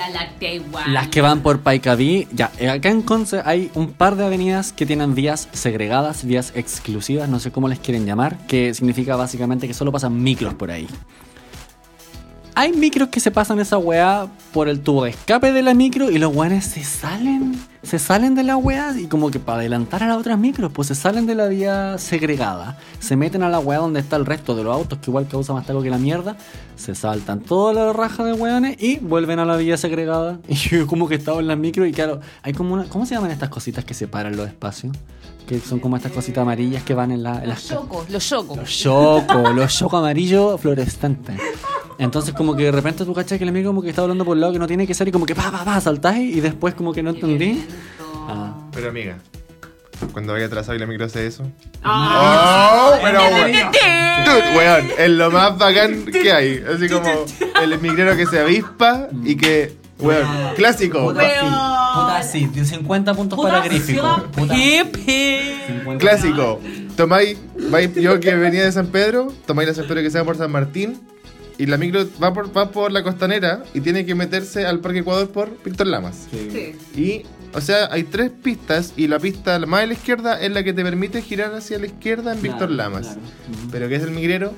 las 0.92 1.08
que 1.08 1.20
van 1.20 1.40
por 1.42 1.60
Paicaví, 1.60 2.26
ya, 2.32 2.50
eh, 2.58 2.68
acá 2.68 2.88
en 2.88 3.02
Conce 3.02 3.40
hay 3.44 3.70
un 3.74 3.92
par 3.92 4.16
de 4.16 4.24
avenidas 4.24 4.72
que 4.72 4.84
tienen 4.84 5.14
vías 5.14 5.48
segregadas, 5.52 6.24
vías 6.24 6.52
exclusivas, 6.56 7.28
no 7.28 7.38
sé 7.38 7.52
cómo 7.52 7.68
les 7.68 7.78
quieren 7.78 8.04
llamar, 8.04 8.36
que 8.48 8.74
significa 8.74 9.14
básicamente 9.14 9.68
que 9.68 9.74
solo 9.74 9.92
pasan 9.92 10.20
micros 10.22 10.54
por 10.54 10.72
ahí. 10.72 10.88
Hay 12.54 12.74
micros 12.74 13.08
que 13.08 13.18
se 13.18 13.30
pasan 13.30 13.60
esa 13.60 13.78
weá 13.78 14.26
por 14.52 14.68
el 14.68 14.80
tubo 14.80 15.04
de 15.04 15.10
escape 15.10 15.52
de 15.52 15.62
la 15.62 15.72
micro 15.72 16.10
y 16.10 16.18
los 16.18 16.36
weones 16.36 16.66
se 16.66 16.84
salen, 16.84 17.58
se 17.82 17.98
salen 17.98 18.34
de 18.34 18.42
la 18.42 18.58
weá 18.58 18.94
y 18.98 19.06
como 19.06 19.30
que 19.30 19.40
para 19.40 19.60
adelantar 19.60 20.02
a 20.02 20.06
las 20.06 20.18
otras 20.18 20.38
micros, 20.38 20.70
pues 20.70 20.88
se 20.88 20.94
salen 20.94 21.24
de 21.24 21.34
la 21.34 21.46
vía 21.46 21.96
segregada, 21.96 22.78
se 23.00 23.16
meten 23.16 23.42
a 23.42 23.48
la 23.48 23.58
weá 23.58 23.78
donde 23.78 24.00
está 24.00 24.16
el 24.16 24.26
resto 24.26 24.54
de 24.54 24.64
los 24.64 24.74
autos 24.74 24.98
que 24.98 25.10
igual 25.10 25.26
causa 25.28 25.54
más 25.54 25.64
taco 25.64 25.82
que 25.82 25.88
la 25.88 25.96
mierda, 25.96 26.36
se 26.76 26.94
saltan 26.94 27.40
toda 27.40 27.72
la 27.72 27.94
raja 27.94 28.22
de 28.22 28.34
weones 28.34 28.76
y 28.82 28.98
vuelven 28.98 29.38
a 29.38 29.46
la 29.46 29.56
vía 29.56 29.78
segregada. 29.78 30.38
Y 30.48 30.54
yo 30.54 30.86
como 30.86 31.08
que 31.08 31.14
estaba 31.14 31.40
en 31.40 31.46
la 31.46 31.56
micro 31.56 31.86
y 31.86 31.92
claro, 31.92 32.20
hay 32.42 32.52
como 32.52 32.74
una, 32.74 32.84
¿cómo 32.84 33.06
se 33.06 33.14
llaman 33.14 33.30
estas 33.30 33.48
cositas 33.48 33.86
que 33.86 33.94
separan 33.94 34.36
los 34.36 34.46
espacios? 34.46 34.94
Que 35.46 35.58
son 35.60 35.80
como 35.80 35.96
estas 35.96 36.12
cositas 36.12 36.42
amarillas 36.42 36.82
que 36.82 36.94
van 36.94 37.10
en, 37.10 37.22
la, 37.22 37.42
en 37.42 37.48
Los 37.48 37.48
las... 37.48 37.68
chocos, 37.68 38.10
los 38.10 38.28
chocos. 38.28 38.56
Los 38.56 38.70
chocos, 38.70 39.54
los 39.54 39.76
chocos 39.76 39.98
amarillos 39.98 40.60
fluorescentes. 40.60 41.36
Entonces 41.98 42.34
como 42.34 42.56
que 42.56 42.64
de 42.64 42.72
repente 42.72 43.04
tú 43.04 43.12
cachas 43.12 43.38
que 43.38 43.44
el 43.44 43.50
amigo 43.50 43.70
como 43.70 43.82
que 43.82 43.90
está 43.90 44.02
hablando 44.02 44.24
por 44.24 44.36
el 44.36 44.40
lado 44.40 44.52
que 44.52 44.58
no 44.58 44.66
tiene 44.66 44.86
que 44.86 44.94
ser 44.94 45.08
y 45.08 45.12
como 45.12 45.26
que 45.26 45.34
pa, 45.34 45.50
pa, 45.50 45.64
pa, 45.64 45.80
saltáis 45.80 46.36
y 46.36 46.40
después 46.40 46.74
como 46.74 46.92
que 46.92 47.02
no 47.02 47.10
entendí. 47.10 47.64
Ah. 48.28 48.54
Pero 48.72 48.88
amiga, 48.88 49.18
cuando 50.12 50.32
vaya 50.32 50.46
atrasado 50.46 50.74
y 50.74 50.78
la 50.78 50.86
micro 50.86 51.06
hace 51.06 51.26
eso. 51.26 51.44
Ah. 51.82 52.92
¡Oh! 52.92 52.98
Pero 53.02 53.20
weón. 53.20 53.52
Dude, 54.24 54.56
weón, 54.56 54.90
es 54.98 55.10
lo 55.10 55.30
más 55.30 55.58
bacán 55.58 56.04
que 56.06 56.32
hay. 56.32 56.64
Así 56.74 56.88
como 56.88 57.08
el 57.62 57.78
migrero 57.80 58.16
que 58.16 58.26
se 58.26 58.40
avispa 58.40 59.08
y 59.22 59.36
que, 59.36 59.76
weón, 60.02 60.26
clásico. 60.56 61.00
Puta 61.04 62.22
sí, 62.22 62.46
puta 62.46 62.64
sí, 62.64 62.74
50 62.76 63.14
puntos 63.14 63.40
para 63.40 63.60
Grífico. 63.62 64.22
Puta, 64.32 64.54
Pepe. 64.54 65.56
50. 65.68 65.98
Clásico. 65.98 66.60
Tomáis, 66.96 67.38
yo 67.94 68.20
que 68.20 68.34
venía 68.34 68.64
de 68.64 68.72
San 68.72 68.88
Pedro, 68.88 69.32
tomáis 69.46 69.68
la 69.68 69.74
San 69.74 69.86
Pedro 69.86 70.02
que 70.02 70.10
se 70.10 70.18
va 70.18 70.24
por 70.24 70.36
San 70.36 70.50
Martín 70.52 71.00
y 71.58 71.66
la 71.66 71.76
micro 71.78 72.04
va 72.22 72.32
por, 72.34 72.54
va 72.56 72.70
por 72.70 72.92
la 72.92 73.02
costanera 73.02 73.62
y 73.74 73.80
tiene 73.80 74.04
que 74.04 74.14
meterse 74.14 74.66
al 74.66 74.80
Parque 74.80 75.00
Ecuador 75.00 75.30
por 75.30 75.50
Víctor 75.64 75.86
Lamas. 75.86 76.26
Sí. 76.30 76.74
Y, 76.94 77.22
o 77.54 77.60
sea, 77.60 77.88
hay 77.90 78.04
tres 78.04 78.30
pistas 78.30 78.92
y 78.96 79.06
la 79.06 79.18
pista 79.18 79.58
más 79.60 79.82
a 79.82 79.86
la 79.86 79.92
izquierda 79.92 80.40
es 80.40 80.50
la 80.52 80.62
que 80.62 80.72
te 80.72 80.82
permite 80.82 81.22
girar 81.22 81.54
hacia 81.54 81.78
la 81.78 81.86
izquierda 81.86 82.32
en 82.32 82.40
Claro, 82.40 82.42
Víctor 82.52 82.70
Lamas. 82.70 83.02
claro. 83.06 83.20
Pero 83.70 83.88
¿qué 83.88 83.96
es 83.96 84.02
el 84.02 84.10
migrero? 84.10 84.52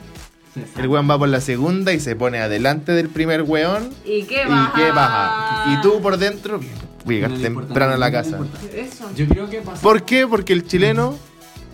El 0.78 0.88
weón 0.88 1.08
va 1.10 1.18
por 1.18 1.28
la 1.28 1.40
segunda 1.40 1.92
y 1.92 2.00
se 2.00 2.14
pone 2.16 2.38
adelante 2.38 2.92
del 2.92 3.08
primer 3.08 3.42
weón 3.42 3.90
¿Y 4.04 4.22
qué 4.24 4.42
y 4.46 4.48
baja? 4.50 4.72
que 4.74 4.90
baja. 4.90 5.64
Y 5.72 5.80
tú 5.82 6.00
por 6.00 6.16
dentro, 6.18 6.60
voy 7.04 7.14
a 7.14 7.16
llegar 7.16 7.30
No 7.30 7.36
le 7.38 7.46
importa, 7.48 7.66
temprano 7.68 7.92
a 7.94 7.96
la 7.98 8.12
casa. 8.12 8.38
Eso. 8.74 9.10
Yo 9.16 9.26
creo 9.26 9.48
que 9.50 9.60
pasa. 9.60 9.80
¿Por 9.82 10.02
qué? 10.04 10.26
Porque 10.26 10.52
el 10.52 10.66
chileno, 10.66 11.16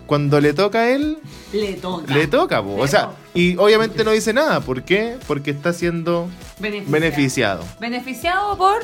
cuando 0.07 0.41
le 0.41 0.53
toca 0.55 0.81
a 0.81 0.91
él, 0.91 1.19
Le 1.53 1.75
toca. 1.75 2.13
le 2.15 2.27
toca, 2.27 2.63
po. 2.63 2.77
o 2.77 2.87
sea, 2.89 3.11
y 3.35 3.57
obviamente 3.57 4.03
no 4.05 4.11
dice 4.13 4.33
nada. 4.33 4.61
¿Por 4.61 4.83
qué? 4.83 5.17
Porque 5.27 5.51
está 5.51 5.73
siendo 5.73 6.29
Beneficiado. 6.59 6.91
beneficiado 6.91 7.65
Beneficiado 7.81 8.57
por 8.57 8.81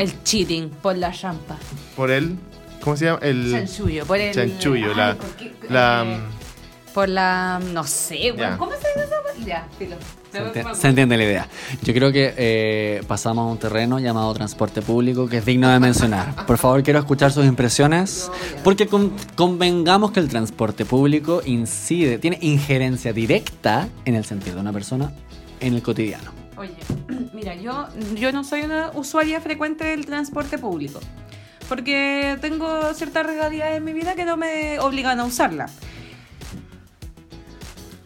el 0.00 0.22
cheating, 0.24 0.70
por 0.70 0.96
la 0.96 1.12
champa. 1.12 1.56
por 1.96 2.10
el, 2.10 2.36
¿cómo 2.82 2.96
se 2.96 3.04
llama? 3.06 3.18
El 3.22 3.50
Chanchullo, 3.52 4.06
por 4.06 4.18
el. 4.18 4.34
chanchullo, 4.34 4.90
Ay, 4.90 5.16
la, 5.68 6.02
Eh, 6.04 6.18
por 6.94 7.08
la. 7.08 7.60
No 7.72 7.84
sé, 7.84 8.32
güey. 8.32 8.56
¿Cómo 8.58 8.72
se 8.72 8.78
dice 8.78 9.04
esa? 9.04 9.44
Ya, 9.46 9.66
filo. 9.78 9.96
Se 10.32 10.38
enti- 10.44 10.74
Se 10.74 10.88
entiende 10.88 11.16
la 11.16 11.24
idea. 11.24 11.48
Yo 11.82 11.92
creo 11.94 12.12
que 12.12 12.34
eh, 12.36 13.02
pasamos 13.08 13.48
a 13.48 13.52
un 13.52 13.58
terreno 13.58 13.98
llamado 13.98 14.32
transporte 14.34 14.80
público 14.82 15.28
que 15.28 15.38
es 15.38 15.44
digno 15.44 15.68
de 15.70 15.80
mencionar. 15.80 16.34
Por 16.46 16.56
favor, 16.58 16.82
quiero 16.82 16.98
escuchar 17.00 17.32
sus 17.32 17.44
impresiones. 17.46 18.30
Porque 18.62 18.86
con- 18.86 19.12
convengamos 19.34 20.12
que 20.12 20.20
el 20.20 20.28
transporte 20.28 20.84
público 20.84 21.42
incide, 21.44 22.18
tiene 22.18 22.38
injerencia 22.42 23.12
directa 23.12 23.88
en 24.04 24.14
el 24.14 24.24
sentido 24.24 24.56
de 24.56 24.60
una 24.62 24.72
persona 24.72 25.10
en 25.60 25.74
el 25.74 25.82
cotidiano. 25.82 26.30
Oye, 26.56 26.74
mira, 27.32 27.54
yo, 27.56 27.88
yo 28.14 28.30
no 28.30 28.44
soy 28.44 28.62
una 28.62 28.90
usuaria 28.94 29.40
frecuente 29.40 29.84
del 29.84 30.06
transporte 30.06 30.58
público. 30.58 31.00
Porque 31.68 32.36
tengo 32.40 32.92
ciertas 32.94 33.24
regalías 33.26 33.76
en 33.76 33.84
mi 33.84 33.92
vida 33.92 34.14
que 34.16 34.24
no 34.24 34.36
me 34.36 34.78
obligan 34.80 35.18
a 35.20 35.24
usarla. 35.24 35.66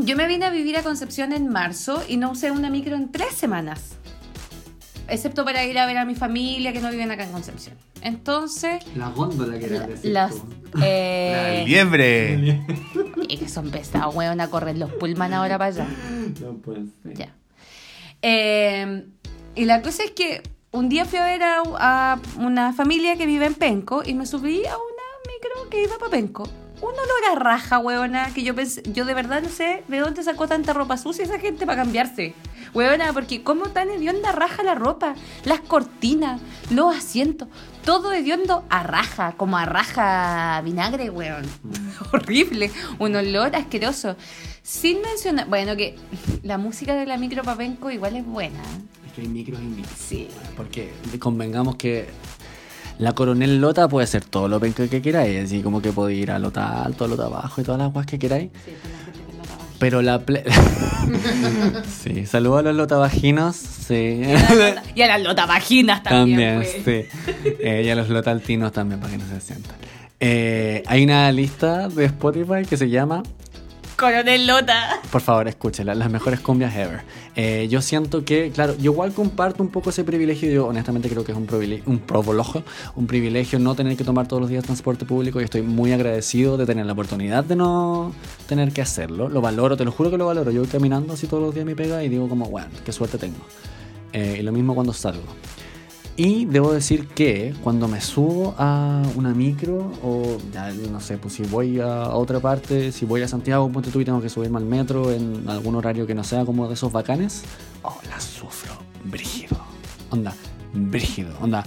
Yo 0.04 0.16
me 0.16 0.26
vine 0.26 0.44
a 0.44 0.50
vivir 0.50 0.76
a 0.76 0.82
Concepción 0.82 1.32
en 1.32 1.48
marzo 1.48 2.02
y 2.08 2.16
no 2.16 2.32
usé 2.32 2.50
una 2.50 2.68
micro 2.70 2.94
en 2.96 3.10
tres 3.10 3.34
semanas. 3.34 3.96
Excepto 5.08 5.44
para 5.44 5.64
ir 5.64 5.78
a 5.78 5.86
ver 5.86 5.98
a 5.98 6.04
mi 6.04 6.14
familia 6.14 6.72
que 6.72 6.80
no 6.80 6.90
viven 6.90 7.10
acá 7.10 7.24
en 7.24 7.32
Concepción. 7.32 7.76
Entonces, 8.02 8.82
La 8.96 9.08
góndola 9.10 9.58
que 9.58 9.66
era 9.66 9.88
las... 10.02 10.34
eh, 10.82 11.58
la 11.60 11.64
liebre. 11.64 12.64
y 13.28 13.36
que 13.38 13.48
son 13.48 13.70
pesados, 13.70 14.14
weón, 14.14 14.40
a 14.40 14.48
correr 14.48 14.76
los 14.76 14.90
pulman 14.92 15.32
ahora 15.32 15.56
para 15.58 15.68
allá. 15.70 15.86
Ya. 17.04 17.34
Eh, 18.22 19.06
y 19.54 19.64
la 19.64 19.80
cosa 19.82 20.04
es 20.04 20.10
que 20.10 20.42
un 20.70 20.88
día 20.88 21.04
fui 21.04 21.18
a 21.18 21.24
ver 21.24 21.42
a, 21.42 21.62
a 21.78 22.18
una 22.38 22.72
familia 22.72 23.16
que 23.16 23.26
vive 23.26 23.46
en 23.46 23.54
Penco 23.54 24.02
y 24.04 24.14
me 24.14 24.26
subí 24.26 24.64
a 24.66 24.76
una 24.76 25.04
micro 25.32 25.70
que 25.70 25.82
iba 25.84 25.96
para 25.98 26.10
Penco. 26.10 26.48
Un 26.80 26.90
olor 26.90 27.32
a 27.32 27.34
raja, 27.37 27.78
weona, 27.78 28.32
que 28.34 28.42
yo 28.42 28.54
pensé, 28.54 28.82
yo 28.92 29.04
de 29.04 29.14
verdad 29.14 29.42
no 29.42 29.48
sé 29.48 29.84
de 29.88 29.98
dónde 29.98 30.22
sacó 30.22 30.48
tanta 30.48 30.72
ropa 30.72 30.96
sucia 30.96 31.24
esa 31.24 31.38
gente 31.38 31.66
para 31.66 31.82
cambiarse. 31.82 32.34
Weona, 32.74 33.12
porque 33.12 33.44
cómo 33.44 33.68
tan 33.68 33.88
hedionda 33.88 34.32
raja 34.32 34.64
la 34.64 34.74
ropa, 34.74 35.14
las 35.44 35.60
cortinas, 35.60 36.40
los 36.70 36.94
asientos, 36.94 37.48
todo 37.84 38.12
hediondo 38.12 38.64
a 38.68 38.82
raja, 38.82 39.34
como 39.37 39.56
a 39.56 39.64
raja 39.64 40.60
vinagre, 40.62 41.10
weón. 41.10 41.44
Horrible, 42.12 42.72
un 42.98 43.14
olor 43.14 43.54
asqueroso. 43.54 44.16
Sin 44.62 45.00
mencionar, 45.02 45.46
bueno, 45.48 45.76
que 45.76 45.96
la 46.42 46.58
música 46.58 46.96
de 46.96 47.06
la 47.06 47.16
micro 47.16 47.44
Papenco 47.44 47.90
igual 47.92 48.16
es 48.16 48.26
buena. 48.26 48.60
Es 49.06 49.12
que 49.12 49.20
hay 49.20 49.28
micros 49.28 49.60
y 49.60 49.64
micros. 49.64 49.96
Sí. 49.96 50.28
Porque 50.56 50.92
convengamos 51.20 51.76
que 51.76 52.08
la 52.98 53.12
coronel 53.12 53.61
Lota 53.61 53.88
puede 53.88 54.07
ser 54.07 54.24
todo 54.24 54.48
lo 54.48 54.61
penca 54.61 54.87
que 54.88 55.02
queráis, 55.02 55.44
así 55.44 55.62
como 55.62 55.83
que 55.83 55.92
podéis 55.92 56.22
ir 56.22 56.30
a 56.30 56.38
Lota 56.38 56.83
alto, 56.83 57.04
a 57.04 57.09
Lota 57.09 57.26
abajo 57.26 57.61
y 57.61 57.64
todas 57.64 57.80
las 57.80 57.92
guas 57.92 58.07
que 58.07 58.18
queráis. 58.18 58.50
Sí. 58.64 58.72
Pero 59.78 60.02
la 60.02 60.20
ple... 60.20 60.44
sí, 62.02 62.26
saludos 62.26 62.61
a 62.61 62.62
los 62.62 62.76
lotabaginos, 62.76 63.57
sí. 63.57 64.22
Y 64.94 65.02
a 65.02 65.09
las 65.09 65.22
lotavaginas 65.22 66.02
también. 66.02 66.62
también, 66.62 66.83
pues. 66.85 67.09
sí. 67.12 67.52
Eh, 67.61 67.83
y 67.85 67.90
a 67.90 67.94
los 67.94 68.09
lotaltinos 68.09 68.72
también, 68.72 69.00
para 69.00 69.12
que 69.12 69.18
no 69.18 69.28
se 69.28 69.40
sientan. 69.40 69.76
Eh, 70.20 70.83
hay 70.87 71.04
una 71.04 71.30
lista 71.33 71.88
de 71.88 72.07
Spotify 72.07 72.64
que 72.68 72.76
se 72.76 72.88
llama 72.88 73.22
Coronel 73.96 74.46
Lota. 74.46 75.00
por 75.11 75.20
favor, 75.20 75.46
escúchela, 75.46 75.94
las 75.94 76.11
mejores 76.11 76.40
cumbias 76.40 76.74
ever. 76.74 77.02
Eh, 77.37 77.68
yo 77.70 77.80
siento 77.80 78.24
que, 78.24 78.50
claro, 78.50 78.74
yo 78.76 78.92
igual 78.92 79.12
comparto 79.12 79.62
un 79.62 79.68
poco 79.68 79.90
ese 79.90 80.04
privilegio. 80.04 80.50
Yo 80.50 80.66
honestamente 80.66 81.09
creo 81.09 81.24
que 81.24 81.33
es 81.33 81.38
un 81.38 81.46
privilegio, 81.46 81.85
un 81.87 81.98
privilegio, 82.00 82.64
un 82.96 83.07
privilegio 83.07 83.59
no 83.59 83.74
tener 83.74 83.96
que 83.96 84.04
tomar 84.04 84.26
todos 84.26 84.40
los 84.40 84.50
días 84.50 84.64
transporte 84.64 85.04
público 85.04 85.40
y 85.40 85.44
estoy 85.44 85.62
muy 85.62 85.92
agradecido 85.92 86.57
de 86.57 86.66
tener 86.66 86.87
la 86.87 86.92
oportunidad 86.92 87.44
de 87.44 87.57
no 87.57 88.12
tener 88.48 88.72
que 88.72 88.83
hacerlo. 88.83 89.28
Lo 89.28 89.40
valoro, 89.40 89.76
te 89.76 89.85
lo 89.85 89.92
juro 89.92 90.11
que 90.11 90.18
lo 90.18 90.26
valoro. 90.26 90.50
Yo 90.50 90.61
voy 90.61 90.68
caminando 90.68 91.14
así 91.14 91.26
todos 91.26 91.42
los 91.42 91.54
días 91.54 91.66
mi 91.66 91.74
pega 91.74 92.02
y 92.02 92.09
digo 92.09 92.28
como, 92.28 92.46
bueno, 92.46 92.68
qué 92.85 92.92
suerte 92.92 93.18
tengo. 93.18 93.38
Eh, 94.12 94.37
y 94.40 94.42
lo 94.42 94.52
mismo 94.52 94.74
cuando 94.74 94.92
salgo. 94.92 95.24
Y 96.16 96.44
debo 96.44 96.72
decir 96.72 97.09
que 97.09 97.53
cuando 97.64 97.88
me 97.88 98.00
subo 98.00 98.55
a 98.57 99.03
una 99.16 99.31
micro 99.35 99.90
o 100.00 100.37
ya 100.53 100.72
no 100.72 101.00
sé, 101.00 101.18
pues 101.18 101.35
si 101.35 101.42
voy 101.42 101.81
a 101.81 102.11
otra 102.11 102.38
parte, 102.38 102.92
si 102.92 103.05
voy 103.05 103.22
a 103.22 103.29
Santiago, 103.29 103.68
ponte 103.72 103.90
tú 103.90 104.00
y 104.00 104.05
tengo 104.05 104.20
que 104.20 104.29
subirme 104.29 104.59
al 104.59 104.64
metro 104.64 105.11
en 105.11 105.49
algún 105.49 105.74
horario 105.74 106.07
que 106.07 106.14
no 106.14 106.22
sea 106.22 106.45
como 106.45 106.68
de 106.68 106.74
esos 106.74 106.93
bacanes, 106.93 107.43
oh, 107.82 107.99
la 108.09 108.20
sufro, 108.20 108.74
brígido. 109.05 109.57
Onda, 110.11 110.32
brígido, 110.72 111.34
onda, 111.41 111.64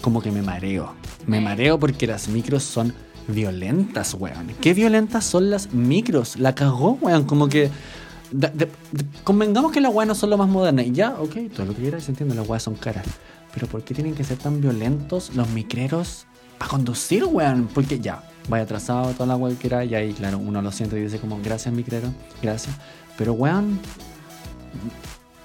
como 0.00 0.22
que 0.22 0.30
me 0.30 0.42
mareo. 0.42 0.92
Me 1.26 1.40
mareo 1.40 1.76
porque 1.80 2.06
las 2.06 2.28
micros 2.28 2.62
son 2.62 2.94
violentas, 3.26 4.14
weón. 4.14 4.52
¿Qué 4.60 4.72
violentas 4.72 5.24
son 5.24 5.50
las 5.50 5.72
micros? 5.72 6.38
La 6.38 6.54
cagó, 6.54 6.96
weón, 7.00 7.24
como 7.24 7.48
que... 7.48 7.70
de- 8.30 8.48
de- 8.50 8.66
de- 8.92 9.04
convengamos 9.24 9.72
que 9.72 9.80
las 9.80 9.92
weas 9.92 10.06
no 10.06 10.14
son 10.14 10.30
lo 10.30 10.36
más 10.38 10.48
modernas. 10.48 10.86
Y 10.86 10.92
ya, 10.92 11.16
ok, 11.18 11.34
todo 11.56 11.66
lo 11.66 11.74
que 11.74 11.82
quieras 11.82 12.04
se 12.04 12.12
entiende, 12.12 12.36
las 12.36 12.48
weas 12.48 12.62
son 12.62 12.74
caras. 12.76 13.04
Pero 13.54 13.68
¿por 13.68 13.82
qué 13.84 13.94
tienen 13.94 14.14
que 14.14 14.24
ser 14.24 14.36
tan 14.36 14.60
violentos 14.60 15.34
los 15.34 15.48
micreros 15.50 16.26
para 16.58 16.70
conducir, 16.70 17.24
weón? 17.24 17.68
Porque 17.72 18.00
ya, 18.00 18.22
vaya 18.48 18.64
atrasado, 18.64 19.12
toda 19.12 19.26
la 19.26 19.36
weón 19.36 19.56
que 19.56 19.68
y 19.68 19.94
ahí, 19.94 20.12
claro, 20.12 20.38
uno 20.38 20.60
lo 20.60 20.72
siente 20.72 20.98
y 20.98 21.02
dice 21.02 21.18
como, 21.18 21.40
gracias, 21.40 21.72
micrero, 21.72 22.08
gracias. 22.42 22.76
Pero, 23.16 23.32
weón, 23.32 23.78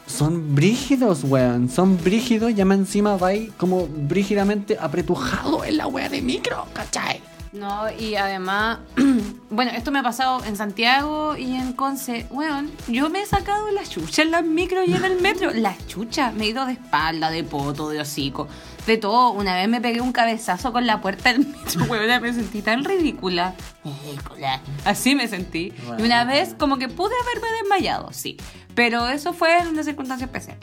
son 0.08 0.56
brígidos, 0.56 1.24
weón, 1.24 1.70
son 1.70 1.98
brígidos, 2.04 2.56
ya 2.56 2.66
más 2.66 2.80
encima 2.80 3.16
va 3.16 3.28
ahí 3.28 3.54
como 3.58 3.88
brígidamente 3.88 4.76
apretujado 4.80 5.64
en 5.64 5.78
la 5.78 5.88
wea 5.88 6.10
de 6.10 6.22
micro, 6.22 6.66
¿cachai? 6.74 7.22
No, 7.52 7.92
y 7.92 8.16
además, 8.16 8.80
bueno, 9.50 9.72
esto 9.72 9.92
me 9.92 10.00
ha 10.00 10.04
pasado 10.04 10.44
en 10.46 10.56
Santiago 10.56 11.36
y 11.36 11.56
en 11.56 11.74
Conce. 11.74 12.28
Weón, 12.30 12.72
yo 12.88 13.10
me 13.10 13.22
he 13.22 13.26
sacado 13.26 13.72
la 13.72 13.84
chucha 13.84 14.22
en 14.22 14.32
las 14.32 14.46
micros 14.46 14.88
y 14.88 14.94
en 14.94 15.04
el 15.04 15.20
metro. 15.20 15.52
La 15.60 15.76
chucha, 15.88 16.32
me 16.32 16.46
he 16.46 16.50
ido 16.50 16.66
de 16.66 16.74
espalda, 16.74 17.32
de 17.32 17.44
poto, 17.44 17.90
de 17.90 18.00
hocico, 18.00 18.48
de 18.86 18.98
todo. 18.98 19.32
Una 19.32 19.56
vez 19.56 19.68
me 19.68 19.82
pegué 19.82 20.00
un 20.00 20.12
cabezazo 20.12 20.72
con 20.72 20.86
la 20.86 21.02
puerta 21.02 21.34
del 21.34 21.48
metro, 21.48 21.86
weón, 21.90 22.22
me 22.22 22.34
sentí 22.34 22.62
tan 22.62 22.84
ridícula. 22.84 23.56
Ridícula. 23.84 24.62
Así 24.86 25.16
me 25.16 25.28
sentí. 25.28 25.74
Y 25.98 26.04
una 26.04 26.26
vez 26.26 26.56
como 26.58 26.78
que 26.78 26.88
pude 26.88 27.14
haberme 27.24 27.48
desmayado, 27.62 28.14
sí. 28.14 28.38
Pero 28.76 29.08
eso 29.08 29.34
fue 29.34 29.58
en 29.58 29.70
una 29.70 29.84
circunstancia 29.84 30.26
especial. 30.26 30.58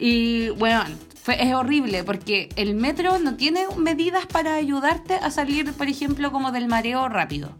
Y 0.00 0.48
bueno, 0.50 0.82
fue, 1.22 1.42
es 1.46 1.54
horrible 1.54 2.02
porque 2.04 2.48
el 2.56 2.74
metro 2.74 3.18
no 3.18 3.34
tiene 3.36 3.66
medidas 3.76 4.26
para 4.26 4.54
ayudarte 4.54 5.14
a 5.14 5.30
salir, 5.30 5.72
por 5.74 5.88
ejemplo, 5.88 6.32
como 6.32 6.50
del 6.52 6.66
mareo 6.68 7.08
rápido. 7.08 7.50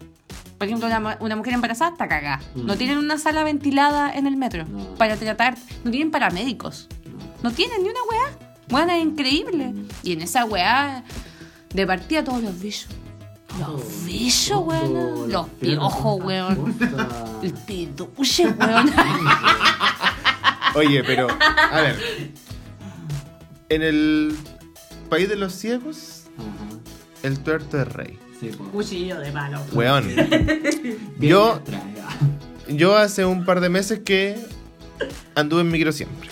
Por 0.59 0.67
ejemplo, 0.67 0.87
una, 0.89 1.17
una 1.21 1.37
mujer 1.37 1.53
embarazada 1.55 1.93
está 1.93 2.09
cagada. 2.09 2.41
No 2.55 2.75
Mm. 2.75 2.79
tienen 2.79 2.99
una 2.99 3.19
sala 3.19 3.45
ventilada 3.45 4.13
en 4.13 4.27
el 4.27 4.37
metro 4.37 4.65
No. 4.67 4.95
para 4.97 5.17
tratar. 5.17 5.57
No 5.85 5.91
tienen 5.91 6.11
paramédicos. 6.11 6.89
No 7.43 7.51
tienen 7.51 7.83
ni 7.83 7.89
una 7.91 8.01
weá. 8.11 8.39
Weá, 8.87 8.97
es 8.99 9.03
increíble. 9.05 9.73
Y 10.03 10.13
en 10.13 10.23
esa 10.23 10.45
weá, 10.45 11.03
de 11.75 11.87
partida 11.87 12.23
todos 12.25 12.43
los 12.43 12.59
bichos. 12.61 12.89
Los 13.59 14.05
bichos, 14.07 14.61
weón. 14.65 15.31
Los 15.33 15.49
piojos, 15.49 16.23
weón. 16.25 16.77
El 17.43 17.53
piduche, 17.53 18.47
weón. 18.49 18.93
Oye, 20.75 21.03
pero, 21.05 21.29
a 21.31 21.81
ver. 21.81 21.97
En 23.69 23.83
el 23.83 24.37
país 25.09 25.29
de 25.29 25.37
los 25.37 25.53
ciegos, 25.53 26.25
el 27.23 27.39
tuerto 27.41 27.81
es 27.81 27.89
rey. 27.89 28.19
Sí, 28.41 28.49
po. 28.49 28.65
Cuchillo 28.65 29.19
de 29.21 29.33
mano. 29.33 29.63
Weón. 29.73 30.09
Yo, 31.19 31.61
yo 32.69 32.97
hace 32.97 33.25
un 33.27 33.45
par 33.45 33.61
de 33.61 33.69
meses 33.69 34.01
que 34.01 34.39
anduve 35.35 35.61
en 35.61 35.71
micro 35.71 35.93
siempre. 35.93 36.31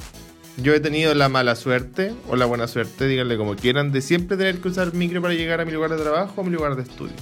Yo 0.56 0.74
he 0.74 0.80
tenido 0.80 1.14
la 1.14 1.28
mala 1.28 1.54
suerte, 1.54 2.14
o 2.28 2.34
la 2.34 2.46
buena 2.46 2.66
suerte, 2.66 3.06
díganle 3.06 3.36
como 3.36 3.54
quieran, 3.54 3.92
de 3.92 4.00
siempre 4.00 4.36
tener 4.36 4.58
que 4.60 4.68
usar 4.68 4.92
micro 4.94 5.22
para 5.22 5.34
llegar 5.34 5.60
a 5.60 5.64
mi 5.64 5.72
lugar 5.72 5.90
de 5.90 6.02
trabajo 6.02 6.32
o 6.36 6.40
a 6.40 6.44
mi 6.44 6.50
lugar 6.50 6.74
de 6.74 6.82
estudio. 6.82 7.14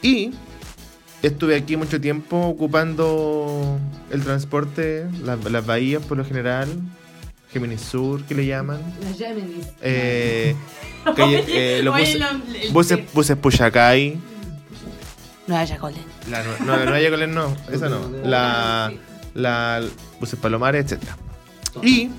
Y 0.00 0.32
estuve 1.22 1.56
aquí 1.56 1.76
mucho 1.76 2.00
tiempo 2.00 2.36
ocupando 2.46 3.78
el 4.10 4.22
transporte, 4.22 5.06
las, 5.24 5.42
las 5.44 5.64
bahías 5.66 6.02
por 6.02 6.18
lo 6.18 6.24
general, 6.24 6.68
Géminis 7.52 7.80
Sur, 7.82 8.24
que 8.24 8.34
le 8.34 8.46
llaman. 8.46 8.80
Las 9.02 9.18
Géminis. 9.18 9.66
Eh, 9.82 10.54
calle- 11.16 11.44
eh, 11.48 11.82
los 11.82 11.94
buses, 11.96 12.72
buses, 12.72 13.12
buses 13.12 13.36
colen. 15.78 15.98
La, 16.30 16.42
no, 16.44 16.50
no, 16.64 16.76
la 16.76 16.84
Nueva 16.84 17.00
Yacolén 17.00 17.34
no, 17.34 17.56
esa 17.70 17.88
no. 17.88 18.08
La, 18.24 18.92
la 19.34 19.82
buses 20.20 20.38
Palomares, 20.38 20.90
etc. 20.92 21.02
Y 21.82 22.10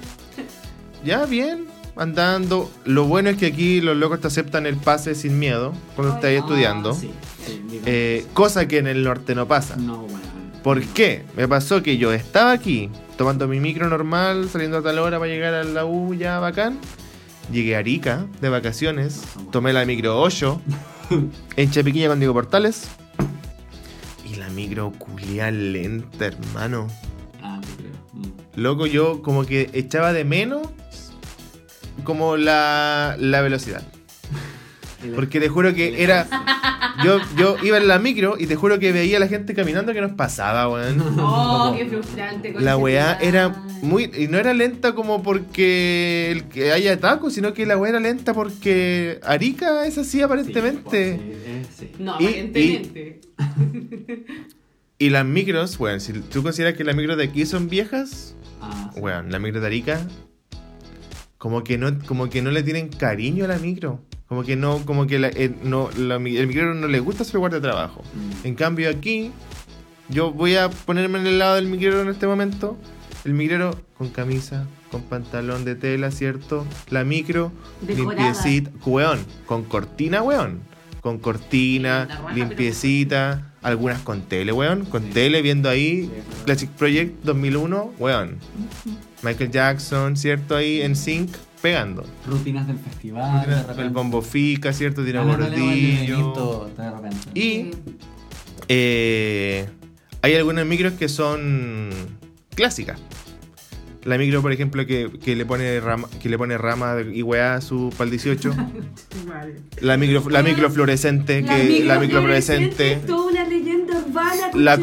ya 1.05 1.25
bien, 1.25 1.65
andando. 1.95 2.71
Lo 2.85 3.05
bueno 3.05 3.29
es 3.29 3.37
que 3.37 3.47
aquí 3.47 3.81
los 3.81 3.95
locos 3.97 4.21
te 4.21 4.27
aceptan 4.27 4.65
el 4.65 4.77
pase 4.77 5.15
sin 5.15 5.39
miedo 5.39 5.73
cuando 5.95 6.15
estás 6.15 6.31
estudiando. 6.31 6.91
Ah, 6.91 6.99
sí, 6.99 7.11
sí. 7.45 7.81
Eh, 7.85 8.25
cosa 8.33 8.67
que 8.67 8.77
en 8.77 8.87
el 8.87 9.03
norte 9.03 9.35
no 9.35 9.47
pasa. 9.47 9.75
no, 9.75 10.01
weón. 10.01 10.23
¿Por 10.63 10.81
qué? 10.81 11.25
Me 11.35 11.45
pasó 11.45 11.83
que 11.83 11.97
yo 11.97 12.13
estaba 12.13 12.53
aquí 12.53 12.89
tomando 13.17 13.49
mi 13.49 13.59
micro 13.59 13.89
normal, 13.89 14.47
saliendo 14.49 14.77
a 14.77 14.81
tal 14.81 14.97
hora 14.99 15.19
para 15.19 15.29
llegar 15.29 15.53
a 15.53 15.63
la 15.65 15.85
U 15.85 16.13
ya 16.13 16.39
bacán. 16.39 16.79
Llegué 17.51 17.75
a 17.75 17.79
Arica 17.79 18.25
de 18.39 18.47
vacaciones, 18.47 19.21
tomé 19.51 19.73
la 19.73 19.83
micro 19.83 20.21
8 20.21 20.61
en 21.57 21.71
Chapiquilla 21.71 22.07
con 22.07 22.19
Diego 22.19 22.33
Portales. 22.33 22.87
Y 24.25 24.35
la 24.35 24.49
micro 24.49 24.93
culia 24.97 25.51
lenta, 25.51 26.27
hermano. 26.27 26.87
Ah. 27.41 27.59
Mm. 28.13 28.61
Loco, 28.61 28.87
yo 28.87 29.21
como 29.21 29.45
que 29.45 29.69
echaba 29.73 30.13
de 30.13 30.23
menos 30.23 30.69
como 32.03 32.37
la, 32.37 33.15
la 33.19 33.41
velocidad. 33.41 33.83
Porque 35.15 35.41
te 35.41 35.49
juro 35.49 35.73
que 35.73 36.01
era. 36.01 36.25
Yo, 37.03 37.19
yo 37.37 37.57
iba 37.61 37.75
en 37.77 37.89
la 37.89 37.99
micro 37.99 38.35
y 38.39 38.47
te 38.47 38.55
juro 38.55 38.79
que 38.79 38.93
veía 38.93 39.17
a 39.17 39.19
la 39.19 39.27
gente 39.27 39.53
caminando 39.53 39.91
que 39.91 39.99
nos 39.99 40.13
pasaba, 40.13 40.69
weón. 40.69 41.01
Oh, 41.19 41.73
qué 41.77 41.85
frustrante. 41.87 42.53
la 42.57 42.77
weá 42.77 43.17
era 43.21 43.49
muy. 43.81 44.09
Y 44.17 44.29
no 44.29 44.37
era 44.37 44.53
lenta 44.53 44.95
como 44.95 45.21
porque 45.21 46.31
el 46.31 46.45
que 46.45 46.71
haya 46.71 46.97
tacos, 47.01 47.33
sino 47.33 47.53
que 47.53 47.65
la 47.65 47.77
weá 47.77 47.89
era 47.89 47.99
lenta 47.99 48.33
porque 48.33 49.19
Arica 49.23 49.85
es 49.85 49.97
así 49.97 50.21
aparentemente. 50.21 51.15
Sí, 51.15 51.21
eh, 51.45 51.65
sí. 51.77 51.91
No, 51.99 52.15
Y- 52.21 52.25
aparentemente. 52.27 53.19
Y 54.99 55.09
las 55.09 55.25
micros, 55.25 55.77
weón, 55.81 55.99
si 55.99 56.13
tú 56.13 56.43
consideras 56.43 56.75
que 56.77 56.85
las 56.85 56.95
micros 56.95 57.17
de 57.17 57.25
aquí 57.25 57.45
son 57.45 57.67
viejas, 57.67 58.35
Ah, 58.61 58.91
sí. 58.93 59.01
weón, 59.01 59.31
la 59.31 59.39
micro 59.39 59.59
de 59.59 59.67
Arica. 59.67 60.07
Como 61.43 61.61
que 61.61 61.77
no, 61.77 61.91
como 62.05 62.29
que 62.29 62.41
no 62.41 62.51
le 62.51 62.63
tienen 62.63 62.87
cariño 62.87 63.43
a 63.43 63.49
la 63.49 63.57
micro. 63.57 63.99
Como 64.29 64.43
que 64.45 64.55
no, 64.55 64.77
como 64.85 65.07
que 65.07 65.19
la- 65.19 65.27
eh, 65.27 65.53
no, 65.61 65.89
la 65.97 66.17
mi- 66.17 66.37
el 66.37 66.79
no 66.79 66.87
le 66.87 67.01
gusta 67.01 67.25
su 67.25 67.35
lugar 67.35 67.51
de 67.51 67.59
trabajo. 67.59 68.01
Mm. 68.13 68.47
En 68.47 68.55
cambio 68.55 68.89
aquí, 68.89 69.29
yo 70.07 70.31
voy 70.31 70.55
a 70.55 70.69
ponerme 70.69 71.19
en 71.19 71.27
el 71.27 71.39
lado 71.39 71.55
del 71.55 71.67
migrero 71.67 72.01
en 72.01 72.07
este 72.07 72.27
momento. 72.27 72.77
El 73.25 73.33
migrero 73.33 73.77
con 73.97 74.07
camisa, 74.07 74.65
con 74.89 75.01
pantalón 75.01 75.65
de 75.65 75.75
tela, 75.75 76.11
¿cierto? 76.11 76.65
La 76.89 77.03
micro, 77.03 77.51
Decorada. 77.81 78.23
limpiecita, 78.31 78.71
weón, 78.85 79.19
con 79.45 79.65
cortina, 79.65 80.21
weón. 80.21 80.61
Con 81.01 81.19
cortina, 81.19 82.07
limpiecita, 82.33 83.52
algunas 83.63 83.99
con 84.01 84.21
tele, 84.21 84.51
weón. 84.51 84.85
Con 84.85 85.03
Sí. 85.03 85.09
tele, 85.13 85.41
viendo 85.41 85.69
ahí. 85.69 86.09
Classic 86.45 86.69
Project 86.69 87.23
2001, 87.23 87.93
weón. 87.99 88.37
Michael 89.21 89.51
Jackson, 89.51 90.17
¿cierto? 90.17 90.55
Ahí 90.55 90.81
en 90.81 90.95
sync, 90.95 91.31
pegando. 91.61 92.03
Rutinas 92.27 92.67
del 92.67 92.77
festival. 92.77 93.47
de 93.47 93.53
El 93.53 93.63
repente. 93.67 93.89
bombo 93.93 94.21
fica, 94.21 94.73
¿cierto? 94.73 95.03
Tira 95.05 95.23
de 95.25 95.35
repente. 95.37 95.57
Y 97.33 97.71
eh, 98.67 99.67
hay 100.21 100.35
algunas 100.35 100.65
micros 100.65 100.93
que 100.93 101.09
son 101.09 101.89
clásicas. 102.55 102.99
La 104.03 104.17
micro, 104.17 104.41
por 104.41 104.51
ejemplo, 104.51 104.85
que, 104.85 105.09
que 105.23 105.33
le 105.37 105.45
pone 105.45 105.79
rama, 105.79 106.09
que 106.21 106.27
le 106.27 106.37
pone 106.37 106.57
rama 106.57 106.95
y 107.13 107.21
weá 107.23 107.55
a 107.55 107.61
su 107.61 107.89
pal 107.97 108.09
18. 108.09 108.53
La 109.81 109.97
micro, 109.97 110.29
la 110.29 110.43
micro 110.43 110.69
fluorescente, 110.69 111.43
que 111.43 111.83
la 111.85 111.99
micro 111.99 112.19
fluorescente. 112.21 112.97
toda 113.07 113.31
una. 113.31 113.43
La. 114.53 114.77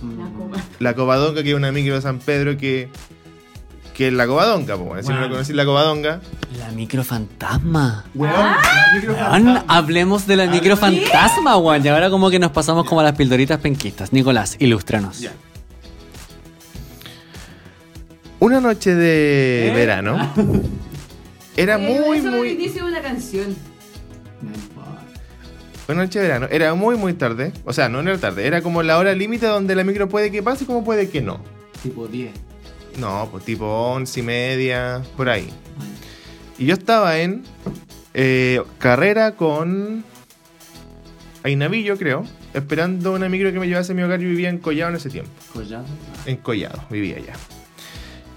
Mm. 0.00 0.52
La 0.78 0.94
cobadonga, 0.94 1.42
que 1.42 1.50
es 1.50 1.54
una 1.56 1.72
micro 1.72 1.94
de 1.94 2.02
San 2.02 2.18
Pedro 2.18 2.56
que. 2.56 2.88
Que 3.94 4.08
es 4.08 4.12
la 4.12 4.26
cobadonga, 4.26 4.76
po, 4.76 4.94
si 5.02 5.08
no 5.08 5.20
la 5.22 5.28
conocís, 5.30 5.54
la 5.54 5.64
cobadonga. 5.64 6.20
La 6.58 6.68
microfantasma. 6.72 8.04
Weón, 8.14 8.34
Ah. 8.36 9.64
hablemos 9.68 10.26
de 10.26 10.36
la 10.36 10.46
microfantasma, 10.48 11.56
weón. 11.56 11.82
Y 11.82 11.88
ahora 11.88 12.10
como 12.10 12.28
que 12.28 12.38
nos 12.38 12.50
pasamos 12.52 12.84
como 12.86 13.00
a 13.00 13.04
las 13.04 13.14
pildoritas 13.16 13.58
penquistas. 13.58 14.12
Nicolás, 14.12 14.56
ilústranos. 14.58 15.20
Ya. 15.20 15.32
Una 18.38 18.60
noche 18.60 18.94
de 18.94 19.68
¿Eh? 19.70 19.74
verano. 19.74 20.30
Era 21.56 21.76
Eh, 21.76 21.78
muy, 21.78 22.18
eso 22.18 22.28
es 22.28 22.34
el 22.34 22.38
muy. 22.38 22.48
inicio 22.50 22.84
de 22.84 22.90
una 22.90 23.00
canción. 23.00 23.56
Una 25.88 26.02
noche 26.02 26.18
de 26.18 26.26
verano. 26.26 26.48
Era 26.50 26.74
muy, 26.74 26.96
muy 26.96 27.14
tarde. 27.14 27.52
O 27.64 27.72
sea, 27.72 27.88
no 27.88 28.00
era 28.00 28.18
tarde. 28.18 28.46
Era 28.46 28.62
como 28.62 28.82
la 28.82 28.98
hora 28.98 29.14
límite 29.14 29.46
donde 29.46 29.74
la 29.74 29.84
micro 29.84 30.08
puede 30.08 30.30
que 30.30 30.42
pase 30.42 30.66
como 30.66 30.84
puede 30.84 31.08
que 31.08 31.20
no. 31.20 31.40
Tipo 31.82 32.08
10. 32.08 32.32
No, 32.98 33.28
pues 33.30 33.44
tipo 33.44 33.66
once 33.66 34.20
y 34.20 34.22
media, 34.22 35.02
por 35.16 35.28
ahí. 35.28 35.48
Y 36.58 36.66
yo 36.66 36.74
estaba 36.74 37.18
en 37.18 37.44
eh, 38.14 38.62
carrera 38.78 39.32
con 39.32 40.02
Ainavillo, 41.42 41.96
creo, 41.96 42.24
esperando 42.54 43.12
una 43.12 43.28
micro 43.28 43.52
que 43.52 43.60
me 43.60 43.68
llevase 43.68 43.92
a 43.92 43.94
mi 43.94 44.02
hogar. 44.02 44.20
Yo 44.20 44.28
vivía 44.28 44.48
en 44.48 44.58
Collado 44.58 44.90
en 44.90 44.96
ese 44.96 45.10
tiempo. 45.10 45.30
Collado. 45.52 45.84
En 46.24 46.36
Collado, 46.38 46.82
vivía 46.90 47.16
allá. 47.16 47.34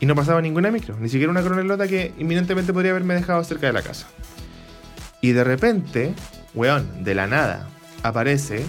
Y 0.02 0.06
no 0.06 0.16
pasaba 0.16 0.42
ninguna 0.42 0.72
micro, 0.72 0.98
ni 1.00 1.10
siquiera 1.10 1.32
una 1.32 1.42
coronelota 1.42 1.88
que 1.88 2.14
inminentemente 2.18 2.72
podría 2.72 2.92
haberme 2.92 3.16
dejado 3.16 3.44
cerca 3.44 3.68
de 3.68 3.74
la 3.74 3.82
casa. 3.82 4.08
Y 5.22 5.32
de 5.32 5.44
repente, 5.44 6.14
weón, 6.54 7.04
de 7.04 7.16
la 7.16 7.28
nada, 7.28 7.68
aparece 8.04 8.66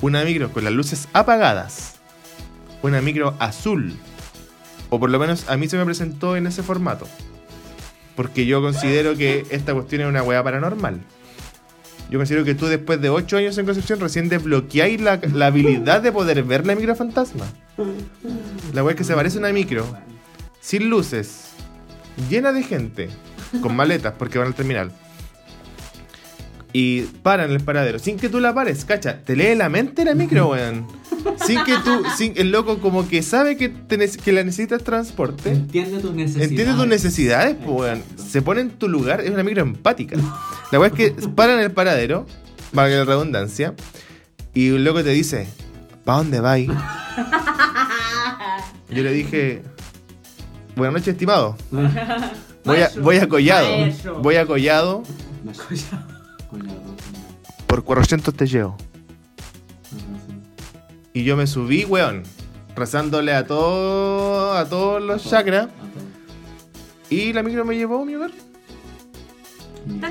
una 0.00 0.24
micro 0.24 0.50
con 0.50 0.64
las 0.64 0.72
luces 0.72 1.08
apagadas. 1.12 1.96
Una 2.82 3.00
micro 3.00 3.36
azul. 3.38 3.94
O 4.88 4.98
por 4.98 5.10
lo 5.10 5.18
menos 5.18 5.48
a 5.48 5.56
mí 5.56 5.68
se 5.68 5.76
me 5.76 5.84
presentó 5.84 6.36
en 6.36 6.46
ese 6.46 6.62
formato. 6.62 7.06
Porque 8.16 8.46
yo 8.46 8.60
considero 8.60 9.16
que 9.16 9.46
esta 9.50 9.74
cuestión 9.74 10.02
es 10.02 10.08
una 10.08 10.22
weá 10.22 10.42
paranormal. 10.42 11.00
Yo 12.10 12.18
considero 12.18 12.44
que 12.44 12.54
tú 12.54 12.66
después 12.66 13.00
de 13.00 13.08
8 13.08 13.36
años 13.36 13.56
en 13.58 13.66
Concepción 13.66 14.00
recién 14.00 14.28
desbloqueáis 14.28 15.00
la, 15.00 15.20
la 15.32 15.46
habilidad 15.46 16.02
de 16.02 16.10
poder 16.10 16.42
ver 16.42 16.66
la 16.66 16.74
microfantasma. 16.74 17.46
La 18.72 18.82
weá 18.82 18.94
es 18.94 18.98
que 18.98 19.04
se 19.04 19.14
parece 19.14 19.36
a 19.36 19.40
una 19.40 19.52
micro, 19.52 19.86
sin 20.60 20.90
luces, 20.90 21.50
llena 22.28 22.52
de 22.52 22.64
gente, 22.64 23.10
con 23.62 23.76
maletas 23.76 24.14
porque 24.18 24.38
van 24.38 24.48
al 24.48 24.54
terminal. 24.54 24.90
Y 26.72 27.02
paran 27.02 27.50
el 27.50 27.60
paradero, 27.60 27.98
sin 27.98 28.16
que 28.16 28.28
tú 28.28 28.38
la 28.38 28.54
pares, 28.54 28.84
cacha, 28.84 29.18
te 29.24 29.34
lee 29.34 29.56
la 29.56 29.68
mente 29.68 30.04
la 30.04 30.14
micro, 30.14 30.48
weón. 30.52 30.86
Sin 31.44 31.64
que 31.64 31.74
tú, 31.84 32.02
sin, 32.16 32.32
el 32.36 32.50
loco 32.52 32.78
como 32.78 33.08
que 33.08 33.22
sabe 33.22 33.56
que, 33.56 33.68
te 33.68 33.98
nece- 33.98 34.20
que 34.20 34.32
la 34.32 34.44
necesitas 34.44 34.84
transporte. 34.84 35.50
Entiende 35.50 35.98
tus 35.98 36.14
necesidades. 36.14 36.50
Entiende 36.50 36.74
tus 36.74 36.86
necesidades, 36.86 37.56
pues, 37.64 37.76
weón. 37.80 38.02
Se 38.16 38.40
pone 38.40 38.60
en 38.60 38.70
tu 38.70 38.88
lugar, 38.88 39.20
es 39.20 39.30
una 39.30 39.42
micro 39.42 39.62
empática. 39.62 40.16
La 40.70 40.78
weá 40.78 40.88
es 40.88 40.94
que 40.94 41.10
paran 41.34 41.58
el 41.58 41.72
paradero, 41.72 42.24
valga 42.72 42.98
la 42.98 43.04
redundancia, 43.04 43.74
y 44.54 44.70
un 44.70 44.84
loco 44.84 45.02
te 45.02 45.10
dice, 45.10 45.48
¿pa' 46.04 46.18
dónde 46.18 46.38
vais? 46.40 46.68
Yo 48.90 49.02
le 49.02 49.12
dije, 49.12 49.62
buenas 50.76 50.94
noches, 50.94 51.08
estimado. 51.14 51.56
Voy 52.62 52.76
a, 52.82 52.90
voy 53.00 53.16
a 53.16 53.26
Collado. 53.26 53.68
Voy 54.22 54.36
a 54.36 54.44
Collado, 54.44 55.02
por 57.66 57.84
400 57.84 58.34
te 58.34 58.46
llevo. 58.46 58.76
Y 61.12 61.24
yo 61.24 61.36
me 61.36 61.46
subí, 61.46 61.84
weón, 61.84 62.22
rezándole 62.76 63.32
a 63.32 63.46
todo, 63.46 64.52
a 64.54 64.68
todos 64.68 65.02
los 65.02 65.24
chakras. 65.28 65.68
Y 67.08 67.32
la 67.32 67.42
micro 67.42 67.64
me 67.64 67.76
llevó 67.76 68.02
a 68.02 68.04
mi 68.04 68.14
hogar. 68.14 68.30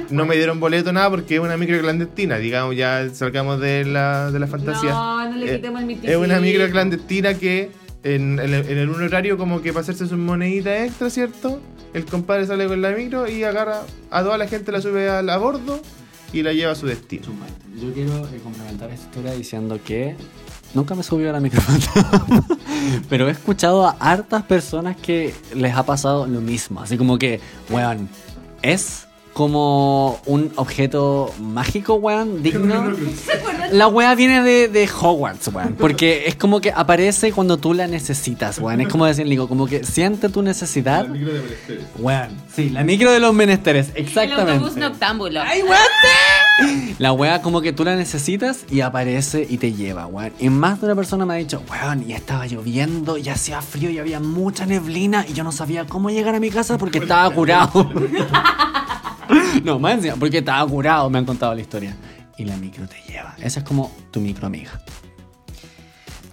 No 0.10 0.26
me 0.26 0.36
dieron 0.36 0.60
boleto 0.60 0.92
nada 0.92 1.10
porque 1.10 1.36
es 1.36 1.42
una 1.42 1.56
micro 1.56 1.80
clandestina, 1.80 2.38
digamos, 2.38 2.76
ya 2.76 3.08
salgamos 3.14 3.60
de 3.62 3.86
la, 3.86 4.32
de 4.32 4.40
la 4.40 4.48
fantasía. 4.48 4.90
No, 4.90 5.30
no 5.30 5.36
le 5.38 5.54
Eh, 5.54 5.56
quitemos 5.58 5.80
el 5.82 5.84
es 5.84 5.88
misticismo. 5.96 6.24
una 6.26 6.40
micro 6.40 6.70
clandestina 6.70 7.34
que 7.36 7.72
en, 8.04 8.40
en 8.40 8.54
el- 8.54 8.70
en 8.70 8.78
el 8.78 8.90
un 8.90 9.02
horario 9.04 9.38
como 9.38 9.62
que 9.62 9.72
para 9.72 9.82
hacerse 9.82 10.08
sus 10.08 10.18
moneditas 10.18 10.88
extra, 10.88 11.10
¿cierto? 11.10 11.62
El 11.94 12.06
compadre 12.06 12.46
sale 12.48 12.68
con 12.68 12.82
la 12.82 12.90
micro 12.92 13.28
y 13.30 13.44
agarra 13.44 13.82
a 14.12 14.24
toda 14.24 14.38
la 14.38 14.48
gente, 14.48 14.72
la 14.72 14.82
sube 14.82 15.10
al- 15.10 15.30
a, 15.30 15.38
bordo 15.38 15.80
y 16.34 16.44
la 16.44 16.54
lleva 16.54 16.72
a 16.72 16.76
su 16.76 16.86
destino. 16.86 17.28
Yo 17.82 17.94
quiero 17.94 18.26
eh, 18.28 18.40
complementar 18.44 18.92
esta 18.92 19.06
historia 19.06 19.34
diciendo 19.34 19.80
que 19.84 20.16
nunca 20.74 20.96
me 20.96 21.04
subió 21.04 21.30
a 21.30 21.34
la 21.34 21.40
micrófono. 21.42 22.46
Pero 23.10 23.28
he 23.28 23.32
escuchado 23.32 23.88
a 23.88 23.92
hartas 24.00 24.44
personas 24.44 24.98
que 24.98 25.34
les 25.56 25.76
ha 25.76 25.86
pasado 25.86 26.28
lo 26.28 26.42
mismo. 26.42 26.82
Así 26.82 26.98
como 26.98 27.18
que, 27.18 27.40
weón, 27.70 28.10
es 28.62 29.08
como 29.34 30.20
un 30.26 30.52
objeto 30.56 31.34
mágico, 31.40 31.96
weón, 31.96 32.44
digno. 32.44 32.94
La 33.72 33.88
wea 33.88 34.16
viene 34.16 34.42
de, 34.44 34.68
de 34.68 34.90
Hogwarts, 34.90 35.48
weón. 35.50 35.76
Porque 35.76 36.28
es 36.28 36.36
como 36.36 36.62
que 36.62 36.72
aparece 36.72 37.32
cuando 37.32 37.58
tú 37.58 37.74
la 37.74 37.88
necesitas, 37.88 38.60
weón. 38.60 38.82
Es 38.82 38.88
como 38.88 39.06
decir, 39.06 39.28
digo, 39.28 39.48
como 39.48 39.68
que 39.68 39.84
siente 39.84 40.30
tu 40.30 40.42
necesidad. 40.42 41.08
Weón. 41.98 42.30
Sí, 42.54 42.70
la 42.70 42.84
micro 42.84 43.12
de 43.12 43.20
los 43.20 43.34
menesteres, 43.34 43.90
El 43.96 44.06
exactamente. 44.06 44.54
autobús 44.54 44.76
noctámbulo. 44.78 45.42
¡Ay, 45.42 45.62
weón! 45.64 46.96
La 46.98 47.14
wea 47.14 47.42
como 47.42 47.62
que 47.62 47.72
tú 47.72 47.86
la 47.86 47.96
necesitas 47.96 48.66
y 48.70 48.82
aparece 48.82 49.48
y 49.50 49.58
te 49.58 49.72
lleva, 49.74 50.08
weón. 50.08 50.34
Y 50.40 50.50
más 50.50 50.80
de 50.82 50.88
una 50.88 50.96
persona 50.96 51.26
me 51.26 51.34
ha 51.36 51.38
dicho, 51.38 51.62
weón, 51.70 52.04
y 52.08 52.14
estaba 52.14 52.46
lloviendo 52.48 53.18
y 53.18 53.30
hacía 53.30 53.62
frío 53.62 53.90
y 53.90 54.00
había 54.00 54.20
mucha 54.20 54.66
neblina 54.66 55.26
y 55.28 55.34
yo 55.34 55.44
no 55.44 55.52
sabía 55.52 55.86
cómo 55.86 56.10
llegar 56.10 56.36
a 56.36 56.40
mi 56.40 56.50
casa 56.50 56.78
porque 56.78 57.00
estaba 57.00 57.30
curado. 57.34 57.90
no, 59.64 59.80
más 59.80 59.94
encima, 59.96 60.16
porque 60.16 60.40
estaba 60.40 60.68
curado, 60.70 61.10
me 61.10 61.20
han 61.20 61.26
contado 61.26 61.54
la 61.56 61.62
historia. 61.62 61.96
Y 62.40 62.46
la 62.46 62.56
micro 62.56 62.88
te 62.88 62.96
lleva. 63.06 63.36
Esa 63.44 63.60
es 63.60 63.66
como 63.66 63.92
tu 64.12 64.22
micro 64.22 64.48
amiga. 64.48 64.82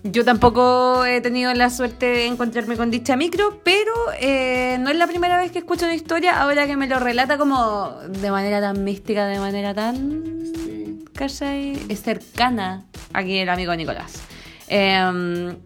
Yo 0.05 0.25
tampoco 0.25 1.05
he 1.05 1.21
tenido 1.21 1.53
la 1.53 1.69
suerte 1.69 2.07
de 2.07 2.27
encontrarme 2.27 2.77
con 2.77 2.93
dicha 2.93 3.17
micro, 3.17 3.61
pero 3.65 3.93
eh, 4.21 4.79
no 4.79 4.91
es 4.91 4.97
la 4.97 5.09
primera 5.09 5.37
vez 5.37 5.51
que 5.51 5.59
escucho 5.59 5.85
una 5.85 5.97
historia 5.97 6.41
ahora 6.41 6.69
que 6.69 6.77
me 6.77 6.87
lo 6.87 7.01
relata 7.01 7.37
como 7.39 7.91
de 8.09 8.31
manera 8.31 8.61
tan 8.61 8.85
mística, 8.85 9.27
de 9.27 9.41
manera 9.41 9.75
tan 9.75 10.53
¿cachai? 11.13 11.77
Es 11.89 12.03
cercana 12.03 12.85
aquí 13.13 13.39
el 13.39 13.49
amigo 13.49 13.75
Nicolás. 13.75 14.23
Eh, 14.69 15.57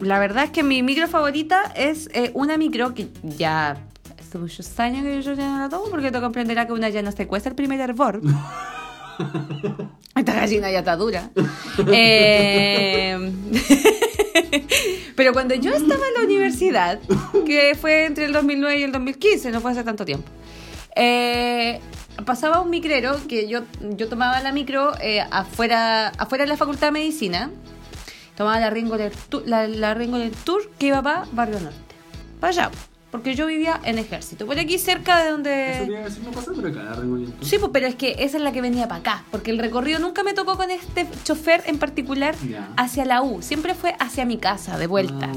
la 0.00 0.18
verdad 0.18 0.44
es 0.44 0.50
que 0.50 0.62
mi 0.62 0.82
micro 0.82 1.08
favorita 1.08 1.72
es 1.74 2.10
eh, 2.12 2.32
una 2.34 2.58
micro 2.58 2.92
que 2.92 3.08
ya 3.22 3.78
hace 4.20 4.36
muchos 4.36 4.78
años 4.78 5.04
que 5.04 5.22
yo 5.22 5.32
ya 5.32 5.50
no 5.50 5.58
la 5.58 5.70
tomo 5.70 5.86
porque 5.90 6.12
tú 6.12 6.20
comprenderás 6.20 6.66
que 6.66 6.72
una 6.72 6.90
ya 6.90 7.00
no 7.00 7.12
se 7.12 7.26
cuesta 7.26 7.48
el 7.48 7.54
primer 7.54 7.80
hervor. 7.80 8.20
Esta 10.14 10.34
gallina 10.34 10.70
ya 10.70 10.78
está 10.80 10.96
dura. 10.96 11.30
Eh, 11.92 13.32
Pero 15.16 15.32
cuando 15.32 15.54
yo 15.54 15.72
estaba 15.72 16.06
en 16.08 16.14
la 16.14 16.20
universidad, 16.24 17.00
que 17.46 17.76
fue 17.78 18.06
entre 18.06 18.26
el 18.26 18.32
2009 18.32 18.78
y 18.78 18.82
el 18.82 18.92
2015, 18.92 19.50
no 19.50 19.60
fue 19.60 19.72
hace 19.72 19.84
tanto 19.84 20.04
tiempo, 20.04 20.28
eh, 20.94 21.80
pasaba 22.24 22.60
un 22.60 22.70
micrero 22.70 23.16
que 23.28 23.48
yo, 23.48 23.60
yo 23.80 24.08
tomaba 24.08 24.40
la 24.40 24.52
micro 24.52 24.92
eh, 25.00 25.20
afuera, 25.30 26.08
afuera 26.08 26.44
de 26.44 26.48
la 26.48 26.56
Facultad 26.56 26.88
de 26.88 26.92
Medicina. 26.92 27.50
Tomaba 28.36 28.60
la 28.60 28.70
Ringo 28.70 28.96
la, 29.46 29.66
la 29.68 29.94
Ringo 29.94 30.18
Tour 30.44 30.70
que 30.78 30.88
iba 30.88 31.02
para 31.02 31.26
Barrio 31.32 31.60
Norte. 31.60 31.94
Para 32.40 32.50
allá. 32.50 32.70
Porque 33.16 33.34
yo 33.34 33.46
vivía 33.46 33.80
en 33.82 33.98
Ejército. 33.98 34.44
Por 34.44 34.58
aquí 34.58 34.78
cerca 34.78 35.24
de 35.24 35.30
donde... 35.30 35.86
Sí, 37.40 37.56
pues, 37.58 37.70
pero 37.72 37.86
es 37.86 37.94
que 37.94 38.14
esa 38.18 38.36
es 38.36 38.42
la 38.42 38.52
que 38.52 38.60
venía 38.60 38.88
para 38.88 39.00
acá, 39.00 39.24
porque 39.30 39.50
el 39.52 39.58
recorrido 39.58 39.98
nunca 40.00 40.22
me 40.22 40.34
tocó 40.34 40.58
con 40.58 40.70
este 40.70 41.06
chofer 41.24 41.62
en 41.64 41.78
particular 41.78 42.34
hacia 42.76 43.06
la 43.06 43.22
U, 43.22 43.40
siempre 43.40 43.74
fue 43.74 43.96
hacia 44.00 44.26
mi 44.26 44.36
casa, 44.36 44.76
de 44.76 44.84
Ah, 44.84 44.88
vuelta. 44.88 45.30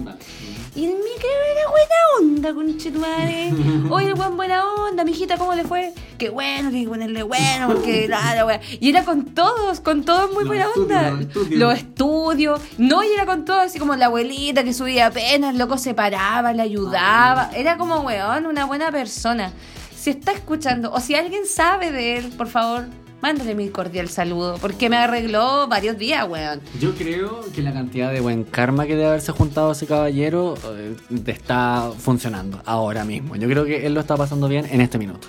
Y 0.75 0.85
el 0.85 0.93
micro 0.93 1.29
era 1.51 1.69
buena 1.69 1.95
onda, 2.19 2.53
conchetuare. 2.53 3.53
Oye, 3.89 4.07
el 4.07 4.13
buen 4.13 4.37
buena 4.37 4.63
onda, 4.65 5.03
mijita, 5.03 5.37
¿cómo 5.37 5.53
le 5.55 5.63
fue? 5.63 5.93
Qué 6.17 6.29
bueno, 6.29 6.69
que 6.69 6.87
ponerle 6.87 7.23
bueno, 7.23 7.67
porque 7.67 8.07
la 8.09 8.45
wea. 8.45 8.61
Y 8.79 8.89
era 8.89 9.03
con 9.03 9.25
todos, 9.25 9.79
con 9.79 10.03
todos 10.03 10.31
muy 10.31 10.43
Los 10.43 10.47
buena 10.47 10.65
estudios, 10.65 10.85
onda. 10.91 11.11
los 11.11 11.19
estudios. 11.21 11.59
Los 11.59 11.77
estudios. 11.77 12.61
No, 12.77 13.03
y 13.03 13.07
era 13.13 13.25
con 13.25 13.45
todos, 13.45 13.63
así 13.63 13.79
como 13.79 13.95
la 13.95 14.05
abuelita 14.05 14.63
que 14.63 14.73
subía 14.73 15.07
apenas, 15.07 15.53
el 15.53 15.57
loco 15.59 15.77
se 15.77 15.93
paraba, 15.93 16.53
le 16.53 16.61
ayudaba. 16.61 17.49
Era 17.55 17.77
como, 17.77 18.01
weón, 18.01 18.45
una 18.45 18.65
buena 18.65 18.91
persona. 18.91 19.51
Si 19.97 20.11
está 20.11 20.31
escuchando, 20.31 20.91
o 20.93 20.99
si 20.99 21.15
alguien 21.15 21.45
sabe 21.45 21.91
de 21.91 22.17
él, 22.17 22.29
por 22.37 22.47
favor, 22.47 22.85
mándale 23.21 23.55
mi 23.55 23.69
cordial 23.69 24.09
saludo, 24.09 24.57
porque 24.61 24.89
me 24.89 24.97
arregló 24.97 25.67
varios 25.67 25.97
días, 25.97 26.27
weón. 26.27 26.61
Yo 26.79 26.93
creo 26.95 27.41
que 27.53 27.61
la 27.61 27.73
cantidad 27.73 28.11
de 28.11 28.19
buen 28.21 28.43
karma 28.43 28.85
que 28.85 28.95
debe 28.95 29.07
haberse 29.09 29.31
juntado 29.31 29.71
ese 29.71 29.85
caballero 29.87 30.55
eh, 30.75 30.95
te 31.23 31.31
está 31.31 31.91
funcionando 31.97 32.61
ahora 32.65 33.03
mismo. 33.05 33.35
Yo 33.35 33.47
creo 33.49 33.65
que 33.65 33.85
él 33.85 33.93
lo 33.93 33.99
está 34.01 34.15
pasando 34.17 34.47
bien 34.47 34.65
en 34.71 34.81
este 34.81 34.97
minuto. 34.97 35.27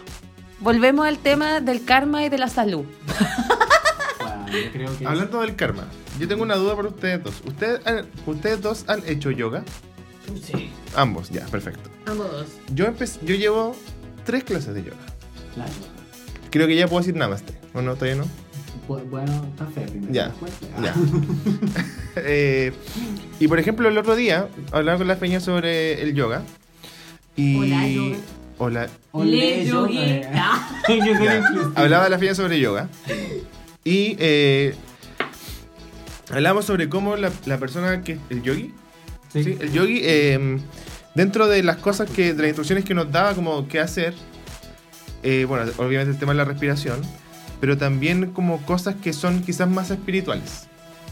Volvemos 0.61 1.07
al 1.07 1.19
tema 1.19 1.61
del 1.61 1.85
karma 1.85 2.25
y 2.25 2.29
de 2.29 2.39
la 2.39 2.49
salud. 2.49 2.85
yo 4.53 4.73
creo 4.73 4.99
que 4.99 5.07
Hablando 5.07 5.41
del 5.41 5.57
karma, 5.57 5.85
yo 6.19 6.29
tengo 6.29 6.43
una 6.43 6.57
duda 6.57 6.77
para 6.77 6.89
ustedes 6.89 7.23
dos. 7.25 7.35
¿Ustedes, 7.47 7.81
han- 7.87 8.07
¿Ustedes 8.27 8.61
dos 8.61 8.85
han 8.89 9.03
hecho 9.07 9.31
yoga? 9.31 9.65
Sí. 10.45 10.71
Ambos, 10.95 11.31
ya, 11.31 11.47
perfecto. 11.47 11.89
Ambos 12.07 12.31
dos. 12.31 12.47
Yo, 12.75 12.85
empecé, 12.87 13.19
yo 13.25 13.35
llevo 13.35 13.75
tres 14.25 14.45
clases 14.45 14.75
de 14.75 14.85
yoga. 14.85 14.97
La- 15.57 15.65
Creo 16.51 16.67
que 16.67 16.77
ya 16.77 16.87
puedo 16.89 17.01
decir 17.01 17.17
namaste. 17.17 17.53
¿O 17.75 17.83
no? 17.83 17.95
¿Todavía 17.95 18.17
no? 18.17 18.25
Bu- 18.89 19.03
Bueno, 19.09 19.47
está 19.51 19.67
feo 19.67 19.85
primero. 19.87 20.13
Ya, 20.13 20.29
después- 20.29 20.53
ya. 20.83 20.95
Eh, 22.17 22.73
y 23.39 23.47
por 23.49 23.61
ejemplo, 23.61 23.89
el 23.89 23.97
otro 23.97 24.17
día 24.17 24.49
hablaba 24.73 24.99
con 24.99 25.07
la 25.09 25.15
feña 25.17 25.39
sobre 25.41 26.03
el 26.03 26.13
yoga. 26.15 26.43
Y. 27.37 27.57
Hola, 27.57 27.89
yoga. 27.89 28.17
Hola. 28.59 28.89
Yoguita. 29.15 30.53
Hablaba 31.77 32.09
la 32.09 32.19
feña 32.19 32.35
sobre 32.35 32.59
yoga. 32.61 32.89
Y 33.85 34.17
eh, 34.19 34.75
hablamos 36.31 36.65
sobre 36.65 36.89
cómo 36.89 37.17
la, 37.17 37.31
la 37.47 37.59
persona 37.59 38.03
que. 38.03 38.19
El 38.29 38.43
yogi. 38.43 38.75
Sí. 39.33 39.45
Sí, 39.45 39.57
el 39.61 39.73
yogi, 39.73 40.01
eh, 40.03 40.59
dentro 41.15 41.47
de 41.47 41.63
las 41.63 41.77
cosas 41.77 42.11
que, 42.11 42.35
de 42.35 42.39
las 42.43 42.49
instrucciones 42.49 42.85
que 42.85 42.95
nos 42.95 43.11
daba 43.13 43.35
como 43.35 43.69
qué 43.69 43.79
hacer, 43.79 44.15
eh, 45.23 45.45
bueno, 45.47 45.71
obviamente 45.79 46.13
el 46.13 46.19
tema 46.19 46.33
de 46.33 46.39
la 46.39 46.45
respiración, 46.45 47.01
pero 47.61 47.77
también 47.77 48.33
como 48.33 48.59
cosas 48.63 48.95
que 48.97 49.13
son 49.13 49.43
quizás 49.43 49.69
más 49.69 49.91
espirituales. 49.91 50.69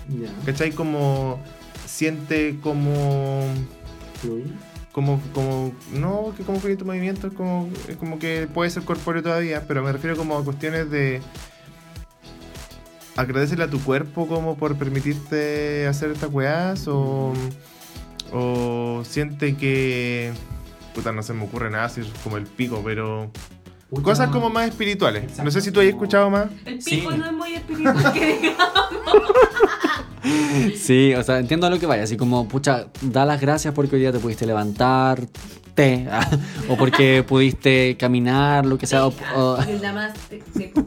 Ya. 0.08 0.30
¿Cachai? 0.46 0.72
Como 0.72 1.40
siente 1.86 2.58
como... 2.62 3.42
Como, 4.92 5.20
como, 5.32 5.72
no, 5.92 6.34
que 6.36 6.42
como 6.42 6.58
fluye 6.58 6.76
tu 6.76 6.84
movimiento, 6.84 7.28
es 7.28 7.32
como, 7.32 7.68
es 7.86 7.96
como 7.96 8.18
que 8.18 8.48
puede 8.52 8.68
ser 8.68 8.82
corpóreo 8.82 9.22
todavía, 9.22 9.64
pero 9.68 9.84
me 9.84 9.92
refiero 9.92 10.16
como 10.16 10.36
a 10.36 10.42
cuestiones 10.42 10.90
de 10.90 11.20
agradecerle 13.14 13.64
a 13.64 13.70
tu 13.70 13.80
cuerpo 13.80 14.26
como 14.26 14.56
por 14.56 14.76
permitirte 14.76 15.86
hacer 15.86 16.10
estas 16.10 16.32
weás 16.32 16.88
o, 16.88 17.32
o 18.32 19.02
siente 19.04 19.56
que, 19.56 20.32
puta, 20.94 21.12
no 21.12 21.22
se 21.22 21.32
me 21.32 21.44
ocurre 21.44 21.70
nada 21.70 21.84
así 21.84 22.00
como 22.24 22.36
el 22.36 22.46
pico, 22.46 22.82
pero 22.84 23.30
Cosas 24.02 24.28
como 24.30 24.50
más 24.50 24.68
espirituales. 24.68 25.38
No 25.42 25.50
sé 25.50 25.60
si 25.62 25.70
tú 25.72 25.80
hayas 25.80 25.94
escuchado 25.94 26.28
más. 26.30 26.46
El 26.66 26.82
Sí. 26.82 26.96
pico 26.96 27.10
no 27.12 27.24
es 27.26 27.32
muy 27.32 27.54
espiritual 27.54 28.12
que 28.12 28.38
digamos. 28.40 28.68
Sí, 30.76 31.14
o 31.14 31.22
sea, 31.22 31.38
entiendo 31.38 31.66
a 31.66 31.70
lo 31.70 31.78
que 31.78 31.86
vaya. 31.86 32.02
Así 32.02 32.16
como, 32.16 32.48
pucha, 32.48 32.88
da 33.00 33.24
las 33.24 33.40
gracias 33.40 33.72
porque 33.72 33.96
hoy 33.96 34.02
día 34.02 34.12
te 34.12 34.18
pudiste 34.18 34.44
levantar, 34.46 35.24
te, 35.74 36.06
o 36.68 36.76
porque 36.76 37.24
pudiste 37.26 37.96
caminar, 37.96 38.66
lo 38.66 38.76
que 38.76 38.86
sea. 38.86 39.06
o- 39.06 39.14
o-. 39.36 39.58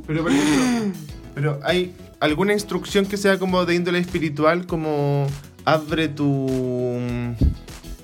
Pero, 0.07 0.23
por 0.23 0.31
ejemplo, 0.31 0.99
pero 1.33 1.59
hay 1.63 1.95
alguna 2.19 2.53
instrucción 2.53 3.05
que 3.05 3.17
sea 3.17 3.39
como 3.39 3.65
de 3.65 3.75
índole 3.75 3.99
espiritual, 3.99 4.67
como 4.67 5.25
abre 5.65 6.07
tu. 6.09 6.47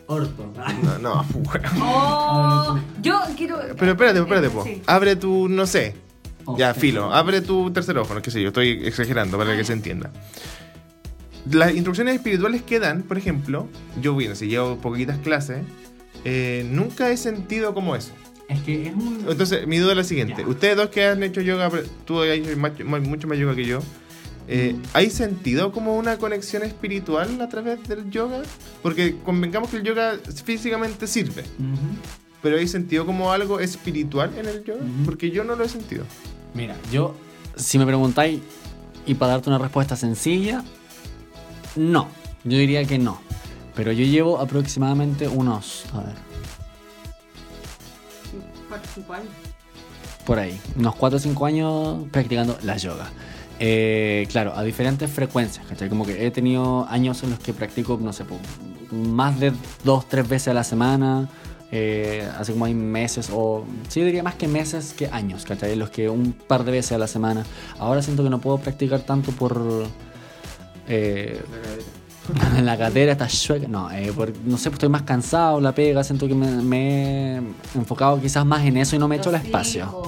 Orto. 0.07 0.53
No, 0.83 0.97
no, 0.99 1.25
bueno. 1.33 1.69
Oh, 1.81 2.79
yo 3.01 3.19
quiero. 3.35 3.59
Pero 3.77 3.91
espérate, 3.91 4.19
espérate, 4.19 4.49
po. 4.49 4.63
Sí. 4.63 4.81
Abre 4.87 5.15
tu, 5.15 5.47
no 5.49 5.65
sé. 5.67 5.95
Oh, 6.45 6.57
Ya, 6.57 6.73
filo. 6.73 7.13
Abre 7.13 7.41
tu 7.41 7.71
tercer 7.71 7.97
ojo, 7.97 8.13
no 8.13 8.21
qué 8.21 8.31
sé 8.31 8.41
yo, 8.41 8.47
estoy 8.49 8.69
exagerando 8.85 9.37
para 9.37 9.55
que 9.55 9.63
se 9.65 9.73
entienda. 9.73 10.11
Las 11.51 11.73
instrucciones 11.73 12.15
espirituales 12.15 12.61
que 12.61 12.79
dan, 12.79 13.03
por 13.03 13.17
ejemplo, 13.17 13.67
yo 14.01 14.15
bien, 14.15 14.35
si 14.35 14.47
llevo 14.47 14.77
poquitas 14.77 15.17
clases, 15.19 15.59
eh, 16.25 16.65
nunca 16.71 17.09
he 17.09 17.17
sentido 17.17 17.73
como 17.73 17.95
eso. 17.95 18.11
Es 18.49 18.61
que 18.61 18.87
es 18.87 18.93
un. 18.93 19.25
Entonces, 19.29 19.67
mi 19.67 19.77
duda 19.77 19.91
es 19.91 19.97
la 19.97 20.03
siguiente. 20.05 20.35
Ya. 20.41 20.47
Ustedes 20.47 20.77
dos 20.77 20.89
que 20.89 21.05
han 21.05 21.21
hecho 21.23 21.41
yoga, 21.41 21.69
tú 22.05 22.21
has 22.21 22.29
hecho 22.29 22.55
mucho 22.57 23.27
más 23.27 23.37
yoga 23.37 23.55
que 23.55 23.65
yo, 23.65 23.79
eh. 24.47 24.75
¿hay 24.93 25.09
sentido 25.09 25.71
como 25.71 25.95
una 25.97 26.17
conexión 26.17 26.63
espiritual 26.63 27.39
a 27.41 27.49
través 27.49 27.87
del 27.87 28.09
yoga? 28.09 28.41
Porque 28.81 29.15
convengamos 29.23 29.69
que 29.69 29.77
el 29.77 29.83
yoga 29.83 30.17
físicamente 30.43 31.07
sirve, 31.07 31.43
pero 32.41 32.57
¿hay 32.57 32.67
sentido 32.67 33.05
como 33.05 33.31
algo 33.31 33.59
espiritual 33.59 34.31
en 34.37 34.47
el 34.47 34.63
yoga? 34.63 34.81
Porque 35.05 35.31
yo 35.31 35.43
no 35.43 35.55
lo 35.55 35.63
he 35.63 35.69
sentido. 35.69 36.05
Mira, 36.53 36.75
yo, 36.91 37.15
si 37.55 37.77
me 37.77 37.85
preguntáis, 37.85 38.39
y 39.05 39.13
para 39.15 39.33
darte 39.33 39.49
una 39.49 39.59
respuesta 39.59 39.95
sencilla, 39.95 40.63
no. 41.75 42.09
Yo 42.43 42.57
diría 42.57 42.83
que 42.85 42.97
no. 42.97 43.19
Pero 43.75 43.91
yo 43.91 44.05
llevo 44.05 44.39
aproximadamente 44.39 45.27
unos, 45.27 45.85
a 45.93 46.01
ver, 46.01 46.15
por 50.25 50.39
ahí, 50.39 50.59
unos 50.75 50.95
4 50.95 51.17
o 51.17 51.19
5 51.19 51.45
años 51.45 52.05
practicando 52.11 52.57
la 52.63 52.75
yoga. 52.75 53.09
Eh, 53.59 54.27
claro, 54.29 54.53
a 54.55 54.63
diferentes 54.63 55.09
frecuencias, 55.09 55.65
¿cachai? 55.67 55.89
Como 55.89 56.05
que 56.05 56.25
he 56.25 56.31
tenido 56.31 56.85
años 56.89 57.23
en 57.23 57.31
los 57.31 57.39
que 57.39 57.53
practico, 57.53 57.97
no 58.01 58.13
sé, 58.13 58.23
más 58.91 59.39
de 59.39 59.51
2, 59.83 60.07
3 60.07 60.27
veces 60.27 60.49
a 60.49 60.53
la 60.53 60.63
semana. 60.63 61.27
eh, 61.71 62.25
así 62.39 62.53
como 62.53 62.63
hay 62.65 62.73
meses, 62.73 63.29
o 63.33 63.65
sí 63.89 64.01
diría 64.01 64.23
más 64.23 64.35
que 64.35 64.47
meses 64.47 64.93
que 64.93 65.07
años, 65.07 65.43
¿cachai? 65.43 65.73
En 65.73 65.79
los 65.79 65.89
que 65.89 66.07
un 66.07 66.31
par 66.33 66.63
de 66.63 66.71
veces 66.71 66.93
a 66.93 66.97
la 66.97 67.07
semana. 67.07 67.43
Ahora 67.79 68.01
siento 68.01 68.23
que 68.23 68.29
no 68.29 68.39
puedo 68.39 68.57
practicar 68.59 69.01
tanto 69.01 69.31
por. 69.33 69.85
eh, 70.87 71.41
la 72.61 72.77
cadera 72.77 73.13
está 73.13 73.27
chueca. 73.27 73.67
No, 73.67 73.89
eh, 73.91 74.11
por- 74.15 74.31
no 74.45 74.57
sé, 74.57 74.69
pues 74.69 74.75
estoy 74.75 74.89
más 74.89 75.01
cansado, 75.03 75.59
la 75.59 75.73
pega, 75.73 76.03
siento 76.03 76.27
que 76.27 76.35
me, 76.35 76.47
me 76.61 77.35
he 77.35 77.41
enfocado 77.75 78.21
quizás 78.21 78.45
más 78.45 78.63
en 78.65 78.77
eso 78.77 78.95
y 78.95 78.99
no 78.99 79.07
me 79.07 79.15
he 79.15 79.19
hecho 79.19 79.29
el 79.29 79.35
espacio. 79.37 80.03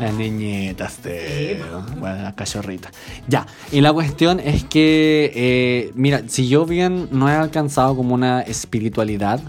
Las 0.00 0.14
niñitas 0.14 1.02
de. 1.02 1.62
Bueno, 1.98 2.22
las 2.22 2.34
cachorritas. 2.34 2.90
Ya, 3.28 3.46
y 3.70 3.80
la 3.82 3.92
cuestión 3.92 4.40
es 4.40 4.64
que, 4.64 5.30
eh, 5.34 5.92
mira, 5.94 6.22
si 6.26 6.48
yo 6.48 6.64
bien 6.64 7.08
no 7.12 7.28
he 7.28 7.32
alcanzado 7.32 7.94
como 7.94 8.14
una 8.14 8.40
espiritualidad, 8.40 9.40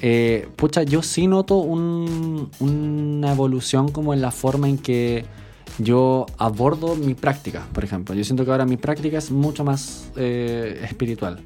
eh, 0.00 0.48
pucha, 0.56 0.82
yo 0.84 1.02
sí 1.02 1.26
noto 1.26 1.56
un- 1.58 2.50
una 2.60 3.32
evolución 3.32 3.90
como 3.92 4.14
en 4.14 4.22
la 4.22 4.30
forma 4.30 4.68
en 4.70 4.78
que 4.78 5.26
yo 5.78 6.24
abordo 6.38 6.96
mi 6.96 7.14
práctica, 7.14 7.66
por 7.74 7.84
ejemplo. 7.84 8.14
Yo 8.14 8.24
siento 8.24 8.44
que 8.46 8.50
ahora 8.50 8.64
mi 8.64 8.78
práctica 8.78 9.18
es 9.18 9.30
mucho 9.30 9.64
más 9.64 10.10
eh, 10.16 10.80
espiritual. 10.82 11.40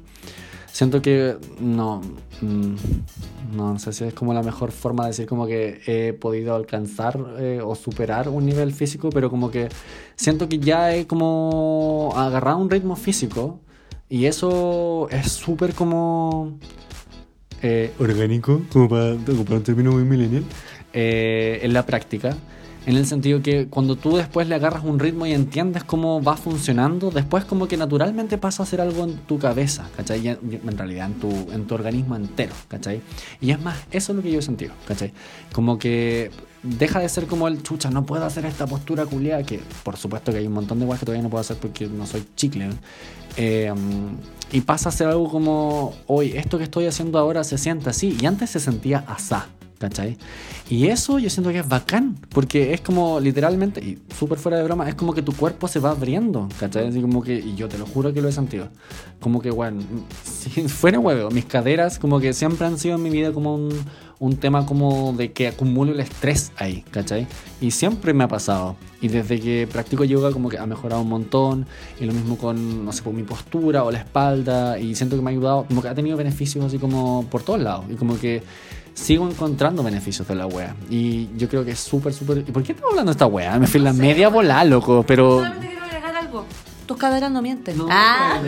Siento 0.75 1.01
que 1.01 1.37
no, 1.61 2.01
mm, 2.41 3.55
no 3.55 3.79
sé 3.79 3.93
si 3.93 4.03
es 4.03 4.13
como 4.13 4.33
la 4.33 4.43
mejor 4.43 4.73
forma 4.73 5.03
de 5.03 5.11
decir 5.11 5.25
como 5.25 5.47
que 5.47 5.79
he 5.87 6.11
podido 6.11 6.53
alcanzar 6.53 7.17
eh, 7.39 7.61
o 7.63 7.75
superar 7.75 8.27
un 8.27 8.45
nivel 8.45 8.73
físico, 8.73 9.09
pero 9.09 9.29
como 9.29 9.49
que 9.51 9.69
siento 10.17 10.49
que 10.49 10.59
ya 10.59 10.93
he 10.93 11.07
como 11.07 12.11
agarrado 12.17 12.57
un 12.57 12.69
ritmo 12.69 12.97
físico 12.97 13.61
y 14.09 14.25
eso 14.25 15.07
es 15.11 15.31
súper 15.31 15.73
como 15.73 16.59
eh, 17.61 17.93
orgánico, 17.97 18.61
como 18.69 18.89
para 18.89 19.13
ocupar 19.13 19.59
un 19.59 19.63
término 19.63 19.93
muy 19.93 20.03
millennial, 20.03 20.43
eh, 20.91 21.61
en 21.63 21.71
la 21.71 21.85
práctica. 21.85 22.35
En 22.85 22.95
el 22.97 23.07
sentido 23.07 23.41
que 23.41 23.67
cuando 23.67 23.95
tú 23.95 24.15
después 24.15 24.47
le 24.47 24.53
agarras 24.53 24.83
un 24.83 24.99
ritmo 24.99 25.25
y 25.25 25.33
entiendes 25.33 25.83
cómo 25.83 26.21
va 26.21 26.37
funcionando, 26.37 27.09
después 27.09 27.43
como 27.43 27.67
que 27.67 27.77
naturalmente 27.77 28.37
pasa 28.37 28.61
a 28.61 28.65
ser 28.65 28.79
algo 28.79 29.03
en 29.03 29.17
tu 29.17 29.39
cabeza, 29.39 29.89
¿cachai? 29.97 30.25
Y 30.25 30.27
en, 30.29 30.77
realidad 30.77 31.07
en 31.07 31.13
tu, 31.15 31.29
en 31.51 31.65
tu 31.65 31.73
organismo 31.73 32.15
entero, 32.15 32.53
¿cachai? 32.67 33.01
Y 33.41 33.49
es 33.49 33.59
más, 33.59 33.77
eso 33.89 34.11
es 34.11 34.15
lo 34.17 34.21
que 34.21 34.31
yo 34.31 34.37
he 34.37 34.43
sentido, 34.43 34.73
¿cachai? 34.87 35.11
Como 35.51 35.79
que 35.79 36.29
deja 36.61 36.99
de 36.99 37.09
ser 37.09 37.25
como 37.25 37.47
el 37.47 37.63
chucha, 37.63 37.89
no 37.89 38.05
puedo 38.05 38.23
hacer 38.23 38.45
esta 38.45 38.67
postura 38.67 39.07
culiada, 39.07 39.41
que 39.41 39.61
por 39.83 39.97
supuesto 39.97 40.31
que 40.31 40.37
hay 40.37 40.47
un 40.47 40.53
montón 40.53 40.79
de 40.79 40.85
cosas 40.85 40.99
que 40.99 41.05
todavía 41.07 41.23
no 41.23 41.29
puedo 41.29 41.41
hacer 41.41 41.57
porque 41.57 41.87
no 41.87 42.05
soy 42.05 42.23
chicle, 42.35 42.67
¿no? 42.67 42.75
Eh, 43.37 43.73
y 44.51 44.61
pasa 44.61 44.89
a 44.89 44.91
ser 44.91 45.07
algo 45.07 45.29
como, 45.29 45.95
hoy, 46.05 46.33
esto 46.35 46.59
que 46.59 46.65
estoy 46.65 46.85
haciendo 46.85 47.17
ahora 47.17 47.43
se 47.43 47.57
siente 47.57 47.89
así, 47.89 48.15
y 48.21 48.27
antes 48.27 48.51
se 48.51 48.59
sentía 48.59 49.03
asá, 49.07 49.47
¿cachai? 49.77 50.17
Y 50.69 50.87
eso 50.87 51.19
yo 51.19 51.29
siento 51.29 51.51
que 51.51 51.59
es 51.59 51.67
bacán, 51.67 52.17
porque 52.29 52.73
es 52.73 52.81
como 52.81 53.19
literalmente, 53.19 53.81
y 53.81 53.99
súper 54.17 54.37
fuera 54.37 54.57
de 54.57 54.63
broma, 54.63 54.87
es 54.87 54.95
como 54.95 55.13
que 55.13 55.21
tu 55.21 55.33
cuerpo 55.33 55.67
se 55.67 55.79
va 55.79 55.91
abriendo, 55.91 56.49
¿cachai? 56.59 56.87
Así 56.87 57.01
como 57.01 57.21
que, 57.21 57.35
y 57.35 57.55
yo 57.55 57.67
te 57.67 57.77
lo 57.77 57.85
juro 57.85 58.13
que 58.13 58.21
lo 58.21 58.29
he 58.29 58.31
sentido, 58.31 58.69
como 59.19 59.41
que, 59.41 59.51
bueno, 59.51 59.81
si 60.23 60.67
fuera 60.67 60.99
huevo, 60.99 61.29
mis 61.31 61.45
caderas 61.45 61.99
como 61.99 62.19
que 62.19 62.33
siempre 62.33 62.65
han 62.67 62.77
sido 62.79 62.95
en 62.95 63.03
mi 63.03 63.09
vida 63.09 63.31
como 63.31 63.55
un, 63.55 63.69
un 64.19 64.37
tema 64.37 64.65
como 64.65 65.13
de 65.13 65.31
que 65.33 65.47
acumulo 65.47 65.91
el 65.91 65.99
estrés 65.99 66.51
ahí, 66.57 66.83
¿cachai? 66.91 67.27
Y 67.61 67.71
siempre 67.71 68.13
me 68.13 68.23
ha 68.23 68.27
pasado. 68.27 68.77
Y 69.01 69.07
desde 69.07 69.39
que 69.39 69.67
practico 69.71 70.03
yoga 70.03 70.31
como 70.31 70.49
que 70.49 70.57
ha 70.57 70.65
mejorado 70.65 71.01
un 71.01 71.09
montón. 71.09 71.65
Y 71.99 72.05
lo 72.05 72.13
mismo 72.13 72.37
con, 72.37 72.85
no 72.85 72.91
sé, 72.93 73.03
por 73.03 73.13
mi 73.13 73.23
postura 73.23 73.83
o 73.83 73.91
la 73.91 73.99
espalda. 73.99 74.79
Y 74.79 74.95
siento 74.95 75.15
que 75.15 75.21
me 75.21 75.31
ha 75.31 75.33
ayudado, 75.33 75.65
como 75.67 75.81
que 75.81 75.89
ha 75.89 75.95
tenido 75.95 76.17
beneficios 76.17 76.63
así 76.65 76.77
como 76.77 77.25
por 77.29 77.43
todos 77.43 77.59
lados. 77.59 77.85
Y 77.89 77.95
como 77.95 78.17
que 78.17 78.41
sigo 78.95 79.29
encontrando 79.29 79.83
beneficios 79.83 80.27
de 80.27 80.35
la 80.35 80.47
wea. 80.47 80.75
Y 80.89 81.29
yo 81.37 81.47
creo 81.47 81.63
que 81.63 81.71
es 81.71 81.79
súper, 81.79 82.13
súper... 82.13 82.39
¿Y 82.39 82.51
por 82.51 82.63
qué 82.63 82.71
estamos 82.71 82.91
hablando 82.91 83.11
de 83.11 83.15
esta 83.15 83.27
wea? 83.27 83.59
Me 83.59 83.67
fui 83.67 83.77
en 83.79 83.83
la 83.83 83.93
media 83.93 84.29
bola, 84.29 84.63
loco, 84.63 85.03
pero... 85.05 85.39
Solamente 85.39 85.67
quiero 85.67 85.83
agregar 85.85 86.15
algo. 86.15 86.45
Tus 86.85 86.97
caderas 86.97 87.31
no 87.31 87.41
mienten. 87.41 87.77
No, 87.77 87.87
ah, 87.89 88.39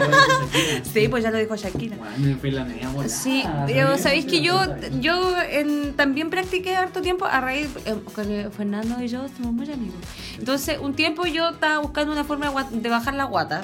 sí, 0.94 1.08
pues 1.08 1.24
ya 1.24 1.32
lo 1.32 1.38
dijo 1.40 1.56
Shakira. 1.56 1.98
Bueno, 1.98 2.14
me 2.20 2.36
fui 2.36 2.50
en 2.50 2.56
la 2.56 2.66
media 2.66 2.90
bola. 2.90 3.10
Sí, 3.10 3.44
pero 3.66 3.98
sabéis 3.98 4.26
que 4.26 4.42
yo, 4.42 4.60
yo 5.02 5.36
en- 5.50 5.96
también 5.96 6.30
practiqué 6.30 6.76
harto 6.76 7.02
tiempo 7.02 7.26
a 7.26 7.42
raíz, 7.42 7.68
eh, 7.86 7.96
eh, 8.18 8.50
Fernando 8.56 9.02
y 9.02 9.08
yo 9.08 9.28
somos 9.36 9.54
muy 9.54 9.72
amigos. 9.72 9.98
Entonces, 10.38 10.78
un 10.80 10.94
tiempo 10.94 11.26
yo 11.26 11.50
estaba 11.50 11.80
buscando 11.80 12.14
una 12.14 12.24
forma 12.24 12.52
de, 12.70 12.90
bajar 12.90 13.16
la 13.16 13.24
guata, 13.24 13.64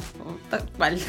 tal 0.49 0.67
cual. 0.75 0.99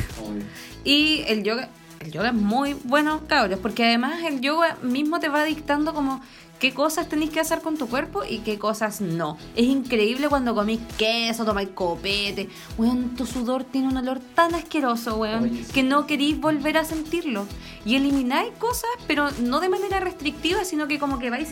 Y 0.84 1.24
el 1.26 1.42
yoga, 1.42 1.70
el 2.04 2.12
yoga 2.12 2.28
es 2.28 2.34
muy 2.34 2.74
bueno, 2.84 3.22
cabros, 3.26 3.58
porque 3.60 3.84
además 3.84 4.22
el 4.24 4.40
yoga 4.40 4.76
mismo 4.82 5.20
te 5.20 5.28
va 5.28 5.44
dictando 5.44 5.94
como 5.94 6.20
qué 6.58 6.72
cosas 6.72 7.08
tenéis 7.08 7.30
que 7.30 7.40
hacer 7.40 7.60
con 7.60 7.76
tu 7.76 7.88
cuerpo 7.88 8.22
y 8.28 8.38
qué 8.38 8.58
cosas 8.58 9.00
no. 9.00 9.36
Es 9.56 9.66
increíble 9.66 10.28
cuando 10.28 10.54
comís 10.54 10.80
queso, 10.96 11.44
tomáis 11.44 11.70
copete. 11.70 12.48
Weón, 12.78 13.16
tu 13.16 13.26
sudor 13.26 13.64
tiene 13.64 13.88
un 13.88 13.96
olor 13.96 14.20
tan 14.34 14.54
asqueroso, 14.54 15.16
weón, 15.16 15.44
Oye, 15.44 15.64
que 15.72 15.82
no 15.82 16.06
queréis 16.06 16.40
volver 16.40 16.78
a 16.78 16.84
sentirlo. 16.84 17.46
Y 17.84 17.96
elimináis 17.96 18.52
cosas, 18.58 18.90
pero 19.06 19.30
no 19.42 19.60
de 19.60 19.68
manera 19.68 20.00
restrictiva, 20.00 20.64
sino 20.64 20.86
que 20.86 20.98
como 20.98 21.18
que 21.18 21.30
vais 21.30 21.48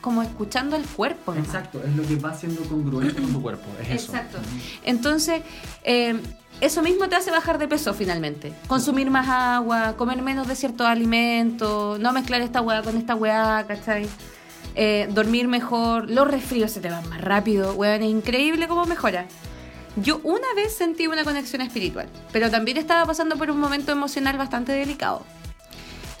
como 0.00 0.22
escuchando 0.22 0.76
el 0.76 0.84
cuerpo. 0.84 1.34
nomás. 1.34 1.48
Exacto, 1.48 1.82
es 1.84 1.94
lo 1.94 2.04
que 2.04 2.16
va 2.16 2.34
siendo 2.34 2.62
congruente 2.62 3.20
con 3.20 3.32
tu 3.32 3.42
cuerpo, 3.42 3.66
es 3.80 3.90
eso. 3.90 4.12
Exacto. 4.12 4.38
Entonces, 4.84 5.42
eh, 5.84 6.20
eso 6.60 6.82
mismo 6.82 7.08
te 7.08 7.16
hace 7.16 7.30
bajar 7.30 7.58
de 7.58 7.68
peso 7.68 7.94
finalmente. 7.94 8.52
Consumir 8.66 9.10
más 9.10 9.28
agua, 9.28 9.94
comer 9.96 10.22
menos 10.22 10.48
de 10.48 10.56
ciertos 10.56 10.86
alimentos, 10.86 12.00
no 12.00 12.12
mezclar 12.12 12.40
esta 12.40 12.60
weá 12.60 12.82
con 12.82 12.96
esta 12.96 13.14
weá, 13.14 13.64
¿cachai? 13.66 14.06
Eh, 14.74 15.08
dormir 15.10 15.48
mejor, 15.48 16.10
los 16.10 16.28
resfríos 16.28 16.70
se 16.70 16.80
te 16.80 16.90
van 16.90 17.08
más 17.08 17.20
rápido, 17.20 17.74
weón, 17.74 18.02
es 18.02 18.10
increíble 18.10 18.68
cómo 18.68 18.86
mejora. 18.86 19.26
Yo 19.96 20.20
una 20.22 20.46
vez 20.54 20.74
sentí 20.74 21.06
una 21.06 21.24
conexión 21.24 21.62
espiritual, 21.62 22.08
pero 22.32 22.50
también 22.50 22.76
estaba 22.76 23.04
pasando 23.04 23.36
por 23.36 23.50
un 23.50 23.58
momento 23.58 23.90
emocional 23.92 24.36
bastante 24.36 24.72
delicado. 24.72 25.24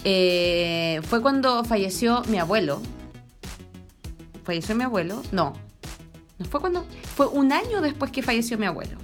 Eh, 0.04 1.00
fue 1.08 1.20
cuando 1.20 1.64
falleció 1.64 2.22
mi 2.28 2.38
abuelo. 2.38 2.80
¿Falleció 4.44 4.74
mi 4.74 4.84
abuelo? 4.84 5.22
No. 5.32 5.52
¿No 6.38 6.46
fue 6.46 6.60
cuando? 6.60 6.86
Fue 7.16 7.26
un 7.26 7.52
año 7.52 7.80
después 7.80 8.10
que 8.10 8.22
falleció 8.22 8.58
mi 8.58 8.66
abuelo. 8.66 8.96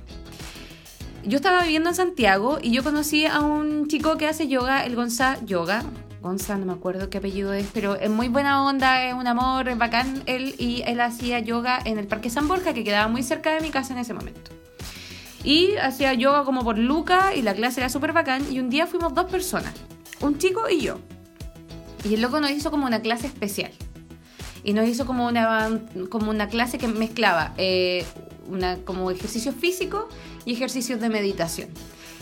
Yo 1.27 1.37
estaba 1.37 1.63
viviendo 1.63 1.89
en 1.89 1.95
Santiago 1.95 2.59
y 2.61 2.71
yo 2.71 2.85
conocí 2.85 3.25
a 3.25 3.41
un 3.41 3.89
chico 3.89 4.19
que 4.19 4.29
hace 4.29 4.47
yoga, 4.47 4.85
el 4.85 4.95
Gonza 4.95 5.39
Yoga. 5.47 5.83
Gonza, 6.21 6.59
no 6.59 6.67
me 6.67 6.73
acuerdo 6.73 7.09
qué 7.09 7.17
apellido 7.17 7.55
es, 7.55 7.67
pero 7.73 7.97
es 7.97 8.11
muy 8.11 8.29
buena 8.29 8.63
onda, 8.63 9.07
es 9.07 9.15
un 9.15 9.27
amor, 9.27 9.69
es 9.69 9.79
bacán 9.79 10.23
él 10.27 10.55
y 10.59 10.83
él 10.87 11.01
hacía 11.01 11.39
yoga 11.39 11.79
en 11.83 11.99
el 11.99 12.07
Parque 12.07 12.29
San 12.29 12.47
Borja, 12.47 12.75
que 12.75 12.85
quedaba 12.85 13.09
muy 13.09 13.23
cerca 13.23 13.55
de 13.55 13.63
mi 13.63 13.71
casa 13.71 13.95
en 13.95 14.01
ese 14.01 14.13
momento. 14.13 14.51
Y 15.43 15.77
hacía 15.77 16.13
yoga 16.13 16.45
como 16.45 16.63
por 16.63 16.77
Luca 16.77 17.35
y 17.35 17.41
la 17.41 17.55
clase 17.55 17.81
era 17.81 17.89
súper 17.89 18.13
bacán 18.13 18.45
y 18.53 18.61
un 18.61 18.69
día 18.69 18.87
fuimos 18.87 19.15
dos 19.15 19.31
personas, 19.31 19.73
un 20.21 20.37
chico 20.37 20.69
y 20.69 20.81
yo. 20.83 20.99
Y 22.05 22.15
el 22.15 22.21
loco 22.21 22.39
nos 22.39 22.51
hizo 22.51 22.71
como 22.71 22.85
una 22.85 23.01
clase 23.01 23.27
especial. 23.27 23.73
Y 24.63 24.75
nos 24.75 24.87
hizo 24.89 25.07
como 25.07 25.27
una, 25.27 25.81
como 26.11 26.31
una 26.31 26.49
clase 26.49 26.77
que 26.77 26.89
mezclaba 26.89 27.55
eh, 27.57 28.05
una, 28.49 28.77
como 28.79 29.11
ejercicio 29.11 29.53
físico 29.53 30.09
y 30.45 30.53
ejercicios 30.55 31.01
de 31.01 31.09
meditación. 31.09 31.69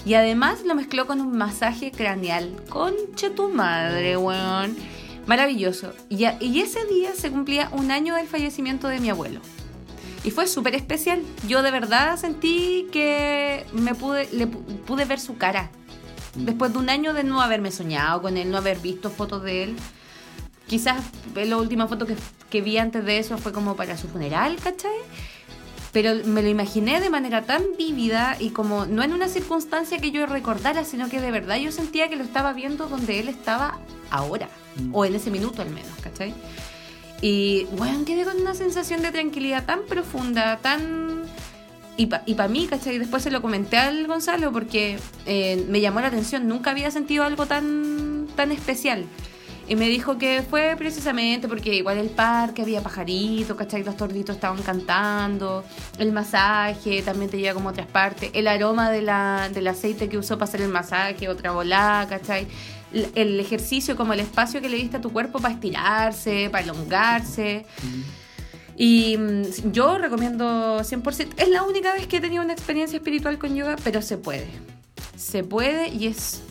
Y 0.05 0.15
además 0.15 0.63
lo 0.65 0.75
mezcló 0.75 1.07
con 1.07 1.21
un 1.21 1.37
masaje 1.37 1.93
craneal. 1.93 2.57
Conche 2.69 3.31
tu 3.31 3.49
madre, 3.49 4.17
weón. 4.17 4.77
Maravilloso. 5.27 5.93
Y, 6.09 6.25
y 6.41 6.61
ese 6.61 6.85
día 6.87 7.15
se 7.15 7.31
cumplía 7.31 7.69
un 7.73 7.93
año 7.93 8.17
del 8.17 8.27
fallecimiento 8.27 8.89
de 8.89 8.99
mi 8.99 9.11
abuelo. 9.11 9.41
Y 10.25 10.31
fue 10.31 10.49
súper 10.49 10.75
especial. 10.75 11.23
Yo 11.47 11.63
de 11.63 11.71
verdad 11.71 12.17
sentí 12.17 12.89
que 12.93 13.65
me 13.73 13.95
pude, 13.95 14.29
le 14.33 14.49
pu- 14.49 14.65
pude 14.87 15.05
ver 15.05 15.21
su 15.21 15.37
cara. 15.37 15.71
Después 16.35 16.73
de 16.73 16.79
un 16.79 16.91
año 16.91 17.13
de 17.13 17.25
no 17.25 17.41
haberme 17.41 17.71
soñado 17.71 18.23
con 18.23 18.37
él, 18.37 18.51
no 18.51 18.59
haber 18.59 18.79
visto 18.79 19.11
fotos 19.11 19.43
de 19.45 19.65
él. 19.65 19.77
Quizás 20.67 21.03
la 21.35 21.57
última 21.57 21.87
foto 21.87 22.07
que, 22.07 22.17
que 22.51 22.61
vi 22.63 22.79
antes 22.79 23.05
de 23.05 23.19
eso 23.19 23.37
fue 23.37 23.53
como 23.53 23.77
para 23.77 23.97
su 23.97 24.09
funeral, 24.09 24.57
¿cachai? 24.57 24.91
Pero 25.93 26.15
me 26.25 26.43
lo 26.43 26.49
imaginé 26.49 27.01
de 27.01 27.11
manera 27.11 27.43
tan 27.43 27.63
vívida 27.77 28.37
y 28.39 28.51
como 28.51 28.87
no 28.87 29.03
en 29.03 29.13
una 29.13 29.29
circunstancia 29.29 29.99
que 29.99 30.11
yo 30.11 30.25
recordara, 30.27 30.85
sino 30.85 31.09
que 31.09 31.21
de 31.21 31.31
verdad 31.31 31.57
yo 31.57 31.71
sentía 31.71 32.09
que 32.09 32.17
lo 32.17 32.25
estaba 32.25 32.53
viendo 32.55 32.89
donde 32.89 33.21
él 33.21 33.29
estaba 33.29 33.79
ahora, 34.11 34.49
Mm. 34.77 34.95
o 34.95 35.05
en 35.05 35.15
ese 35.15 35.31
minuto 35.31 35.63
al 35.63 35.71
menos, 35.71 35.93
¿cachai? 36.03 36.35
Y 37.21 37.67
bueno, 37.77 38.05
quedé 38.05 38.25
con 38.25 38.41
una 38.41 38.55
sensación 38.55 39.03
de 39.03 39.13
tranquilidad 39.13 39.65
tan 39.65 39.83
profunda, 39.83 40.59
tan... 40.59 41.23
Y 41.97 42.07
para 42.07 42.49
mí, 42.49 42.67
¿cachai? 42.67 42.99
Después 42.99 43.23
se 43.23 43.31
lo 43.31 43.43
comenté 43.43 43.77
al 43.77 44.07
Gonzalo 44.07 44.51
porque 44.51 44.99
eh, 45.27 45.65
me 45.69 45.81
llamó 45.81 46.01
la 46.01 46.07
atención, 46.07 46.49
nunca 46.49 46.71
había 46.71 46.91
sentido 46.91 47.23
algo 47.23 47.47
tan, 47.47 48.27
tan 48.35 48.51
especial. 48.51 49.05
Y 49.69 49.77
me 49.77 49.89
dijo 49.89 50.19
que 50.19 50.43
fue 50.43 50.75
precisamente 50.77 51.49
porque 51.49 51.75
igual 51.75 51.99
el 51.99 52.11
parque 52.11 52.63
había 52.63 52.83
pajaritos, 52.83 53.57
¿cachai? 53.57 53.85
Los 53.85 53.97
torditos 53.97 54.37
estaban 54.37 54.61
cantando, 54.63 55.65
el 55.99 56.13
masaje 56.13 57.03
también 57.03 57.31
te 57.31 57.39
lleva 57.39 57.55
como 57.55 57.69
otras 57.69 57.87
partes, 57.87 58.31
el 58.35 58.49
aroma 58.49 58.91
de 58.91 59.03
la, 59.03 59.49
del 59.53 59.69
aceite 59.69 60.09
que 60.09 60.19
usó 60.19 60.37
para 60.37 60.49
hacer 60.49 60.63
el 60.63 60.69
masaje, 60.69 61.29
otra 61.29 61.53
volada, 61.53 62.09
¿cachai? 62.09 62.47
El, 62.93 63.09
el 63.15 63.41
ejercicio 63.41 63.97
como 63.97 64.13
el 64.13 64.21
espacio 64.21 64.61
que 64.61 64.69
le 64.69 64.77
diste 64.77 64.97
a 64.99 65.01
tu 65.01 65.13
cuerpo 65.13 65.39
para 65.39 65.55
estirarse, 65.55 66.49
para 66.51 66.65
elongarse. 66.65 67.65
Y 68.77 69.17
mm, 69.17 69.73
yo 69.73 69.99
recomiendo 69.99 70.81
100%. 70.81 71.29
Es 71.37 71.49
la 71.49 71.63
única 71.63 71.95
vez 71.95 72.07
que 72.07 72.17
he 72.17 72.21
tenido 72.21 72.43
una 72.43 72.53
experiencia 72.53 72.97
espiritual 72.97 73.39
con 73.39 73.55
yoga, 73.55 73.77
pero 73.83 74.03
se 74.03 74.19
puede. 74.19 74.49
Se 75.17 75.45
puede 75.45 75.89
y 75.89 76.09
es. 76.09 76.43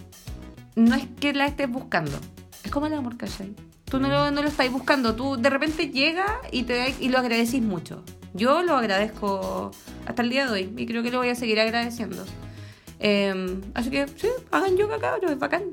No 0.76 0.96
es 0.96 1.04
que 1.20 1.34
la 1.34 1.46
estés 1.46 1.70
buscando. 1.70 2.18
Es 2.64 2.72
como 2.72 2.86
el 2.88 2.94
amor, 2.94 3.18
¿cachai? 3.18 3.54
Tú 3.86 4.00
no 4.00 4.08
lo, 4.08 4.32
no 4.32 4.42
lo 4.42 4.48
estás 4.48 4.72
buscando. 4.72 5.16
Tú 5.16 5.36
de 5.38 5.50
repente 5.50 5.90
llega 5.90 6.40
y, 6.52 6.64
te, 6.64 6.96
y 7.00 7.10
lo 7.10 7.20
agradecís 7.20 7.62
mucho. 7.62 8.04
Yo 8.34 8.62
lo 8.64 8.78
agradezco 8.78 9.72
hasta 10.06 10.22
el 10.22 10.30
día 10.30 10.46
de 10.46 10.52
hoy 10.52 10.74
y 10.78 10.86
creo 10.86 11.04
que 11.04 11.12
lo 11.12 11.18
voy 11.18 11.30
a 11.30 11.36
seguir 11.36 11.60
agradeciendo. 11.60 12.24
Eh, 13.00 13.60
así 13.74 13.90
que 13.90 14.08
sí, 14.16 14.28
hagan 14.52 14.78
yoga, 14.78 15.00
cabros, 15.00 15.32
es 15.32 15.40
bacán. 15.40 15.64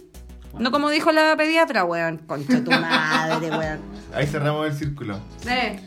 No 0.59 0.70
como 0.70 0.91
dijo 0.91 1.12
la 1.12 1.36
pediatra, 1.36 1.84
weón. 1.84 2.18
Concha 2.26 2.64
tu 2.64 2.70
madre, 2.72 3.51
weón. 3.51 3.78
Ahí 4.14 4.26
cerramos 4.26 4.66
el 4.66 4.74
círculo. 4.74 5.20
Sí. 5.41 5.78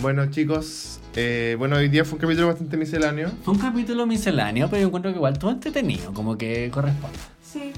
Bueno, 0.00 0.30
chicos, 0.30 1.00
eh, 1.16 1.56
bueno, 1.58 1.76
hoy 1.76 1.88
día 1.88 2.04
fue 2.04 2.14
un 2.14 2.20
capítulo 2.20 2.46
bastante 2.46 2.76
misceláneo. 2.76 3.30
Fue 3.42 3.54
un 3.54 3.60
capítulo 3.60 4.06
misceláneo, 4.06 4.68
pero 4.70 4.82
yo 4.82 4.86
encuentro 4.86 5.10
que 5.10 5.16
igual 5.16 5.38
todo 5.38 5.50
entretenido, 5.50 6.12
como 6.14 6.38
que 6.38 6.70
corresponde. 6.70 7.18
Sí. 7.42 7.72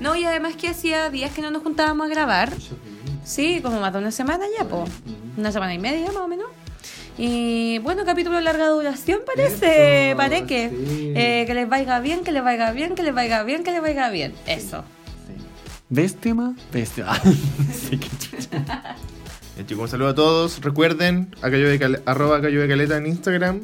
No, 0.00 0.16
y 0.16 0.24
además 0.24 0.56
que 0.56 0.68
hacía 0.68 1.10
días 1.10 1.32
que 1.32 1.42
no 1.42 1.50
nos 1.50 1.62
juntábamos 1.62 2.06
a 2.06 2.10
grabar. 2.10 2.52
Sí, 3.24 3.60
como 3.62 3.80
más 3.80 3.92
de 3.92 3.98
una 4.00 4.10
semana 4.10 4.44
ya, 4.58 4.64
po. 4.64 4.84
Una 5.36 5.52
semana 5.52 5.72
y 5.74 5.78
media 5.78 6.06
más 6.08 6.16
o 6.16 6.28
menos. 6.28 6.46
Y 7.18 7.78
bueno, 7.80 8.04
capítulo 8.04 8.36
de 8.36 8.42
larga 8.42 8.68
duración 8.68 9.20
parece, 9.26 10.08
Eso, 10.10 10.16
parece 10.16 10.46
que. 10.46 10.70
sí. 10.70 11.12
Eh, 11.14 11.44
que 11.46 11.54
les 11.54 11.68
vaya 11.68 12.00
bien, 12.00 12.24
que 12.24 12.32
les 12.32 12.42
vaya 12.42 12.72
bien, 12.72 12.94
que 12.94 13.02
les 13.02 13.14
vaya 13.14 13.42
bien, 13.44 13.62
que 13.64 13.70
les 13.70 13.82
vaya 13.82 14.08
bien. 14.10 14.34
Eso. 14.46 14.82
¿Ves 15.90 16.16
tema? 16.16 16.54
¿Ves 16.72 16.90
tema? 16.92 17.20
sí, 17.90 17.98
que 17.98 18.08
chucha. 18.18 18.96
Eh, 19.58 19.64
chicos, 19.66 19.82
un 19.84 19.88
saludo 19.90 20.08
a 20.08 20.14
todos. 20.14 20.60
Recuerden, 20.62 21.34
a 21.42 21.50
Cayo 21.50 21.68
de 21.68 21.78
Cale- 21.78 22.02
arroba 22.06 22.40
Cayo 22.40 22.62
de 22.62 22.68
Caleta 22.68 22.96
en 22.96 23.06
Instagram, 23.06 23.60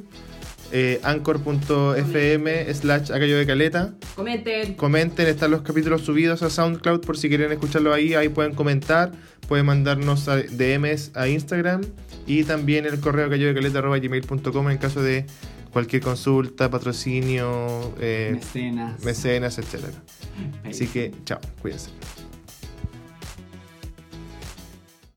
eh, 0.72 1.00
anchor.fm 1.02 2.74
slash 2.74 3.10
a 3.10 3.18
Cayo 3.18 3.38
de 3.38 3.46
Caleta. 3.46 3.94
Comenten. 4.14 4.74
Comenten, 4.74 5.26
están 5.28 5.50
los 5.50 5.62
capítulos 5.62 6.02
subidos 6.02 6.42
a 6.42 6.50
SoundCloud 6.50 7.00
por 7.00 7.16
si 7.16 7.28
quieren 7.28 7.50
escucharlo 7.52 7.92
ahí. 7.92 8.14
Ahí 8.14 8.28
pueden 8.28 8.54
comentar, 8.54 9.12
pueden 9.48 9.66
mandarnos 9.66 10.28
a- 10.28 10.36
DMs 10.36 11.12
a 11.14 11.28
Instagram 11.28 11.82
y 12.26 12.44
también 12.44 12.84
el 12.86 13.00
correo 13.00 13.28
gmail.com 13.28 14.70
en 14.70 14.78
caso 14.78 15.02
de 15.02 15.24
cualquier 15.72 16.02
consulta, 16.02 16.70
patrocinio, 16.70 17.94
eh, 18.00 18.30
Mecenas. 18.34 19.04
mecenas, 19.04 19.58
etc. 19.58 19.84
Así 20.64 20.86
que, 20.86 21.12
chao, 21.24 21.40
cuídense. 21.60 21.90